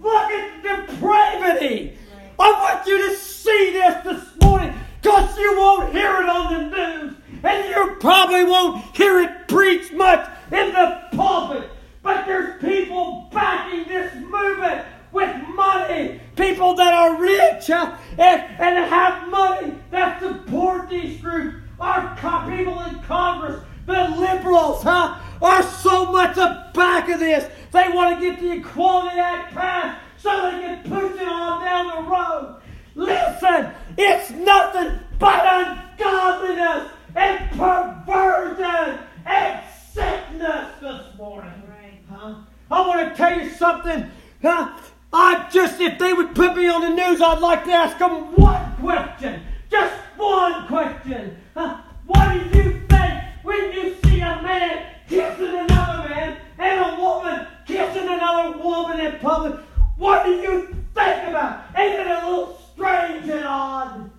Look 0.00 0.30
at 0.30 0.62
the 0.62 0.92
depravity. 0.92 1.96
I 2.38 2.52
want 2.52 2.86
you 2.86 3.08
to 3.08 3.14
see 3.14 3.72
this 3.72 4.02
this 4.02 4.42
morning 4.42 4.74
because 5.00 5.36
you 5.38 5.58
won't 5.58 5.92
hear 5.92 6.22
it 6.22 6.28
on 6.28 6.70
the 6.70 6.76
news 6.76 7.16
and 7.42 7.68
you 7.68 7.96
probably 8.00 8.44
won't 8.44 8.84
hear 8.96 9.20
it 9.20 9.48
preached 9.48 9.92
much 9.92 10.28
in 10.52 10.72
the 10.72 11.02
pulpit. 11.12 11.70
But 12.02 12.26
there's 12.26 12.60
people 12.60 13.28
backing 13.32 13.86
this 13.86 14.14
movement 14.14 14.86
with 15.12 15.36
money, 15.54 16.20
people 16.36 16.74
that 16.74 16.94
are 16.94 17.20
rich 17.20 17.68
uh, 17.70 17.96
and, 18.18 18.42
and 18.58 18.84
have 18.90 19.28
money 19.28 19.74
that 19.90 20.20
support 20.20 20.88
these 20.88 21.20
groups. 21.20 21.56
Our 21.78 22.16
co- 22.16 22.48
people 22.48 22.80
in 22.84 23.00
Congress, 23.00 23.62
the 23.86 24.08
liberals, 24.18 24.82
huh, 24.82 25.18
are 25.42 25.62
so 25.62 26.12
much 26.12 26.36
a 26.36 26.70
back 26.74 27.08
of 27.08 27.20
this. 27.20 27.50
They 27.72 27.88
want 27.88 28.20
to 28.20 28.30
get 28.30 28.40
the 28.40 28.52
Equality 28.52 29.18
Act 29.18 29.54
passed 29.54 30.00
so 30.18 30.50
they 30.50 30.60
can 30.60 30.82
push 30.84 31.20
it 31.20 31.26
on 31.26 31.64
down 31.64 32.04
the 32.04 32.10
road. 32.10 32.60
Listen, 32.94 33.72
it's 33.96 34.30
nothing 34.30 35.00
but 35.18 35.40
ungodliness 35.42 36.90
and 37.14 37.50
perversion 37.50 38.98
and 39.26 39.60
sickness 39.92 40.68
this 40.80 41.16
morning. 41.16 41.62
Right. 41.68 42.00
Huh? 42.10 42.34
I 42.70 42.86
want 42.86 43.10
to 43.10 43.16
tell 43.16 43.40
you 43.40 43.50
something. 43.50 44.10
Huh? 44.42 44.78
I 45.12 45.48
just, 45.52 45.80
if 45.80 45.98
they 45.98 46.12
would 46.12 46.34
put 46.34 46.56
me 46.56 46.68
on 46.68 46.82
the 46.82 46.90
news, 46.90 47.20
I'd 47.20 47.40
like 47.40 47.64
to 47.64 47.72
ask 47.72 47.98
them 47.98 48.34
one 48.36 48.76
question. 48.76 49.42
Just 49.70 49.94
one 50.16 50.66
question. 50.68 51.36
Huh? 51.54 51.78
What 52.06 52.32
do 52.32 52.58
you 52.58 52.80
think 52.88 53.22
when 53.42 53.72
you 53.72 53.96
see 54.04 54.20
a 54.20 54.40
man 54.42 54.86
kissing 55.08 55.56
another 55.58 56.08
man 56.08 56.36
and 56.58 56.80
a 56.80 57.00
woman 57.00 57.46
kissing 57.66 58.08
another 58.08 58.58
woman 58.58 59.00
in 59.00 59.18
public? 59.18 59.58
What 59.96 60.24
do 60.24 60.32
you 60.32 60.66
think 60.94 61.28
about? 61.28 61.64
Ain't 61.76 62.00
it 62.00 62.06
a 62.06 62.26
little 62.26 62.58
strange 62.72 63.28
and 63.28 63.44
odd? 63.44 64.10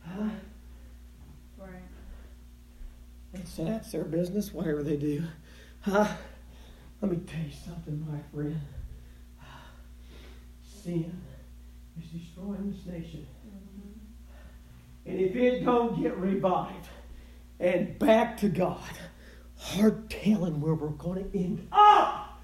Huh? 0.00 0.28
It's, 3.40 3.56
that's 3.56 3.92
their 3.92 4.04
business, 4.04 4.52
whatever 4.52 4.82
they 4.82 4.96
do. 4.96 5.24
Huh? 5.80 6.08
Let 7.00 7.10
me 7.12 7.18
tell 7.18 7.40
you 7.40 7.52
something, 7.64 8.06
my 8.10 8.18
friend. 8.34 8.60
Sin 10.82 11.20
is 11.98 12.20
destroying 12.20 12.72
this 12.72 12.86
nation. 12.86 13.26
Mm-hmm. 13.46 15.10
And 15.10 15.20
if 15.20 15.36
it 15.36 15.64
don't 15.64 16.00
get 16.00 16.16
revived 16.16 16.88
and 17.60 17.98
back 17.98 18.36
to 18.38 18.48
God, 18.48 18.80
hard 19.56 20.10
telling 20.10 20.60
where 20.60 20.74
we're 20.74 20.88
going 20.90 21.30
to 21.30 21.38
end 21.38 21.68
up. 21.72 22.40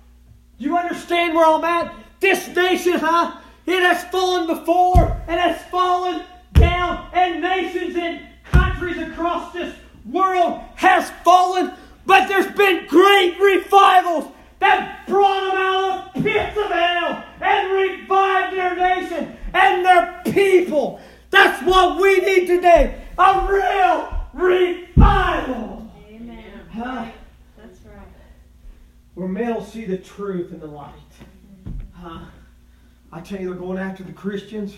Do 0.58 0.64
you 0.64 0.76
understand 0.76 1.34
where 1.34 1.46
I'm 1.46 1.64
at? 1.64 1.94
This 2.20 2.48
nation, 2.48 2.94
huh? 2.94 3.38
It 3.66 3.82
has 3.82 4.04
fallen 4.04 4.46
before 4.46 5.22
and 5.26 5.40
has 5.40 5.62
fallen 5.70 6.22
down, 6.52 7.08
and 7.12 7.42
nations 7.42 7.96
and 7.96 8.20
countries 8.44 8.98
across 8.98 9.52
this 9.52 9.74
world 10.04 10.60
has 10.76 11.10
fallen, 11.22 11.72
but 12.06 12.28
there's 12.28 12.52
been 12.54 12.86
great 12.86 13.38
revivals 13.40 14.30
that 14.58 15.06
brought 15.06 15.50
them 15.50 15.56
out 15.56 16.16
of 16.16 16.22
the 16.22 16.30
pits 16.30 16.56
of 16.56 16.70
hell 16.70 17.24
and 17.40 17.72
revived 17.72 18.56
their 18.56 18.76
nation 18.76 19.36
and 19.52 19.84
their 19.84 20.22
people. 20.24 21.00
That's 21.30 21.62
what 21.66 22.00
we 22.00 22.18
need 22.20 22.46
today. 22.46 23.02
A 23.18 23.46
real 23.48 24.14
revival. 24.32 25.90
Amen. 26.08 26.60
Huh? 26.72 27.06
That's 27.56 27.80
right. 27.86 28.06
Where 29.14 29.28
men 29.28 29.54
will 29.54 29.64
see 29.64 29.84
the 29.84 29.98
truth 29.98 30.52
and 30.52 30.60
the 30.60 30.66
light. 30.66 30.92
Huh? 31.92 32.20
I 33.12 33.20
tell 33.20 33.40
you, 33.40 33.50
they're 33.50 33.58
going 33.58 33.78
after 33.78 34.02
the 34.02 34.12
Christians. 34.12 34.76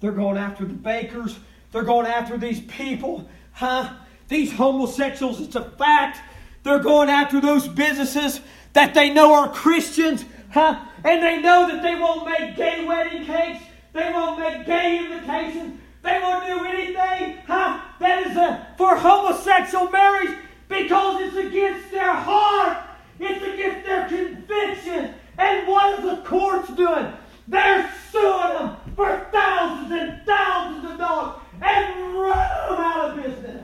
They're 0.00 0.12
going 0.12 0.36
after 0.36 0.64
the 0.64 0.74
bakers. 0.74 1.38
They're 1.72 1.82
going 1.82 2.06
after 2.06 2.36
these 2.38 2.60
people, 2.60 3.28
huh? 3.52 3.92
These 4.28 4.52
homosexuals, 4.52 5.40
it's 5.40 5.56
a 5.56 5.62
fact. 5.62 6.18
They're 6.62 6.78
going 6.78 7.10
after 7.10 7.40
those 7.40 7.68
businesses 7.68 8.40
that 8.72 8.94
they 8.94 9.10
know 9.10 9.34
are 9.34 9.48
Christians, 9.48 10.24
huh? 10.50 10.80
And 11.04 11.22
they 11.22 11.40
know 11.40 11.68
that 11.68 11.82
they 11.82 11.94
won't 11.94 12.28
make 12.28 12.56
gay 12.56 12.84
wedding 12.84 13.24
cakes, 13.24 13.62
they 13.92 14.10
won't 14.10 14.38
make 14.38 14.66
gay 14.66 14.98
invitations, 15.04 15.78
they 16.02 16.18
won't 16.20 16.46
do 16.46 16.64
anything, 16.64 17.38
huh? 17.46 17.80
That 18.00 18.26
is 18.26 18.36
a, 18.36 18.74
for 18.78 18.96
homosexual 18.96 19.90
marriage 19.90 20.36
because 20.68 21.22
it's 21.22 21.36
against 21.36 21.90
their 21.90 22.14
heart, 22.14 22.78
it's 23.20 23.44
against 23.44 23.86
their 23.86 24.08
conviction. 24.08 25.14
And 25.38 25.68
what 25.68 25.98
is 25.98 26.04
the 26.04 26.22
courts 26.24 26.68
doing? 26.74 27.12
They're 27.46 27.92
suing 28.10 28.54
them 28.54 28.76
for 28.96 29.26
thousands 29.30 29.92
and 29.92 30.26
thousands 30.26 30.90
of 30.92 30.98
dollars 30.98 31.40
and 31.60 32.14
run 32.14 32.68
them 32.68 32.78
out 32.78 33.10
of 33.10 33.22
business. 33.22 33.63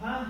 Huh? 0.00 0.26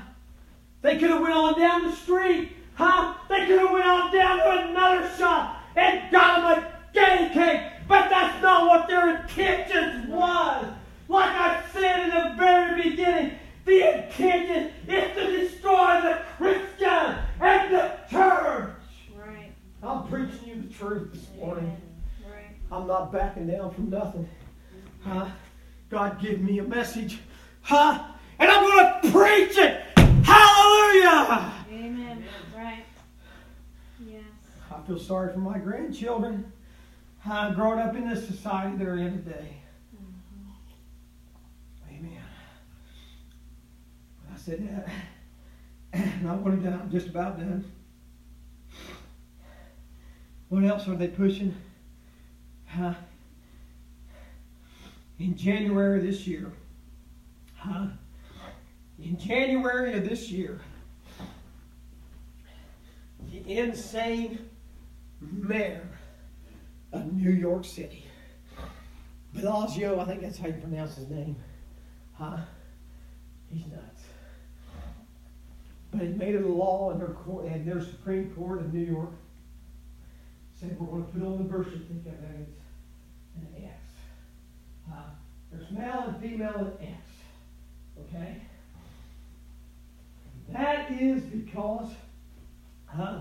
They 0.82 0.98
could 0.98 1.10
have 1.10 1.20
went 1.20 1.34
on 1.34 1.58
down 1.58 1.84
the 1.84 1.96
street. 1.96 2.52
Huh? 2.74 3.14
They 3.28 3.46
could 3.46 3.58
have 3.58 3.70
went 3.70 3.84
on 3.84 4.12
down 4.12 4.38
to 4.38 4.68
another 4.68 5.10
shop 5.16 5.62
and 5.76 6.10
got 6.10 6.36
them 6.36 6.64
a 6.64 6.92
gay 6.92 7.30
cake. 7.34 7.72
But 7.88 8.08
that's 8.08 8.42
not 8.42 8.68
what 8.68 8.88
their 8.88 9.22
intentions 9.22 10.08
was. 10.08 10.66
Like 11.08 11.30
I 11.30 11.62
said 11.72 12.04
in 12.04 12.10
the 12.10 12.34
very 12.36 12.90
beginning, 12.90 13.38
the 13.64 14.04
intention 14.04 14.70
is 14.86 15.14
to 15.16 15.38
destroy 15.38 16.00
the 16.02 16.22
Christian 16.36 17.16
and 17.40 17.74
the 17.74 17.98
church. 18.10 18.70
Right. 19.16 19.52
I'm 19.82 20.06
preaching 20.08 20.48
you 20.48 20.62
the 20.62 20.74
truth 20.74 21.12
this 21.12 21.26
morning. 21.36 21.76
Right. 22.30 22.56
I'm 22.70 22.86
not 22.86 23.12
backing 23.12 23.48
down 23.48 23.74
from 23.74 23.90
nothing. 23.90 24.28
Huh? 25.02 25.28
God 25.90 26.20
give 26.20 26.40
me 26.40 26.58
a 26.58 26.64
message. 26.64 27.18
Huh? 27.62 28.04
And 28.38 28.50
I'm 28.50 28.62
going 28.62 29.02
to 29.02 29.10
preach 29.10 29.58
it. 29.58 29.82
Hallelujah. 30.24 31.52
Amen. 31.72 32.24
Right. 32.56 32.84
Yes. 34.06 34.22
I 34.70 34.80
feel 34.86 34.98
sorry 34.98 35.32
for 35.32 35.40
my 35.40 35.58
grandchildren. 35.58 36.52
Uh, 37.28 37.52
growing 37.52 37.78
up 37.78 37.94
in 37.94 38.08
this 38.08 38.26
society 38.26 38.76
they're 38.76 38.96
in 38.96 39.22
today. 39.24 39.56
Mm-hmm. 39.94 41.96
Amen. 41.96 42.22
I 44.32 44.36
said 44.38 44.66
that. 44.68 44.88
And 45.92 46.28
I 46.28 46.34
wanted 46.34 46.62
to, 46.64 46.70
I'm 46.70 46.90
just 46.90 47.08
about 47.08 47.38
done. 47.38 47.64
What 50.48 50.64
else 50.64 50.88
are 50.88 50.96
they 50.96 51.08
pushing? 51.08 51.54
Huh? 52.66 52.94
In 55.18 55.36
January 55.36 56.00
this 56.00 56.26
year, 56.26 56.52
huh? 57.56 57.86
In 59.02 59.16
January 59.16 59.94
of 59.94 60.08
this 60.08 60.28
year, 60.28 60.60
the 63.30 63.58
insane 63.58 64.48
mayor 65.20 65.88
of 66.92 67.12
New 67.12 67.30
York 67.30 67.64
City, 67.64 68.04
Blasio, 69.36 70.00
I 70.00 70.04
think 70.04 70.22
that's 70.22 70.38
how 70.38 70.48
you 70.48 70.54
pronounce 70.54 70.96
his 70.96 71.08
name, 71.08 71.36
huh? 72.14 72.38
He's 73.52 73.66
nuts. 73.66 74.02
But 75.92 76.00
he 76.02 76.08
made 76.08 76.34
it 76.34 76.44
a 76.44 76.48
law 76.48 76.90
in 76.90 76.98
their, 76.98 77.08
court, 77.08 77.46
in 77.46 77.64
their 77.64 77.80
Supreme 77.80 78.30
Court 78.34 78.60
of 78.60 78.74
New 78.74 78.84
York. 78.84 79.12
Said 80.60 80.76
we're 80.78 80.86
going 80.86 81.06
to 81.06 81.12
put 81.12 81.22
on 81.22 81.38
the 81.38 81.44
birth 81.44 81.66
certificate 81.66 82.18
an 83.36 83.46
X. 83.56 83.72
Uh, 84.92 84.96
there's 85.52 85.70
male 85.70 86.04
and 86.08 86.20
female 86.20 86.76
and 86.80 86.88
X. 86.88 86.98
Okay? 88.00 88.42
That 90.48 90.90
is 90.90 91.22
because 91.22 91.90
huh, 92.86 93.20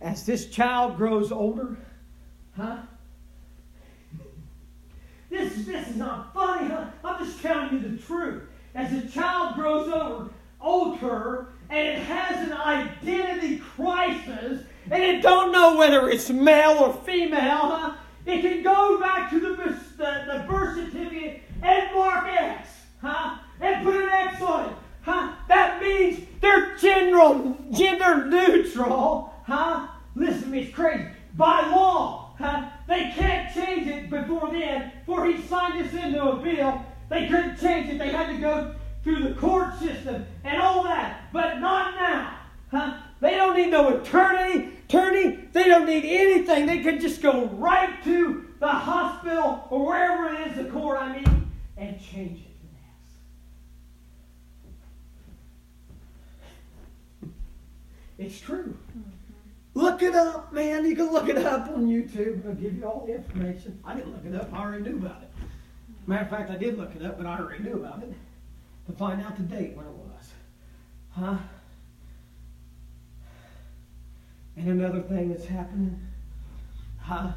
as 0.00 0.24
this 0.24 0.50
child 0.50 0.96
grows 0.96 1.30
older, 1.32 1.76
huh? 2.56 2.78
This, 5.30 5.66
this 5.66 5.88
is 5.88 5.96
not 5.96 6.32
funny, 6.32 6.68
huh? 6.68 6.86
I'm 7.04 7.24
just 7.24 7.40
telling 7.42 7.72
you 7.72 7.88
the 7.88 8.02
truth. 8.02 8.44
As 8.74 8.92
a 8.92 9.08
child 9.08 9.54
grows 9.54 9.92
over, 9.92 10.30
older 10.64 11.48
and 11.70 11.78
it 11.88 11.98
has 11.98 12.48
an 12.48 12.52
identity 12.52 13.58
crisis 13.58 14.64
and 14.90 15.02
it 15.02 15.22
don't 15.22 15.52
know 15.52 15.76
whether 15.76 16.08
it's 16.08 16.30
male 16.30 16.78
or 16.78 16.94
female, 17.04 17.40
huh? 17.40 17.94
It 18.26 18.40
can 18.40 18.62
go 18.62 18.98
back 18.98 19.30
to 19.30 19.40
the, 19.40 19.48
the, 19.56 20.24
the 20.26 20.44
birth 20.48 20.76
certificate 20.76 21.42
and 21.62 21.94
mark 21.94 22.26
X, 22.26 22.68
huh? 23.00 23.38
And 23.60 23.84
put 23.84 23.96
an 23.96 24.08
X 24.08 24.40
on 24.42 24.70
it, 24.70 24.76
huh? 25.04 25.32
That 25.48 25.80
means 25.80 26.20
they're 26.40 26.76
general, 26.76 27.56
gender 27.70 28.26
neutral, 28.26 29.34
huh? 29.44 29.88
Listen 30.14 30.42
to 30.42 30.48
me, 30.48 30.62
it's 30.62 30.74
crazy. 30.74 31.06
By 31.36 31.68
law, 31.70 32.34
huh? 32.38 32.70
They 32.86 33.12
can't 33.14 33.52
change 33.54 33.86
it 33.86 34.10
before 34.10 34.50
then. 34.50 34.92
Before 35.06 35.26
he 35.26 35.40
signed 35.42 35.84
this 35.84 35.92
into 35.92 36.22
a 36.22 36.36
bill, 36.36 36.84
they 37.08 37.28
couldn't 37.28 37.58
change 37.58 37.90
it. 37.90 37.98
They 37.98 38.10
had 38.10 38.28
to 38.28 38.38
go 38.38 38.74
through 39.02 39.28
the 39.28 39.34
court 39.34 39.78
system 39.78 40.26
and 40.44 40.60
all 40.60 40.84
that, 40.84 41.28
but 41.32 41.60
not 41.60 41.94
now. 41.94 42.38
Huh? 42.70 42.98
They 43.20 43.32
don't 43.36 43.56
need 43.56 43.70
no 43.70 43.98
attorney, 43.98 44.70
attorney. 44.88 45.38
They 45.52 45.64
don't 45.64 45.86
need 45.86 46.04
anything. 46.04 46.66
They 46.66 46.80
can 46.80 47.00
just 47.00 47.22
go 47.22 47.46
right 47.46 48.02
to 48.04 48.46
the 48.60 48.68
hospital 48.68 49.66
or 49.70 49.86
wherever 49.86 50.34
it 50.34 50.48
is, 50.48 50.56
the 50.56 50.70
court, 50.70 51.00
I 51.00 51.16
mean, 51.16 51.52
and 51.76 52.00
change 52.00 52.40
it. 52.40 52.53
It's 58.18 58.40
true. 58.40 58.76
Mm-hmm. 58.96 59.10
Look 59.74 60.02
it 60.02 60.14
up, 60.14 60.52
man. 60.52 60.84
You 60.84 60.94
can 60.94 61.12
look 61.12 61.28
it 61.28 61.38
up 61.38 61.68
on 61.68 61.86
YouTube. 61.86 62.46
I'll 62.46 62.54
give 62.54 62.76
you 62.76 62.84
all 62.84 63.04
the 63.06 63.16
information. 63.16 63.78
I 63.84 63.94
didn't 63.94 64.12
look 64.12 64.24
it 64.24 64.40
up. 64.40 64.52
I 64.52 64.58
already 64.58 64.84
knew 64.84 64.98
about 64.98 65.22
it. 65.22 65.30
Matter 66.06 66.22
of 66.22 66.30
fact, 66.30 66.50
I 66.50 66.56
did 66.56 66.78
look 66.78 66.94
it 66.94 67.04
up, 67.04 67.16
but 67.16 67.26
I 67.26 67.38
already 67.38 67.64
knew 67.64 67.74
about 67.74 68.02
it 68.02 68.12
to 68.86 68.92
find 68.92 69.20
out 69.20 69.36
the 69.36 69.42
date 69.42 69.76
when 69.76 69.86
it 69.86 69.92
was. 69.92 70.30
Huh? 71.10 71.36
And 74.56 74.68
another 74.68 75.02
thing 75.02 75.30
that's 75.30 75.46
happening, 75.46 75.98
huh, 76.98 77.32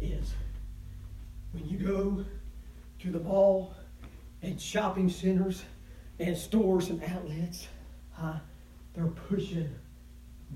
is 0.00 0.34
when 1.52 1.68
you 1.68 1.78
go 1.78 2.24
to 3.00 3.10
the 3.10 3.20
mall 3.20 3.74
and 4.42 4.60
shopping 4.60 5.08
centers 5.08 5.62
and 6.18 6.36
stores 6.36 6.90
and 6.90 7.02
outlets, 7.04 7.68
huh, 8.12 8.34
they're 8.96 9.06
pushing 9.06 9.72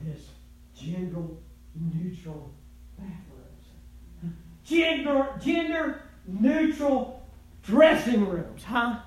this 0.02 0.28
gender 0.74 1.22
neutral 1.74 2.52
bathrooms. 2.96 4.36
Gender, 4.64 5.28
gender 5.40 6.02
neutral 6.26 7.22
dressing 7.62 8.26
rooms, 8.26 8.64
huh? 8.64 9.00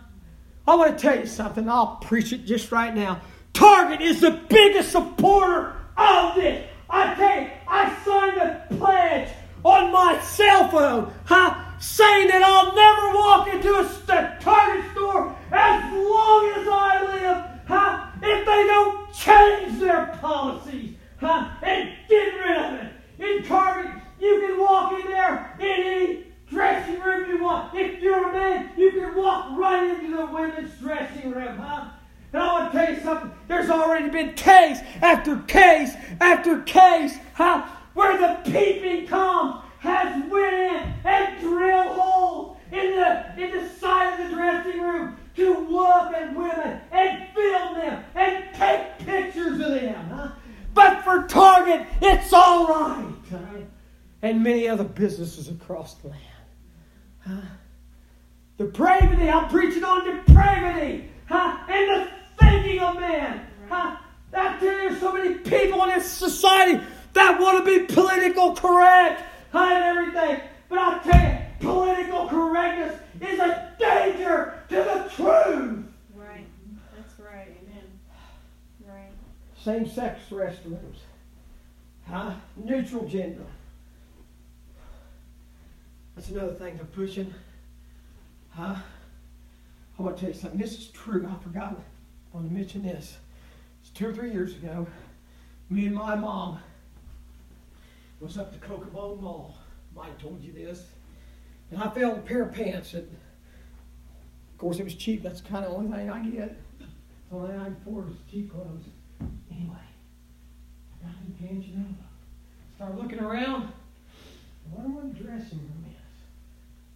I 0.67 0.75
want 0.75 0.97
to 0.97 1.01
tell 1.01 1.19
you 1.19 1.25
something. 1.25 1.67
I'll 1.67 1.97
preach 1.97 2.31
it 2.31 2.45
just 2.45 2.71
right 2.71 2.93
now. 2.93 3.21
Target 3.53 4.01
is 4.01 4.21
the 4.21 4.39
biggest 4.49 4.91
supporter 4.91 5.75
of 5.97 6.35
this. 6.35 6.67
I 6.89 7.15
tell 7.15 7.41
you, 7.41 7.49
I 7.67 7.95
signed 8.05 8.37
a 8.37 8.75
pledge 8.77 9.29
on 9.63 9.91
my 9.91 10.19
cell 10.21 10.69
phone, 10.69 11.13
huh? 11.25 11.59
Saying 11.79 12.27
that 12.27 12.43
I'll 12.43 12.73
never 12.73 13.15
walk 13.17 13.47
into 13.47 13.73
a 13.73 14.37
Target 14.39 14.91
store 14.91 15.35
as 15.51 15.93
long 15.93 16.51
as 16.55 16.67
I 16.67 17.03
live, 17.03 17.52
huh? 17.67 18.07
If 18.21 18.45
they 18.45 18.63
don't 18.67 19.13
change 19.13 19.79
their 19.79 20.17
policies, 20.19 20.95
huh? 21.19 21.49
And 21.61 21.91
get 22.09 22.33
rid 22.33 22.57
of 22.57 22.73
it. 22.73 22.91
In 23.19 23.43
Target, 23.43 23.91
you 24.19 24.39
can 24.41 24.59
walk 24.59 24.93
in 24.93 25.05
there 25.07 25.55
in 25.59 25.65
any 25.65 26.23
dressing 26.49 26.99
room 27.01 27.29
you 27.29 27.43
want. 27.43 27.75
If 27.75 28.01
you're 28.01 28.29
a 28.29 28.33
man, 28.33 28.69
you 28.77 28.91
can 28.91 29.15
walk 29.15 29.57
right 29.57 29.89
into 29.89 30.15
the 30.15 30.25
women's 30.25 30.77
dressing 30.79 31.31
room, 31.31 31.57
huh? 31.57 31.89
And 32.31 32.41
I 32.41 32.53
want 32.53 32.71
to 32.71 32.77
tell 32.77 32.93
you 32.93 33.01
something. 33.01 33.31
There's 33.47 33.69
already 33.69 34.09
been 34.09 34.33
case 34.33 34.79
after 35.01 35.37
case 35.41 35.93
after 36.19 36.61
case, 36.63 37.15
huh? 37.35 37.67
Where 37.93 38.17
the 38.17 38.49
peeping 38.49 39.07
Tom 39.07 39.61
has 39.79 40.31
went 40.31 40.53
in 40.53 40.93
and 41.05 41.39
drilled 41.39 41.95
holes 41.95 42.57
in 42.71 42.95
the 42.95 43.25
and 54.33 54.43
many 54.43 54.67
other 54.67 54.83
businesses 54.83 55.47
across 55.47 55.93
the 55.95 56.07
land. 56.07 56.21
Huh? 57.19 57.41
Depravity, 58.57 59.29
I'm 59.29 59.47
preaching 59.47 59.83
on 59.83 60.05
depravity 60.05 61.09
huh? 61.27 61.57
and 61.69 61.89
the 61.89 62.11
thinking 62.39 62.79
of 62.79 62.99
man. 62.99 63.45
Huh? 63.69 63.97
There, 64.31 64.57
there's 64.59 64.99
so 64.99 65.13
many 65.13 65.35
people 65.35 65.83
in 65.83 65.89
this 65.89 66.11
society 66.11 66.83
that 67.13 67.39
want 67.39 67.63
to 67.63 67.79
be 67.79 67.85
political 67.93 68.55
correct 68.55 69.21
huh, 69.51 69.69
and 69.71 69.83
everything. 69.83 70.41
But 70.67 70.79
I 70.79 70.99
tell 71.03 71.31
you, 71.31 71.39
political 71.59 72.27
correctness 72.27 72.99
is 73.21 73.39
a 73.39 73.71
danger 73.77 74.59
to 74.69 74.75
the 74.75 75.11
truth. 75.15 75.85
Right. 76.15 76.47
That's 76.95 77.19
right. 77.19 77.55
Amen. 77.61 77.99
Right. 78.87 79.11
Same 79.63 79.87
sex 79.87 80.21
restrooms. 80.31 80.97
Huh? 82.07 82.33
Neutral 82.57 83.07
gender. 83.07 83.45
That's 86.15 86.29
another 86.29 86.53
thing 86.53 86.77
they're 86.77 86.85
pushing. 86.85 87.33
Huh? 88.51 88.75
I 89.97 90.01
want 90.01 90.17
to 90.17 90.21
tell 90.21 90.33
you 90.33 90.39
something. 90.39 90.59
This 90.59 90.77
is 90.77 90.87
true. 90.87 91.27
I 91.27 91.43
forgot. 91.43 91.79
I 92.33 92.37
want 92.37 92.47
to 92.47 92.53
mention 92.53 92.83
this. 92.83 93.17
It's 93.81 93.89
two 93.89 94.09
or 94.09 94.13
three 94.13 94.31
years 94.31 94.53
ago. 94.55 94.87
Me 95.69 95.87
and 95.87 95.95
my 95.95 96.15
mom 96.15 96.59
was 98.19 98.37
up 98.37 98.53
to 98.53 98.59
Kokomo 98.59 99.15
Mall. 99.15 99.57
Mike 99.95 100.17
told 100.19 100.41
you 100.43 100.53
this. 100.53 100.85
And 101.71 101.81
I 101.81 101.89
found 101.89 102.17
a 102.17 102.21
pair 102.21 102.43
of 102.43 102.53
pants 102.53 102.91
that, 102.91 103.03
of 103.03 104.57
course, 104.57 104.79
it 104.79 104.83
was 104.83 104.95
cheap. 104.95 105.23
That's 105.23 105.41
kind 105.41 105.65
of 105.65 105.71
the 105.71 105.77
only 105.77 105.97
thing 105.97 106.09
I 106.09 106.23
get. 106.23 106.55
The 107.29 107.35
only 107.35 107.51
thing 107.51 107.59
I 107.59 107.63
can 107.65 107.77
afford 107.81 108.11
is 108.11 108.17
cheap 108.29 108.51
clothes. 108.51 108.85
Anyway, 109.51 109.75
I 109.75 111.07
got 111.07 111.15
the 111.25 111.47
pants, 111.47 111.67
you 111.67 111.77
know. 111.77 111.85
Started 112.75 112.97
looking 112.97 113.19
around. 113.19 113.63
I 113.63 114.75
wonder 114.75 114.89
what 114.89 115.13
dressing 115.13 115.59
room 115.59 115.92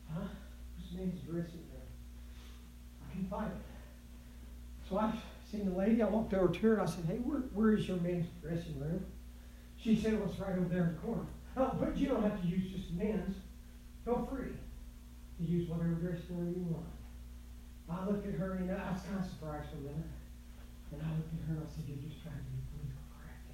is. 0.10 0.14
Huh? 0.16 0.28
What's 0.76 0.92
the 0.92 0.98
name's 0.98 1.22
dressing 1.22 1.64
room? 1.72 1.88
I 3.08 3.14
can 3.14 3.26
find 3.28 3.52
it. 3.52 3.68
So 4.90 4.98
I 4.98 5.14
seen 5.52 5.70
the 5.70 5.78
lady. 5.78 6.02
I 6.02 6.08
walked 6.08 6.34
over 6.34 6.54
to 6.54 6.60
her 6.62 6.74
and 6.74 6.82
I 6.82 6.86
said, 6.86 7.06
Hey, 7.08 7.18
where, 7.18 7.40
where 7.54 7.74
is 7.74 7.88
your 7.88 7.98
men's 7.98 8.28
dressing 8.42 8.80
room? 8.80 9.06
She 9.78 9.96
said 9.96 10.14
it 10.14 10.26
was 10.26 10.40
right 10.40 10.58
over 10.58 10.68
there 10.68 10.84
in 10.84 10.94
the 10.94 11.00
corner. 11.00 11.26
Oh, 11.56 11.76
but 11.80 11.98
you 11.98 12.08
don't 12.08 12.24
have 12.24 12.42
to 12.42 12.48
use 12.48 12.72
just 12.72 12.92
men's. 12.92 13.36
Feel 14.06 14.28
free 14.32 14.54
to 15.40 15.44
use 15.44 15.70
whatever 15.70 15.92
dressing 15.92 16.38
room 16.38 16.54
you 16.56 16.64
want. 16.74 16.86
I 17.90 18.06
looked 18.06 18.28
at 18.28 18.36
her 18.36 18.54
and 18.54 18.70
I 18.72 18.92
was 18.92 19.02
kind 19.02 19.20
of 19.20 19.26
surprised 19.26 19.70
for 19.72 19.78
a 19.78 19.92
minute. 19.92 20.12
And 20.92 21.02
I 21.02 21.10
looked 21.16 21.34
at 21.34 21.48
her 21.48 21.54
and 21.56 21.64
I 21.64 21.70
said, 21.72 21.84
You're 21.88 22.04
just 22.04 22.24
trying 22.24 22.36
to 22.36 22.48
be 22.48 22.60
political 22.72 23.04
correct? 23.16 23.48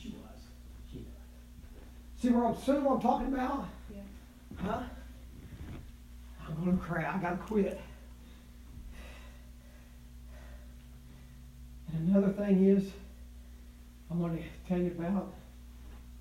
She 0.00 0.16
was. 0.16 0.40
She 0.90 0.98
was. 1.04 1.24
See 2.20 2.28
where 2.28 2.44
I'm, 2.48 2.84
what 2.84 2.94
I'm 2.96 3.00
talking 3.00 3.32
about? 3.32 3.68
Huh? 4.56 4.82
I'm 6.46 6.64
gonna 6.64 6.76
cry. 6.76 7.12
I 7.12 7.18
gotta 7.18 7.36
quit. 7.36 7.80
And 11.92 12.08
another 12.08 12.32
thing 12.32 12.64
is, 12.64 12.90
I 14.10 14.14
want 14.14 14.36
to 14.36 14.42
tell 14.68 14.78
you 14.78 14.94
about 14.98 15.32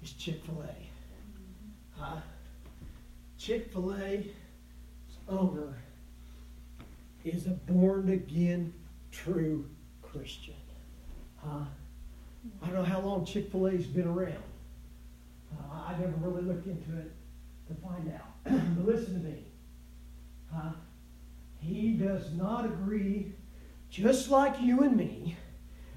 is 0.01 0.11
Chick 0.13 0.41
Fil 0.45 0.63
A. 0.63 0.93
Chick 3.37 3.71
Fil 3.71 3.95
A's 3.95 4.27
owner 5.27 5.77
is 7.25 7.47
a 7.47 7.51
born 7.51 8.09
again, 8.09 8.73
true 9.11 9.65
Christian. 10.01 10.55
Huh? 11.37 11.65
I 12.61 12.65
don't 12.67 12.75
know 12.75 12.83
how 12.83 12.99
long 12.99 13.25
Chick 13.25 13.51
Fil 13.51 13.67
A's 13.67 13.85
been 13.85 14.07
around. 14.07 14.43
Uh, 15.57 15.83
I 15.87 15.91
never 15.99 16.13
really 16.21 16.43
looked 16.43 16.67
into 16.67 16.97
it 16.99 17.11
to 17.75 17.81
find 17.81 18.11
out. 18.13 18.43
but 18.75 18.85
listen 18.85 19.13
to 19.13 19.27
me. 19.27 19.43
He 21.63 21.91
does 21.91 22.31
not 22.33 22.65
agree, 22.65 23.31
just 23.89 24.29
like 24.29 24.61
you 24.61 24.81
and 24.81 24.97
me, 24.97 25.37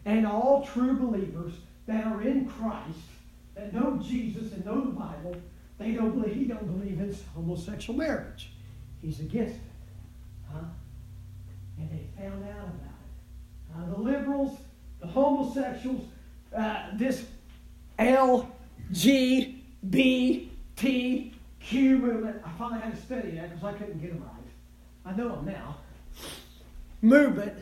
and 0.05 0.27
all 0.27 0.65
true 0.65 0.97
believers 0.97 1.55
that 1.87 2.07
are 2.07 2.23
in 2.23 2.47
Christ, 2.47 2.99
that 3.57 3.75
know 3.75 4.01
Jesus 4.03 4.53
and 4.53 4.65
know 4.65 4.81
the 4.81 4.93
Bible, 4.93 5.37
they 5.79 5.93
don't 5.93 6.21
believe, 6.21 6.37
he 6.37 6.45
don't 6.45 6.67
believe 6.79 7.01
in 7.01 7.15
homosexual 7.35 7.99
marriage. 7.99 8.53
He's 9.03 9.21
against 9.21 9.57
it. 9.57 9.61
Huh? 10.53 10.61
And 11.79 11.91
they 11.91 12.07
found 12.23 12.45
out 12.45 12.69
about 12.69 12.95
it. 13.05 13.77
Uh, 13.77 13.95
the 13.95 14.01
liberals, 14.01 14.59
the 15.01 15.07
homosexuals, 15.07 16.05
uh, 16.57 16.91
this 16.95 17.27
Movement, 21.73 22.43
I 22.45 22.51
finally 22.59 22.81
had 22.81 22.95
to 22.95 23.03
study 23.03 23.31
that 23.33 23.51
because 23.51 23.75
I 23.75 23.79
couldn't 23.79 24.01
get 24.01 24.13
them 24.13 24.23
right. 24.23 25.13
I 25.13 25.17
know 25.17 25.37
them 25.37 25.47
now. 25.47 25.77
Movement 27.03 27.55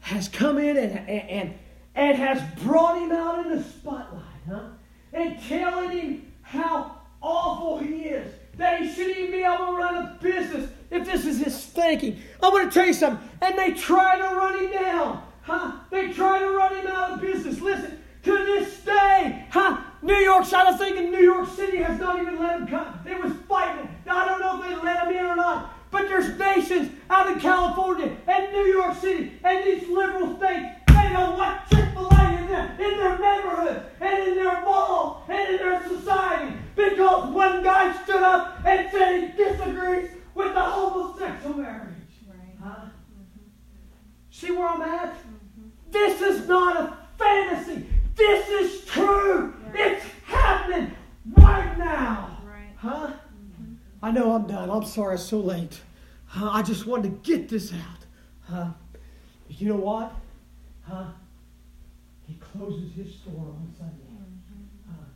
has 0.00 0.28
come 0.28 0.58
in 0.58 0.76
and, 0.76 0.98
and, 1.08 1.30
and, 1.30 1.54
and 1.94 2.18
has 2.18 2.42
brought 2.62 3.00
him 3.00 3.12
out 3.12 3.44
in 3.44 3.56
the 3.56 3.62
spotlight, 3.62 4.22
huh? 4.48 4.60
And 5.12 5.40
telling 5.48 5.90
him 5.90 6.32
how 6.42 6.98
awful 7.22 7.78
he 7.78 8.04
is. 8.04 8.32
That 8.56 8.80
he 8.80 8.92
shouldn't 8.92 9.18
even 9.18 9.30
be 9.32 9.42
able 9.42 9.66
to 9.66 9.72
run 9.72 9.96
a 9.96 10.18
business 10.20 10.70
if 10.90 11.04
this 11.04 11.26
is 11.26 11.44
his 11.44 11.64
thinking. 11.66 12.20
I'm 12.42 12.52
going 12.52 12.68
to 12.68 12.74
tell 12.74 12.86
you 12.86 12.94
something. 12.94 13.28
And 13.42 13.58
they 13.58 13.72
try 13.72 14.16
to 14.16 14.34
run 14.34 14.64
him 14.64 14.72
down. 14.72 15.22
Huh? 15.42 15.72
They 15.90 16.12
try 16.12 16.38
to 16.40 16.50
run 16.50 16.76
him 16.76 16.86
out 16.86 17.12
of 17.12 17.20
business. 17.20 17.60
Listen, 17.60 17.98
to 18.22 18.32
this 18.32 18.80
day, 18.80 19.46
huh? 19.50 19.82
New 20.06 20.14
York, 20.14 20.52
I 20.52 20.70
was 20.70 20.78
thinking 20.78 21.10
New 21.10 21.20
York 21.20 21.48
City 21.48 21.78
has 21.78 21.98
not 21.98 22.22
even 22.22 22.38
let 22.38 22.60
him 22.60 22.68
come. 22.68 23.00
They 23.04 23.16
was 23.16 23.32
fighting. 23.48 23.90
Now, 24.06 24.18
I 24.18 24.28
don't 24.28 24.38
know 24.38 24.62
if 24.62 24.68
they 24.68 24.86
let 24.86 25.08
him 25.08 25.16
in 25.16 25.26
or 25.26 25.34
not. 25.34 25.74
But 25.90 26.08
there's 26.08 26.38
nations 26.38 26.92
out 27.10 27.26
in 27.26 27.40
California 27.40 28.16
and 28.28 28.52
New 28.52 28.66
York 28.66 28.96
City 29.00 29.32
and 29.42 29.64
these 29.66 29.88
liberal 29.88 30.36
states. 30.36 30.66
They 30.86 31.08
don't 31.12 31.36
want 31.36 31.60
Chick-fil-A 31.70 32.38
in 32.38 32.46
their, 32.46 32.70
in 32.74 32.98
their 32.98 33.18
neighborhood 33.18 33.82
and 34.00 34.28
in 34.28 34.34
their 34.36 34.60
mall 34.62 35.24
and 35.28 35.54
in 35.54 35.56
their 35.56 35.88
society. 35.88 36.56
Because 36.76 37.32
one 37.32 37.64
guy 37.64 38.00
stood 38.04 38.22
up 38.22 38.64
and 38.64 38.88
said 38.92 39.20
he 39.20 39.36
disagrees 39.36 40.10
with 40.36 40.54
the 40.54 40.62
homosexual 40.62 41.56
marriage. 41.56 41.94
Right. 42.28 42.38
Huh? 42.62 42.68
Mm-hmm. 42.68 43.48
See 44.30 44.52
where 44.52 44.68
I'm 44.68 44.82
at? 44.82 45.16
This 45.90 46.20
is 46.20 46.46
not 46.46 46.76
a 46.76 46.96
fantasy. 47.18 47.86
This 48.14 48.48
is 48.48 48.84
true. 48.84 49.54
It's 49.76 50.04
happening 50.24 50.92
right 51.36 51.78
now. 51.78 52.38
Right. 52.44 52.72
Huh? 52.76 53.12
I 54.02 54.10
know 54.10 54.32
I'm 54.32 54.46
done. 54.46 54.70
I'm 54.70 54.84
sorry 54.84 55.14
it's 55.16 55.24
so 55.24 55.38
late. 55.38 55.80
Huh? 56.26 56.50
I 56.50 56.62
just 56.62 56.86
wanted 56.86 57.24
to 57.24 57.30
get 57.30 57.48
this 57.48 57.72
out. 57.72 58.06
Huh? 58.42 58.68
But 59.46 59.60
you 59.60 59.68
know 59.68 59.76
what? 59.76 60.12
Huh? 60.82 61.06
He 62.26 62.34
closes 62.34 62.92
his 62.94 63.14
store 63.14 63.34
on 63.34 63.72
Sunday. 63.76 63.94
Mm-hmm. 64.12 64.90
Huh? 64.90 65.06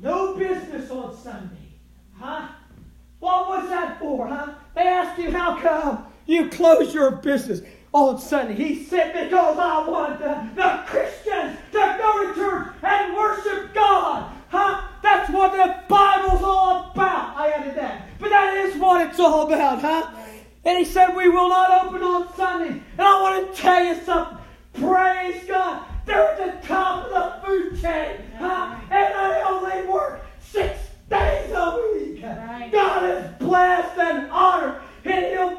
No 0.00 0.36
business 0.36 0.90
on 0.90 1.16
Sunday. 1.16 1.56
Huh? 2.14 2.48
What 3.18 3.48
was 3.48 3.68
that 3.68 3.98
for, 3.98 4.26
huh? 4.26 4.54
They 4.74 4.82
asked 4.82 5.18
you 5.20 5.30
how 5.30 5.58
come 5.60 6.06
you 6.26 6.48
close 6.48 6.92
your 6.94 7.12
business 7.12 7.62
on 7.92 8.18
Sunday? 8.18 8.54
He 8.54 8.84
said, 8.84 9.12
because 9.12 9.58
I 9.58 9.88
want 9.88 10.18
the, 10.18 10.48
the 10.54 10.82
Christians 10.86 11.58
to 11.72 11.96
go 11.98 12.26
to 12.26 12.34
church 12.34 12.74
and 12.82 13.14
worship 13.14 13.74
God. 13.74 14.32
Huh? 14.48 14.82
That's 15.02 15.30
what 15.30 15.52
the 15.52 15.82
Bible's 15.88 16.42
all 16.42 16.90
about. 16.92 17.36
I 17.36 17.50
added 17.50 17.74
that. 17.76 18.08
But 18.18 18.30
that 18.30 18.56
is 18.56 18.76
what 18.76 19.06
it's 19.06 19.18
all 19.18 19.46
about, 19.52 19.80
huh? 19.80 20.10
And 20.64 20.78
he 20.78 20.84
said, 20.84 21.16
we 21.16 21.28
will 21.28 21.48
not 21.48 21.86
open 21.86 22.02
on 22.02 22.34
Sunday. 22.36 22.68
And 22.68 23.00
I 23.00 23.20
want 23.20 23.54
to 23.54 23.60
tell 23.60 23.84
you 23.84 24.00
something. 24.04 24.38
Praise 24.74 25.44
God. 25.46 25.86
They're 26.04 26.32
at 26.32 26.62
the 26.62 26.66
top 26.66 27.06
of 27.06 27.10
the 27.10 27.46
food 27.46 27.80
chain, 27.80 28.16
huh? 28.38 28.76
And 28.90 29.14
they 29.14 29.42
only 29.46 29.88
work 29.90 30.24
six 30.40 30.78
days 31.08 31.50
a 31.52 31.92
week. 31.94 32.22
God 32.22 33.04
is 33.04 33.30
blessed 33.38 33.98
and 33.98 34.30
honored, 34.30 34.80
and 35.04 35.26
He'll 35.26 35.56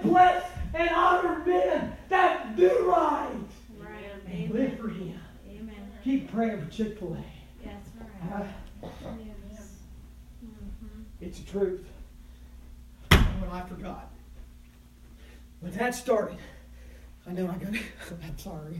and 0.74 0.90
honor 0.90 1.40
men 1.46 1.96
that 2.10 2.56
do 2.56 2.90
right 2.90 3.30
Right. 3.80 4.06
and 4.26 4.50
live 4.52 4.80
for 4.80 4.90
Him. 4.90 5.20
Amen. 5.50 5.92
Keep 6.04 6.32
praying 6.32 6.62
for 6.66 6.72
Chick 6.72 6.98
Fil 7.00 7.14
A. 7.14 7.24
That's 7.66 7.90
right. 8.00 8.42
Uh, 8.42 8.48
Yes. 9.52 9.78
Mhm. 10.44 11.04
it's 11.22 11.40
the 11.40 11.46
truth. 11.52 11.86
What 13.12 13.50
I 13.52 13.62
forgot. 13.68 14.10
When 15.60 15.72
that 15.74 15.96
started, 15.96 16.38
I 17.28 17.32
know 17.32 17.48
I 17.50 17.56
got. 17.64 17.74
It. 17.76 17.82
I'm 18.24 18.38
sorry. 18.38 18.80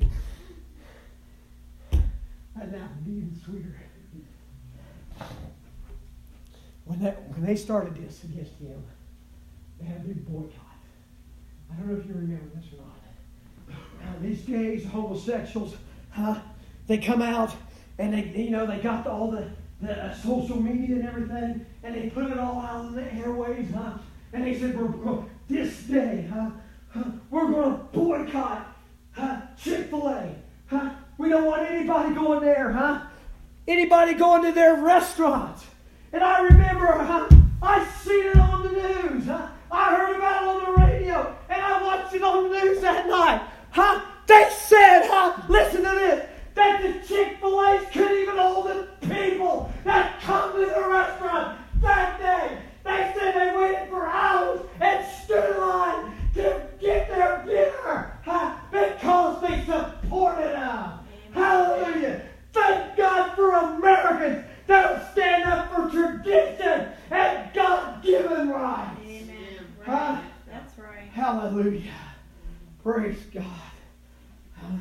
Now 2.56 2.88
be 3.06 3.12
even 3.12 3.40
sweeter. 3.44 3.76
When 6.86 7.00
that 7.00 7.28
when 7.30 7.46
they 7.46 7.56
started 7.56 7.96
this 7.96 8.24
against 8.24 8.54
him, 8.60 8.84
they 9.80 9.86
had 9.86 9.98
a 9.98 10.04
big 10.04 10.26
boycott. 10.26 10.63
I 11.72 11.76
don't 11.76 11.88
know 11.88 12.00
if 12.00 12.06
you 12.08 12.14
remember 12.14 12.56
this 12.56 12.66
or 12.74 12.84
not. 12.84 13.78
Uh, 14.04 14.22
these 14.22 14.42
gays, 14.42 14.86
homosexuals, 14.86 15.76
huh? 16.12 16.40
They 16.88 16.98
come 16.98 17.22
out 17.22 17.54
and 17.98 18.14
they, 18.14 18.26
you 18.36 18.52
know, 18.52 18.66
they 18.66 18.78
got 18.80 19.08
all 19.08 19.32
the, 19.32 19.50
the 19.82 19.92
uh, 19.92 20.14
social 20.14 20.62
media 20.62 20.96
and 20.98 21.08
everything, 21.08 21.66
and 21.84 21.96
they 21.96 22.10
put 22.10 22.26
it 22.26 22.38
all 22.38 22.60
out 22.60 22.86
in 22.86 22.96
the 22.96 23.14
airways, 23.14 23.72
huh? 23.74 23.94
And 24.34 24.46
they 24.46 24.60
said, 24.60 24.78
we're, 24.78 24.88
we're 24.88 25.24
this 25.48 25.84
day, 25.84 26.28
huh? 26.32 26.50
huh, 26.90 27.04
We're 27.30 27.52
going 27.52 27.78
to 27.78 27.84
boycott 27.92 28.74
huh? 29.14 29.42
Chick-fil-A, 29.58 30.36
huh? 30.68 30.90
We 31.18 31.30
don't 31.30 31.46
want 31.46 31.70
anybody 31.70 32.14
going 32.14 32.42
there, 32.42 32.72
huh? 32.72 33.02
Anybody 33.68 34.14
going 34.16 34.44
to 34.44 34.52
their 34.52 34.76
restaurants. 34.76 35.66
And 36.12 36.24
I 36.24 36.42
remember, 36.42 36.88
huh? 36.88 37.30
I 37.62 37.86
seen 37.86 38.26
it 38.26 38.38
on 38.38 38.64
the 38.64 38.72
news, 38.72 39.26
huh? 39.26 39.48
I 39.72 39.96
heard 39.96 40.16
about 40.16 40.44
it 40.44 40.48
on 40.48 40.60
the 40.66 40.72
radio, 40.72 40.83
and 42.14 42.24
I 42.24 42.36
watched 42.36 42.46
it 42.46 42.48
on 42.48 42.52
the 42.52 42.60
news 42.60 42.82
that 42.82 43.08
night, 43.08 43.42
huh? 43.72 44.02
They 44.28 44.50
said, 44.52 45.08
huh? 45.08 45.42
Listen 45.50 45.84
to 45.84 45.90
this. 45.90 46.30
that 46.56 46.82
the 46.82 47.08
Chick 47.08 47.40
fil 47.40 47.66
A's 47.66 47.86
couldn't 47.92 48.18
even 48.18 48.38
hold 48.38 48.68
the 48.68 48.88
people 49.08 49.72
that 49.84 50.22
come 50.22 50.54
to 50.54 50.60
the 50.60 50.88
restaurant 50.88 51.60
that 51.82 52.20
day. 52.20 52.58
They 52.84 53.14
said 53.18 53.34
they 53.34 53.58
waited 53.58 53.90
for 53.90 54.08
hours 54.08 54.62
and 54.80 55.06
stood 55.24 55.56
in 55.56 55.62
line 55.62 56.12
to 56.36 56.68
get 56.80 57.10
their 57.10 57.44
dinner 57.46 58.18
huh, 58.24 58.56
because 58.72 59.42
they 59.42 59.64
supported 59.66 60.54
them. 60.54 61.00
Hallelujah. 61.34 62.22
Thank 62.54 62.98
God 62.98 63.36
for 63.36 63.52
Americans 63.54 64.46
that 64.68 64.92
will 64.92 65.12
stand 65.12 65.44
up 65.46 65.74
for 65.74 65.90
tradition 65.90 66.90
and 67.10 67.54
God 67.54 68.04
given 68.04 68.50
rights. 68.50 69.00
Amen. 69.06 69.66
Huh? 69.86 69.92
Right. 69.92 70.24
That's 70.48 70.78
right. 70.78 71.10
Hallelujah. 71.12 71.92
Praise 72.84 73.24
God. 73.34 73.46
Huh? 74.62 74.76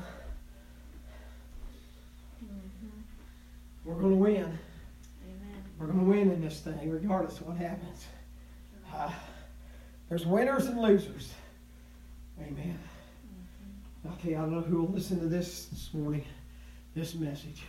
We're 3.85 3.95
going 3.95 4.11
to 4.11 4.17
win. 4.17 4.35
Amen. 4.45 4.59
We're 5.79 5.87
going 5.87 6.01
to 6.01 6.05
win 6.05 6.31
in 6.33 6.41
this 6.43 6.59
thing, 6.61 6.91
regardless 6.91 7.39
of 7.39 7.47
what 7.47 7.57
happens. 7.57 8.07
Uh, 8.93 9.13
there's 10.09 10.27
winners 10.27 10.67
and 10.67 10.81
losers. 10.81 11.33
Amen. 12.41 12.79
Okay, 14.15 14.35
I 14.35 14.41
don't 14.41 14.53
know 14.53 14.63
who 14.63 14.83
will 14.83 14.93
listen 14.93 15.21
to 15.21 15.27
this 15.27 15.67
this 15.67 15.91
morning, 15.95 16.25
this 16.97 17.15
message. 17.15 17.63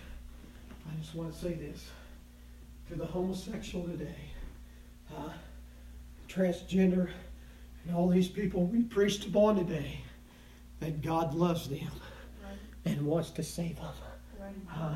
I 0.89 0.99
just 0.99 1.13
want 1.13 1.31
to 1.31 1.39
say 1.39 1.53
this 1.53 1.85
to 2.89 2.95
the 2.95 3.05
homosexual 3.05 3.85
today, 3.85 4.15
uh, 5.15 5.29
transgender, 6.27 7.11
and 7.85 7.95
all 7.95 8.09
these 8.09 8.27
people 8.27 8.65
we 8.65 8.81
preached 8.81 9.27
upon 9.27 9.57
today, 9.57 10.01
that 10.83 11.01
God 11.01 11.33
loves 11.33 11.69
them 11.69 11.87
Right. 12.43 12.57
and 12.85 13.05
wants 13.05 13.31
to 13.31 13.43
save 13.43 13.77
them. 13.77 13.87
Right. 14.39 14.53
Uh, 14.75 14.95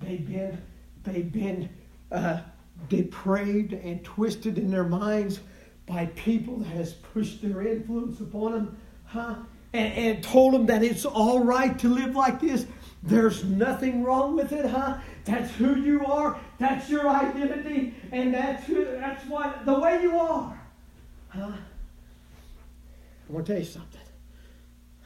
they've 0.00 0.24
been 0.26 0.62
they've 1.02 1.32
been 1.32 1.68
uh, 2.12 2.40
depraved 2.88 3.72
and 3.72 4.04
twisted 4.04 4.56
in 4.56 4.70
their 4.70 4.84
minds 4.84 5.40
by 5.86 6.06
people 6.14 6.58
that 6.58 6.68
has 6.68 6.92
pushed 6.92 7.42
their 7.42 7.62
influence 7.66 8.20
upon 8.20 8.52
them, 8.52 8.76
huh? 9.06 9.34
And, 9.72 9.92
and 9.94 10.24
told 10.24 10.54
them 10.54 10.66
that 10.66 10.84
it's 10.84 11.04
all 11.04 11.40
right 11.42 11.76
to 11.80 11.88
live 11.88 12.14
like 12.14 12.40
this. 12.40 12.66
There's 13.02 13.42
nothing 13.44 14.04
wrong 14.04 14.36
with 14.36 14.52
it, 14.52 14.66
huh? 14.66 14.98
That's 15.24 15.50
who 15.52 15.74
you 15.76 16.04
are. 16.06 16.38
That's 16.58 16.88
your 16.88 17.08
identity, 17.08 17.94
and 18.12 18.32
that's 18.32 18.64
who. 18.66 18.84
That's 18.84 19.24
what 19.26 19.64
the 19.66 19.76
way 19.78 20.02
you 20.02 20.16
are, 20.18 20.60
huh? 21.30 21.52
I 23.28 23.32
want 23.32 23.46
to 23.46 23.52
tell 23.52 23.60
you 23.60 23.66
something. 23.68 24.00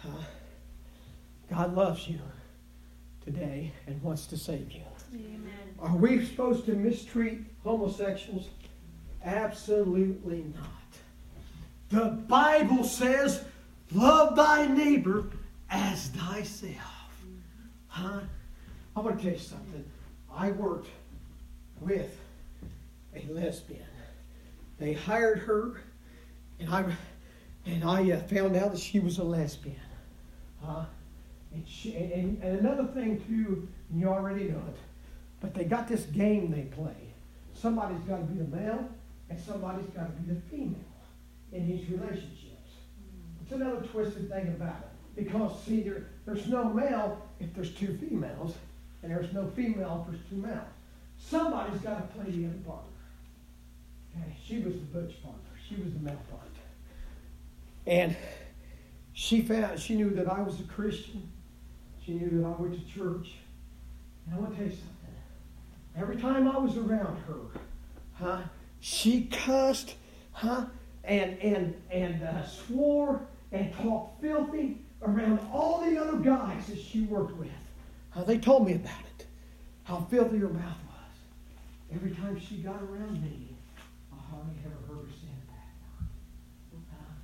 Huh? 0.04 0.22
God 1.50 1.74
loves 1.74 2.08
you 2.08 2.18
today 3.24 3.72
and 3.86 4.02
wants 4.02 4.26
to 4.26 4.36
save 4.36 4.72
you. 4.72 4.82
Amen. 5.14 5.74
Are 5.80 5.96
we 5.96 6.24
supposed 6.24 6.66
to 6.66 6.72
mistreat 6.72 7.40
homosexuals? 7.62 8.48
Absolutely 9.24 10.44
not. 10.54 10.70
The 11.90 12.10
Bible 12.10 12.84
says, 12.84 13.44
love 13.92 14.36
thy 14.36 14.66
neighbor 14.66 15.26
as 15.70 16.08
thyself. 16.08 17.14
Huh? 17.88 18.20
I 18.96 19.00
want 19.00 19.18
to 19.18 19.22
tell 19.22 19.32
you 19.32 19.38
something. 19.38 19.84
I 20.34 20.50
worked 20.50 20.88
with 21.80 22.18
a 23.14 23.24
lesbian. 23.32 23.84
They 24.78 24.92
hired 24.92 25.38
her, 25.40 25.80
and 26.58 26.68
I, 26.68 26.84
and 27.66 27.84
I 27.84 28.10
uh, 28.10 28.20
found 28.22 28.56
out 28.56 28.72
that 28.72 28.80
she 28.80 28.98
was 28.98 29.18
a 29.18 29.24
lesbian. 29.24 29.76
And, 31.52 31.66
she, 31.68 31.94
and, 31.94 32.42
and 32.42 32.58
another 32.58 32.84
thing 32.84 33.22
too, 33.26 33.68
you 33.92 34.08
already 34.08 34.44
know 34.44 34.62
it, 34.68 34.76
but 35.40 35.54
they 35.54 35.64
got 35.64 35.86
this 35.86 36.02
game 36.06 36.50
they 36.50 36.62
play. 36.62 37.14
Somebody's 37.52 38.00
got 38.00 38.16
to 38.18 38.24
be 38.24 38.38
the 38.38 38.56
male, 38.56 38.88
and 39.30 39.40
somebody's 39.40 39.86
got 39.86 40.06
to 40.06 40.22
be 40.22 40.34
the 40.34 40.40
female 40.50 40.74
in 41.52 41.68
these 41.68 41.88
relationships. 41.88 42.70
It's 43.42 43.52
another 43.52 43.82
twisted 43.82 44.28
thing 44.30 44.48
about 44.48 44.80
it. 44.80 45.24
Because, 45.24 45.52
see, 45.64 45.82
there, 45.82 46.06
there's 46.26 46.48
no 46.48 46.64
male 46.64 47.22
if 47.38 47.54
there's 47.54 47.70
two 47.70 47.96
females, 47.98 48.56
and 49.02 49.12
there's 49.12 49.32
no 49.32 49.48
female 49.54 50.04
if 50.04 50.12
there's 50.12 50.28
two 50.28 50.36
males. 50.36 50.66
Somebody's 51.18 51.80
got 51.80 52.00
to 52.00 52.18
play 52.18 52.32
the 52.32 52.46
other 52.46 52.58
partner. 52.66 52.90
Okay, 54.16 54.36
she 54.44 54.58
was 54.58 54.74
the 54.74 54.80
butch 54.80 55.22
partner. 55.22 55.40
She 55.68 55.76
was 55.76 55.92
the 55.92 56.00
male 56.00 56.20
part. 56.30 56.42
And 57.86 58.16
she 59.14 59.40
found 59.40 59.78
she 59.78 59.94
knew 59.94 60.10
that 60.10 60.28
I 60.28 60.42
was 60.42 60.60
a 60.60 60.64
Christian. 60.64 61.30
She 62.04 62.12
knew 62.12 62.42
that 62.42 62.46
I 62.46 62.50
went 62.60 62.74
to 62.74 62.94
church. 62.94 63.32
And 64.26 64.34
I 64.34 64.38
want 64.38 64.50
to 64.52 64.56
tell 64.56 64.66
you 64.66 64.72
something. 64.72 64.90
Every 65.96 66.16
time 66.16 66.48
I 66.48 66.58
was 66.58 66.76
around 66.76 67.22
her, 67.26 67.60
huh, 68.14 68.42
she 68.80 69.26
cussed, 69.26 69.94
huh, 70.32 70.66
and 71.04 71.38
and 71.38 71.74
and 71.90 72.22
uh, 72.22 72.44
swore 72.44 73.26
and 73.52 73.72
talked 73.74 74.20
filthy 74.20 74.80
around 75.02 75.38
all 75.52 75.88
the 75.88 75.96
other 75.96 76.18
guys 76.18 76.66
that 76.66 76.78
she 76.78 77.02
worked 77.02 77.36
with. 77.36 77.48
Uh, 78.16 78.24
they 78.24 78.38
told 78.38 78.66
me 78.66 78.74
about 78.74 79.00
it, 79.18 79.26
how 79.84 80.06
filthy 80.10 80.38
her 80.38 80.48
mouth 80.48 80.78
was. 80.88 81.94
Every 81.94 82.10
time 82.10 82.40
she 82.40 82.56
got 82.56 82.82
around 82.82 83.22
me, 83.22 83.56
I 84.12 84.16
hardly 84.30 84.54
ever 84.64 84.74
heard 84.88 85.06
her 85.06 85.12
say 85.12 85.28
a 85.30 85.52
bad 85.52 85.70
word. 86.72 86.82
Uh, 86.92 87.14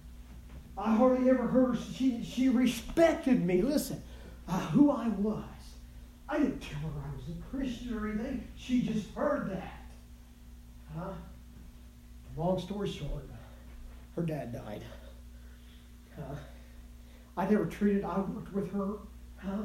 I 0.79 0.95
hardly 0.95 1.29
ever 1.31 1.47
heard 1.47 1.77
her. 1.77 1.83
She 1.95 2.25
she 2.25 2.49
respected 2.49 3.45
me. 3.45 3.62
Listen, 3.62 4.03
uh, 4.49 4.59
who 4.59 4.91
I 4.91 5.09
was. 5.09 5.45
I 6.29 6.39
didn't 6.39 6.61
tell 6.61 6.81
her 6.81 7.01
I 7.12 7.16
was 7.16 7.25
a 7.29 7.43
Christian 7.51 7.99
or 7.99 8.09
anything. 8.09 8.47
She 8.57 8.83
just 8.83 9.12
heard 9.14 9.51
that. 9.51 9.83
Huh? 10.97 11.12
Long 12.37 12.59
story 12.59 12.89
short, 12.89 13.25
her 14.16 14.23
dad 14.23 14.53
died. 14.53 14.83
Huh? 16.16 16.35
I 17.37 17.49
never 17.49 17.66
treated, 17.66 18.05
I 18.05 18.18
worked 18.21 18.53
with 18.53 18.73
her, 18.73 18.99
huh? 19.37 19.62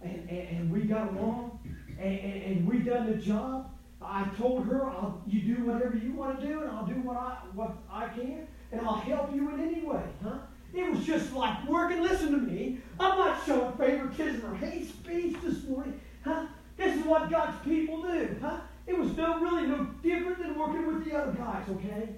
And, 0.00 0.28
and, 0.30 0.48
and 0.48 0.72
we 0.72 0.82
got 0.82 1.12
along, 1.12 1.58
and, 1.98 2.18
and, 2.20 2.42
and 2.42 2.68
we 2.68 2.78
done 2.78 3.10
the 3.10 3.16
job. 3.16 3.70
I 4.00 4.24
told 4.38 4.66
her, 4.66 4.86
I'll, 4.86 5.22
you 5.26 5.56
do 5.56 5.64
whatever 5.64 5.96
you 5.96 6.12
want 6.12 6.40
to 6.40 6.46
do, 6.46 6.60
and 6.62 6.70
I'll 6.70 6.86
do 6.86 6.94
what 6.94 7.16
I, 7.16 7.38
what 7.54 7.76
I 7.90 8.08
can, 8.08 8.46
and 8.70 8.80
I'll 8.82 8.94
help 8.94 9.34
you 9.34 9.48
in 9.54 9.60
any 9.60 9.84
way, 9.84 10.02
huh? 10.22 10.38
It 10.76 10.90
was 10.90 11.04
just 11.04 11.32
like 11.32 11.66
working. 11.66 12.02
Listen 12.02 12.32
to 12.32 12.38
me. 12.38 12.78
I'm 13.00 13.18
not 13.18 13.44
showing 13.46 13.72
favoritism 13.78 14.44
or 14.44 14.54
hate 14.56 14.88
speech 14.88 15.36
this 15.42 15.64
morning, 15.64 16.00
huh? 16.22 16.46
This 16.76 16.98
is 16.98 17.04
what 17.04 17.30
God's 17.30 17.56
people 17.64 18.02
do, 18.02 18.36
huh? 18.40 18.60
It 18.86 18.96
was 18.96 19.16
no 19.16 19.40
really 19.40 19.66
no 19.66 19.84
different 20.02 20.38
than 20.38 20.58
working 20.58 20.86
with 20.86 21.04
the 21.04 21.16
other 21.16 21.32
guys, 21.32 21.64
okay? 21.70 22.10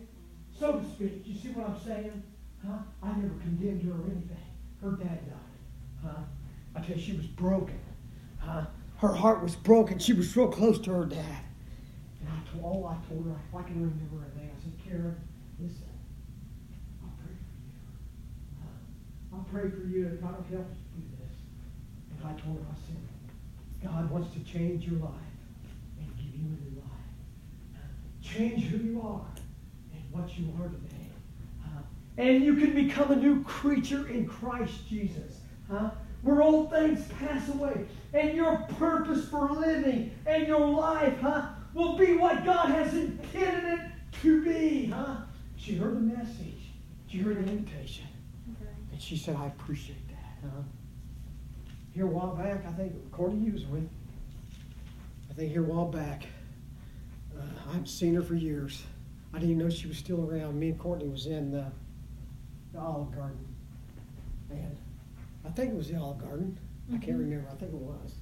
So 0.58 0.72
to 0.80 0.84
speak. 0.90 1.22
You 1.24 1.38
see 1.38 1.48
what 1.50 1.68
I'm 1.70 1.80
saying? 1.80 2.22
Huh? 2.66 2.78
I 3.02 3.08
never 3.08 3.34
condemned 3.40 3.82
her 3.84 3.92
or 3.92 4.04
anything. 4.10 4.36
Her 4.82 4.90
dad 4.92 5.28
died. 5.28 6.04
Huh? 6.04 6.22
I 6.74 6.80
tell 6.80 6.96
you, 6.96 7.02
she 7.02 7.12
was 7.12 7.26
broken. 7.26 7.78
Huh? 8.40 8.66
Her 8.98 9.12
heart 9.12 9.42
was 9.42 9.54
broken. 9.54 9.98
She 9.98 10.12
was 10.12 10.36
real 10.36 10.48
close 10.48 10.78
to 10.80 10.90
her 10.92 11.06
dad. 11.06 11.44
And 12.20 12.28
I 12.28 12.50
told, 12.50 12.64
all 12.64 12.86
I 12.86 12.96
told 13.08 13.24
her, 13.26 13.36
I 13.56 13.62
can 13.62 13.76
remember 13.76 14.26
everything, 14.26 14.50
I 14.50 14.60
said, 14.60 14.72
Karen, 14.84 15.16
listen, 15.60 15.84
I'll 17.02 17.12
pray 17.22 17.32
for 17.32 17.54
you. 17.62 17.70
Huh? 18.60 19.36
I'll 19.36 19.37
pray 19.52 19.70
for 19.70 19.86
you 19.86 20.06
if 20.06 20.20
God 20.20 20.36
will 20.36 20.58
help 20.58 20.70
you 20.96 21.02
do 21.02 21.08
this. 21.20 21.36
And 22.10 22.28
I 22.28 22.40
told 22.40 22.58
her, 22.58 22.64
I 22.70 22.76
said, 22.86 23.90
God 23.90 24.10
wants 24.10 24.34
to 24.34 24.40
change 24.40 24.86
your 24.86 25.00
life 25.00 25.12
and 25.98 26.16
give 26.16 26.34
you 26.34 26.46
a 26.46 26.70
new 26.70 26.80
life. 26.80 27.76
Uh, 27.76 27.78
change 28.22 28.64
who 28.64 28.78
you 28.78 29.00
are 29.02 29.26
and 29.92 30.02
what 30.10 30.38
you 30.38 30.46
are 30.60 30.68
today. 30.68 31.10
Huh? 31.62 31.82
And 32.16 32.44
you 32.44 32.56
can 32.56 32.74
become 32.74 33.12
a 33.12 33.16
new 33.16 33.42
creature 33.44 34.08
in 34.08 34.26
Christ 34.26 34.88
Jesus. 34.88 35.40
Huh? 35.70 35.90
Where 36.22 36.42
old 36.42 36.70
things 36.70 37.06
pass 37.18 37.48
away. 37.48 37.86
And 38.12 38.34
your 38.34 38.56
purpose 38.78 39.28
for 39.28 39.50
living 39.50 40.10
and 40.26 40.48
your 40.48 40.66
life, 40.66 41.20
huh, 41.20 41.50
will 41.74 41.96
be 41.96 42.16
what 42.16 42.44
God 42.44 42.70
has 42.70 42.94
intended 42.94 43.78
it 43.78 43.80
to 44.22 44.44
be, 44.44 44.86
huh? 44.86 45.18
She 45.56 45.76
heard 45.76 45.96
the 45.96 46.00
message. 46.00 46.72
She 47.06 47.18
heard 47.18 47.36
the 47.36 47.50
invitation. 47.50 48.07
And 48.98 49.02
she 49.04 49.16
said, 49.16 49.36
I 49.36 49.46
appreciate 49.46 50.08
that. 50.08 50.16
Huh? 50.42 50.62
Here 51.94 52.02
a 52.04 52.08
while 52.08 52.34
back, 52.34 52.66
I 52.66 52.72
think 52.72 52.92
Courtney 53.12 53.46
you 53.46 53.52
was 53.52 53.64
with. 53.66 53.88
I 55.30 55.34
think 55.34 55.52
here 55.52 55.62
a 55.62 55.66
while 55.68 55.84
back, 55.84 56.26
uh, 57.38 57.42
I 57.68 57.72
haven't 57.74 57.86
seen 57.86 58.16
her 58.16 58.22
for 58.22 58.34
years. 58.34 58.82
I 59.32 59.38
didn't 59.38 59.50
even 59.54 59.62
know 59.62 59.70
she 59.70 59.86
was 59.86 59.98
still 59.98 60.28
around. 60.28 60.58
Me 60.58 60.70
and 60.70 60.78
Courtney 60.80 61.06
was 61.06 61.26
in 61.26 61.52
the, 61.52 61.66
the 62.72 62.80
Olive 62.80 63.12
Garden, 63.14 63.38
and 64.50 64.76
I 65.46 65.50
think 65.50 65.70
it 65.74 65.76
was 65.76 65.86
the 65.88 65.96
Olive 65.96 66.18
Garden. 66.18 66.58
I 66.92 66.96
can't 66.98 67.18
Mhm. 67.18 67.20
remember. 67.20 67.48
I 67.52 67.54
think 67.54 67.72
it 67.72 67.78
was. 67.78 68.16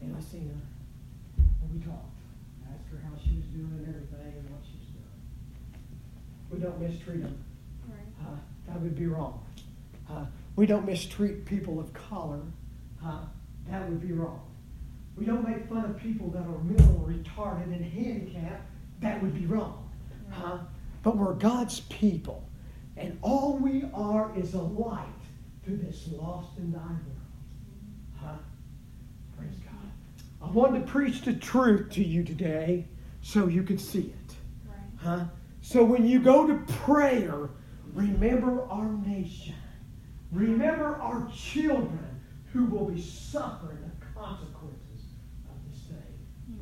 And 0.00 0.14
I 0.16 0.20
seen 0.20 0.46
her, 0.46 1.42
and 1.60 1.72
we 1.74 1.80
talked. 1.84 2.14
I 2.68 2.72
asked 2.72 2.86
her 2.92 2.98
how 2.98 3.16
she 3.16 3.34
was 3.34 3.46
doing 3.46 3.82
and 3.84 3.88
everything, 3.88 4.38
and 4.38 4.48
what 4.50 4.60
she 4.62 4.78
was 4.78 4.86
doing. 4.94 6.52
We 6.52 6.58
don't 6.60 6.80
mistreat 6.80 7.22
them. 7.22 7.36
Right. 7.88 8.28
Uh, 8.28 8.36
that 8.68 8.80
would 8.80 8.94
be 8.94 9.06
wrong. 9.06 9.44
Uh, 10.10 10.24
we 10.56 10.66
don't 10.66 10.84
mistreat 10.84 11.44
people 11.46 11.78
of 11.78 11.92
color. 11.92 12.40
Uh, 13.04 13.20
that 13.68 13.88
would 13.88 14.00
be 14.00 14.12
wrong. 14.12 14.40
We 15.16 15.24
don't 15.24 15.46
make 15.46 15.68
fun 15.68 15.84
of 15.84 15.98
people 15.98 16.30
that 16.30 16.42
are 16.42 16.58
mentally 16.64 17.14
retarded 17.14 17.64
and 17.64 17.84
handicapped. 17.84 18.66
That 19.00 19.22
would 19.22 19.34
be 19.34 19.46
wrong. 19.46 19.88
Huh? 20.30 20.58
But 21.02 21.16
we're 21.16 21.34
God's 21.34 21.80
people. 21.80 22.48
And 22.96 23.18
all 23.22 23.56
we 23.56 23.84
are 23.94 24.36
is 24.36 24.54
a 24.54 24.62
light 24.62 25.06
to 25.64 25.76
this 25.76 26.08
lost 26.12 26.58
and 26.58 26.72
dying 26.72 26.84
world. 26.84 27.16
Huh? 28.16 28.36
Praise 29.38 29.56
God. 29.64 29.90
I 30.42 30.50
wanted 30.50 30.86
to 30.86 30.92
preach 30.92 31.22
the 31.22 31.34
truth 31.34 31.90
to 31.92 32.04
you 32.04 32.22
today 32.22 32.86
so 33.22 33.46
you 33.46 33.62
can 33.62 33.78
see 33.78 34.12
it. 34.28 34.34
Huh? 34.96 35.24
So 35.62 35.84
when 35.84 36.06
you 36.06 36.20
go 36.20 36.46
to 36.46 36.54
prayer, 36.84 37.50
remember 37.92 38.66
our 38.70 38.90
nation. 39.06 39.54
Remember 40.32 40.96
our 40.96 41.28
children 41.34 42.20
who 42.52 42.64
will 42.66 42.86
be 42.86 43.00
suffering 43.00 43.78
the 43.82 44.06
consequences 44.20 45.04
of 45.48 45.56
this 45.70 45.80
day 45.82 45.94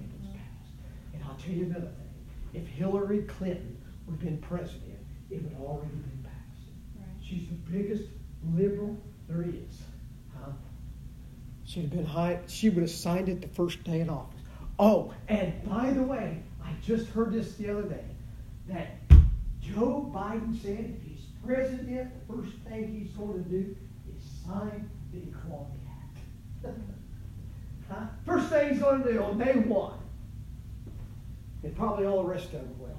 if 0.01 0.15
it's 0.15 0.27
mm-hmm. 0.27 0.39
passed. 0.39 0.73
And 1.15 1.23
I'll 1.25 1.37
tell 1.37 1.53
you 1.53 1.65
another 1.65 1.87
thing. 1.87 2.63
If 2.63 2.67
Hillary 2.69 3.23
Clinton 3.23 3.77
would 4.07 4.13
have 4.13 4.21
been 4.21 4.39
president, 4.39 4.99
it 5.31 5.43
would 5.43 5.57
already 5.61 5.91
been 5.91 6.25
passed. 6.25 6.69
Right. 6.97 7.07
She's 7.23 7.49
the 7.49 7.55
biggest 7.71 8.05
liberal 8.55 8.97
there 9.29 9.43
is. 9.43 9.83
Huh? 10.39 10.53
She'd 11.65 11.83
have 11.83 11.91
been 11.91 12.07
high, 12.07 12.41
she 12.47 12.71
would 12.71 12.83
have 12.83 12.91
signed 12.91 13.29
it 13.29 13.43
the 13.43 13.49
first 13.49 13.85
day 13.85 14.01
in 14.01 14.09
office. 14.09 14.41
Oh, 14.79 15.13
and 15.29 15.53
by 15.69 15.91
the 15.91 16.03
way, 16.03 16.41
I 16.63 16.71
just 16.83 17.09
heard 17.11 17.33
this 17.33 17.55
the 17.57 17.71
other 17.71 17.83
day 17.83 18.05
that 18.69 18.99
Joe 19.61 20.11
Biden 20.15 20.61
said 20.63 20.95
if 20.97 21.03
he's 21.03 21.18
president, 21.45 22.11
the 22.27 22.35
first 22.35 22.57
thing 22.69 22.99
he's 22.99 23.13
going 23.13 23.45
to 23.45 23.51
do 23.51 23.77
is 24.15 24.23
sign 24.45 24.89
the 25.13 25.19
Equality 25.19 25.79
Act. 25.89 26.75
huh? 27.91 28.07
First 28.27 28.49
thing 28.49 28.71
he's 28.71 28.81
going 28.81 29.03
to 29.03 29.13
do 29.13 29.23
on 29.23 29.39
day 29.39 29.55
one. 29.55 29.95
And 31.63 31.77
probably 31.77 32.07
all 32.07 32.23
the 32.23 32.29
rest 32.29 32.47
of 32.47 32.53
them 32.53 32.79
will. 32.79 32.99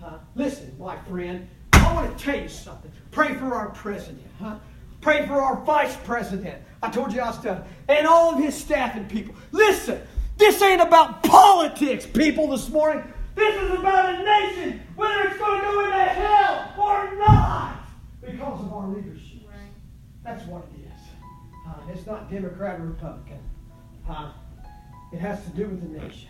Huh? 0.00 0.18
Listen, 0.34 0.74
my 0.78 0.96
friend, 1.02 1.48
I 1.72 1.94
want 1.94 2.16
to 2.16 2.24
tell 2.24 2.40
you 2.40 2.48
something. 2.48 2.90
Pray 3.10 3.34
for 3.34 3.54
our 3.54 3.70
president, 3.70 4.22
huh? 4.40 4.56
Pray 5.00 5.26
for 5.26 5.34
our 5.34 5.62
vice 5.64 5.96
president. 5.98 6.62
I 6.82 6.90
told 6.90 7.12
you 7.12 7.20
I 7.20 7.28
was 7.28 7.38
done. 7.38 7.62
And 7.88 8.06
all 8.06 8.34
of 8.34 8.42
his 8.42 8.54
staff 8.54 8.96
and 8.96 9.08
people. 9.08 9.34
Listen, 9.52 10.00
this 10.36 10.60
ain't 10.62 10.80
about 10.80 11.22
politics, 11.22 12.06
people, 12.06 12.48
this 12.48 12.68
morning. 12.68 13.04
This 13.34 13.62
is 13.62 13.70
about 13.78 14.14
a 14.14 14.22
nation, 14.22 14.80
whether 14.94 15.28
it's 15.28 15.38
going 15.38 15.60
to 15.60 15.66
go 15.66 15.84
into 15.84 15.98
hell 15.98 16.72
or 16.78 17.14
not, 17.16 17.86
because 18.20 18.60
of 18.60 18.72
our 18.72 18.88
leadership. 18.88 19.40
Right. 19.48 19.72
That's 20.22 20.44
what 20.46 20.66
it 20.74 20.86
is. 20.86 21.00
Uh, 21.66 21.92
it's 21.92 22.06
not 22.06 22.30
Democrat 22.30 22.80
or 22.80 22.84
Republican. 22.84 23.40
Uh, 24.08 24.32
it 25.12 25.18
has 25.18 25.44
to 25.44 25.50
do 25.50 25.66
with 25.66 25.80
the 25.80 25.98
nation. 26.00 26.28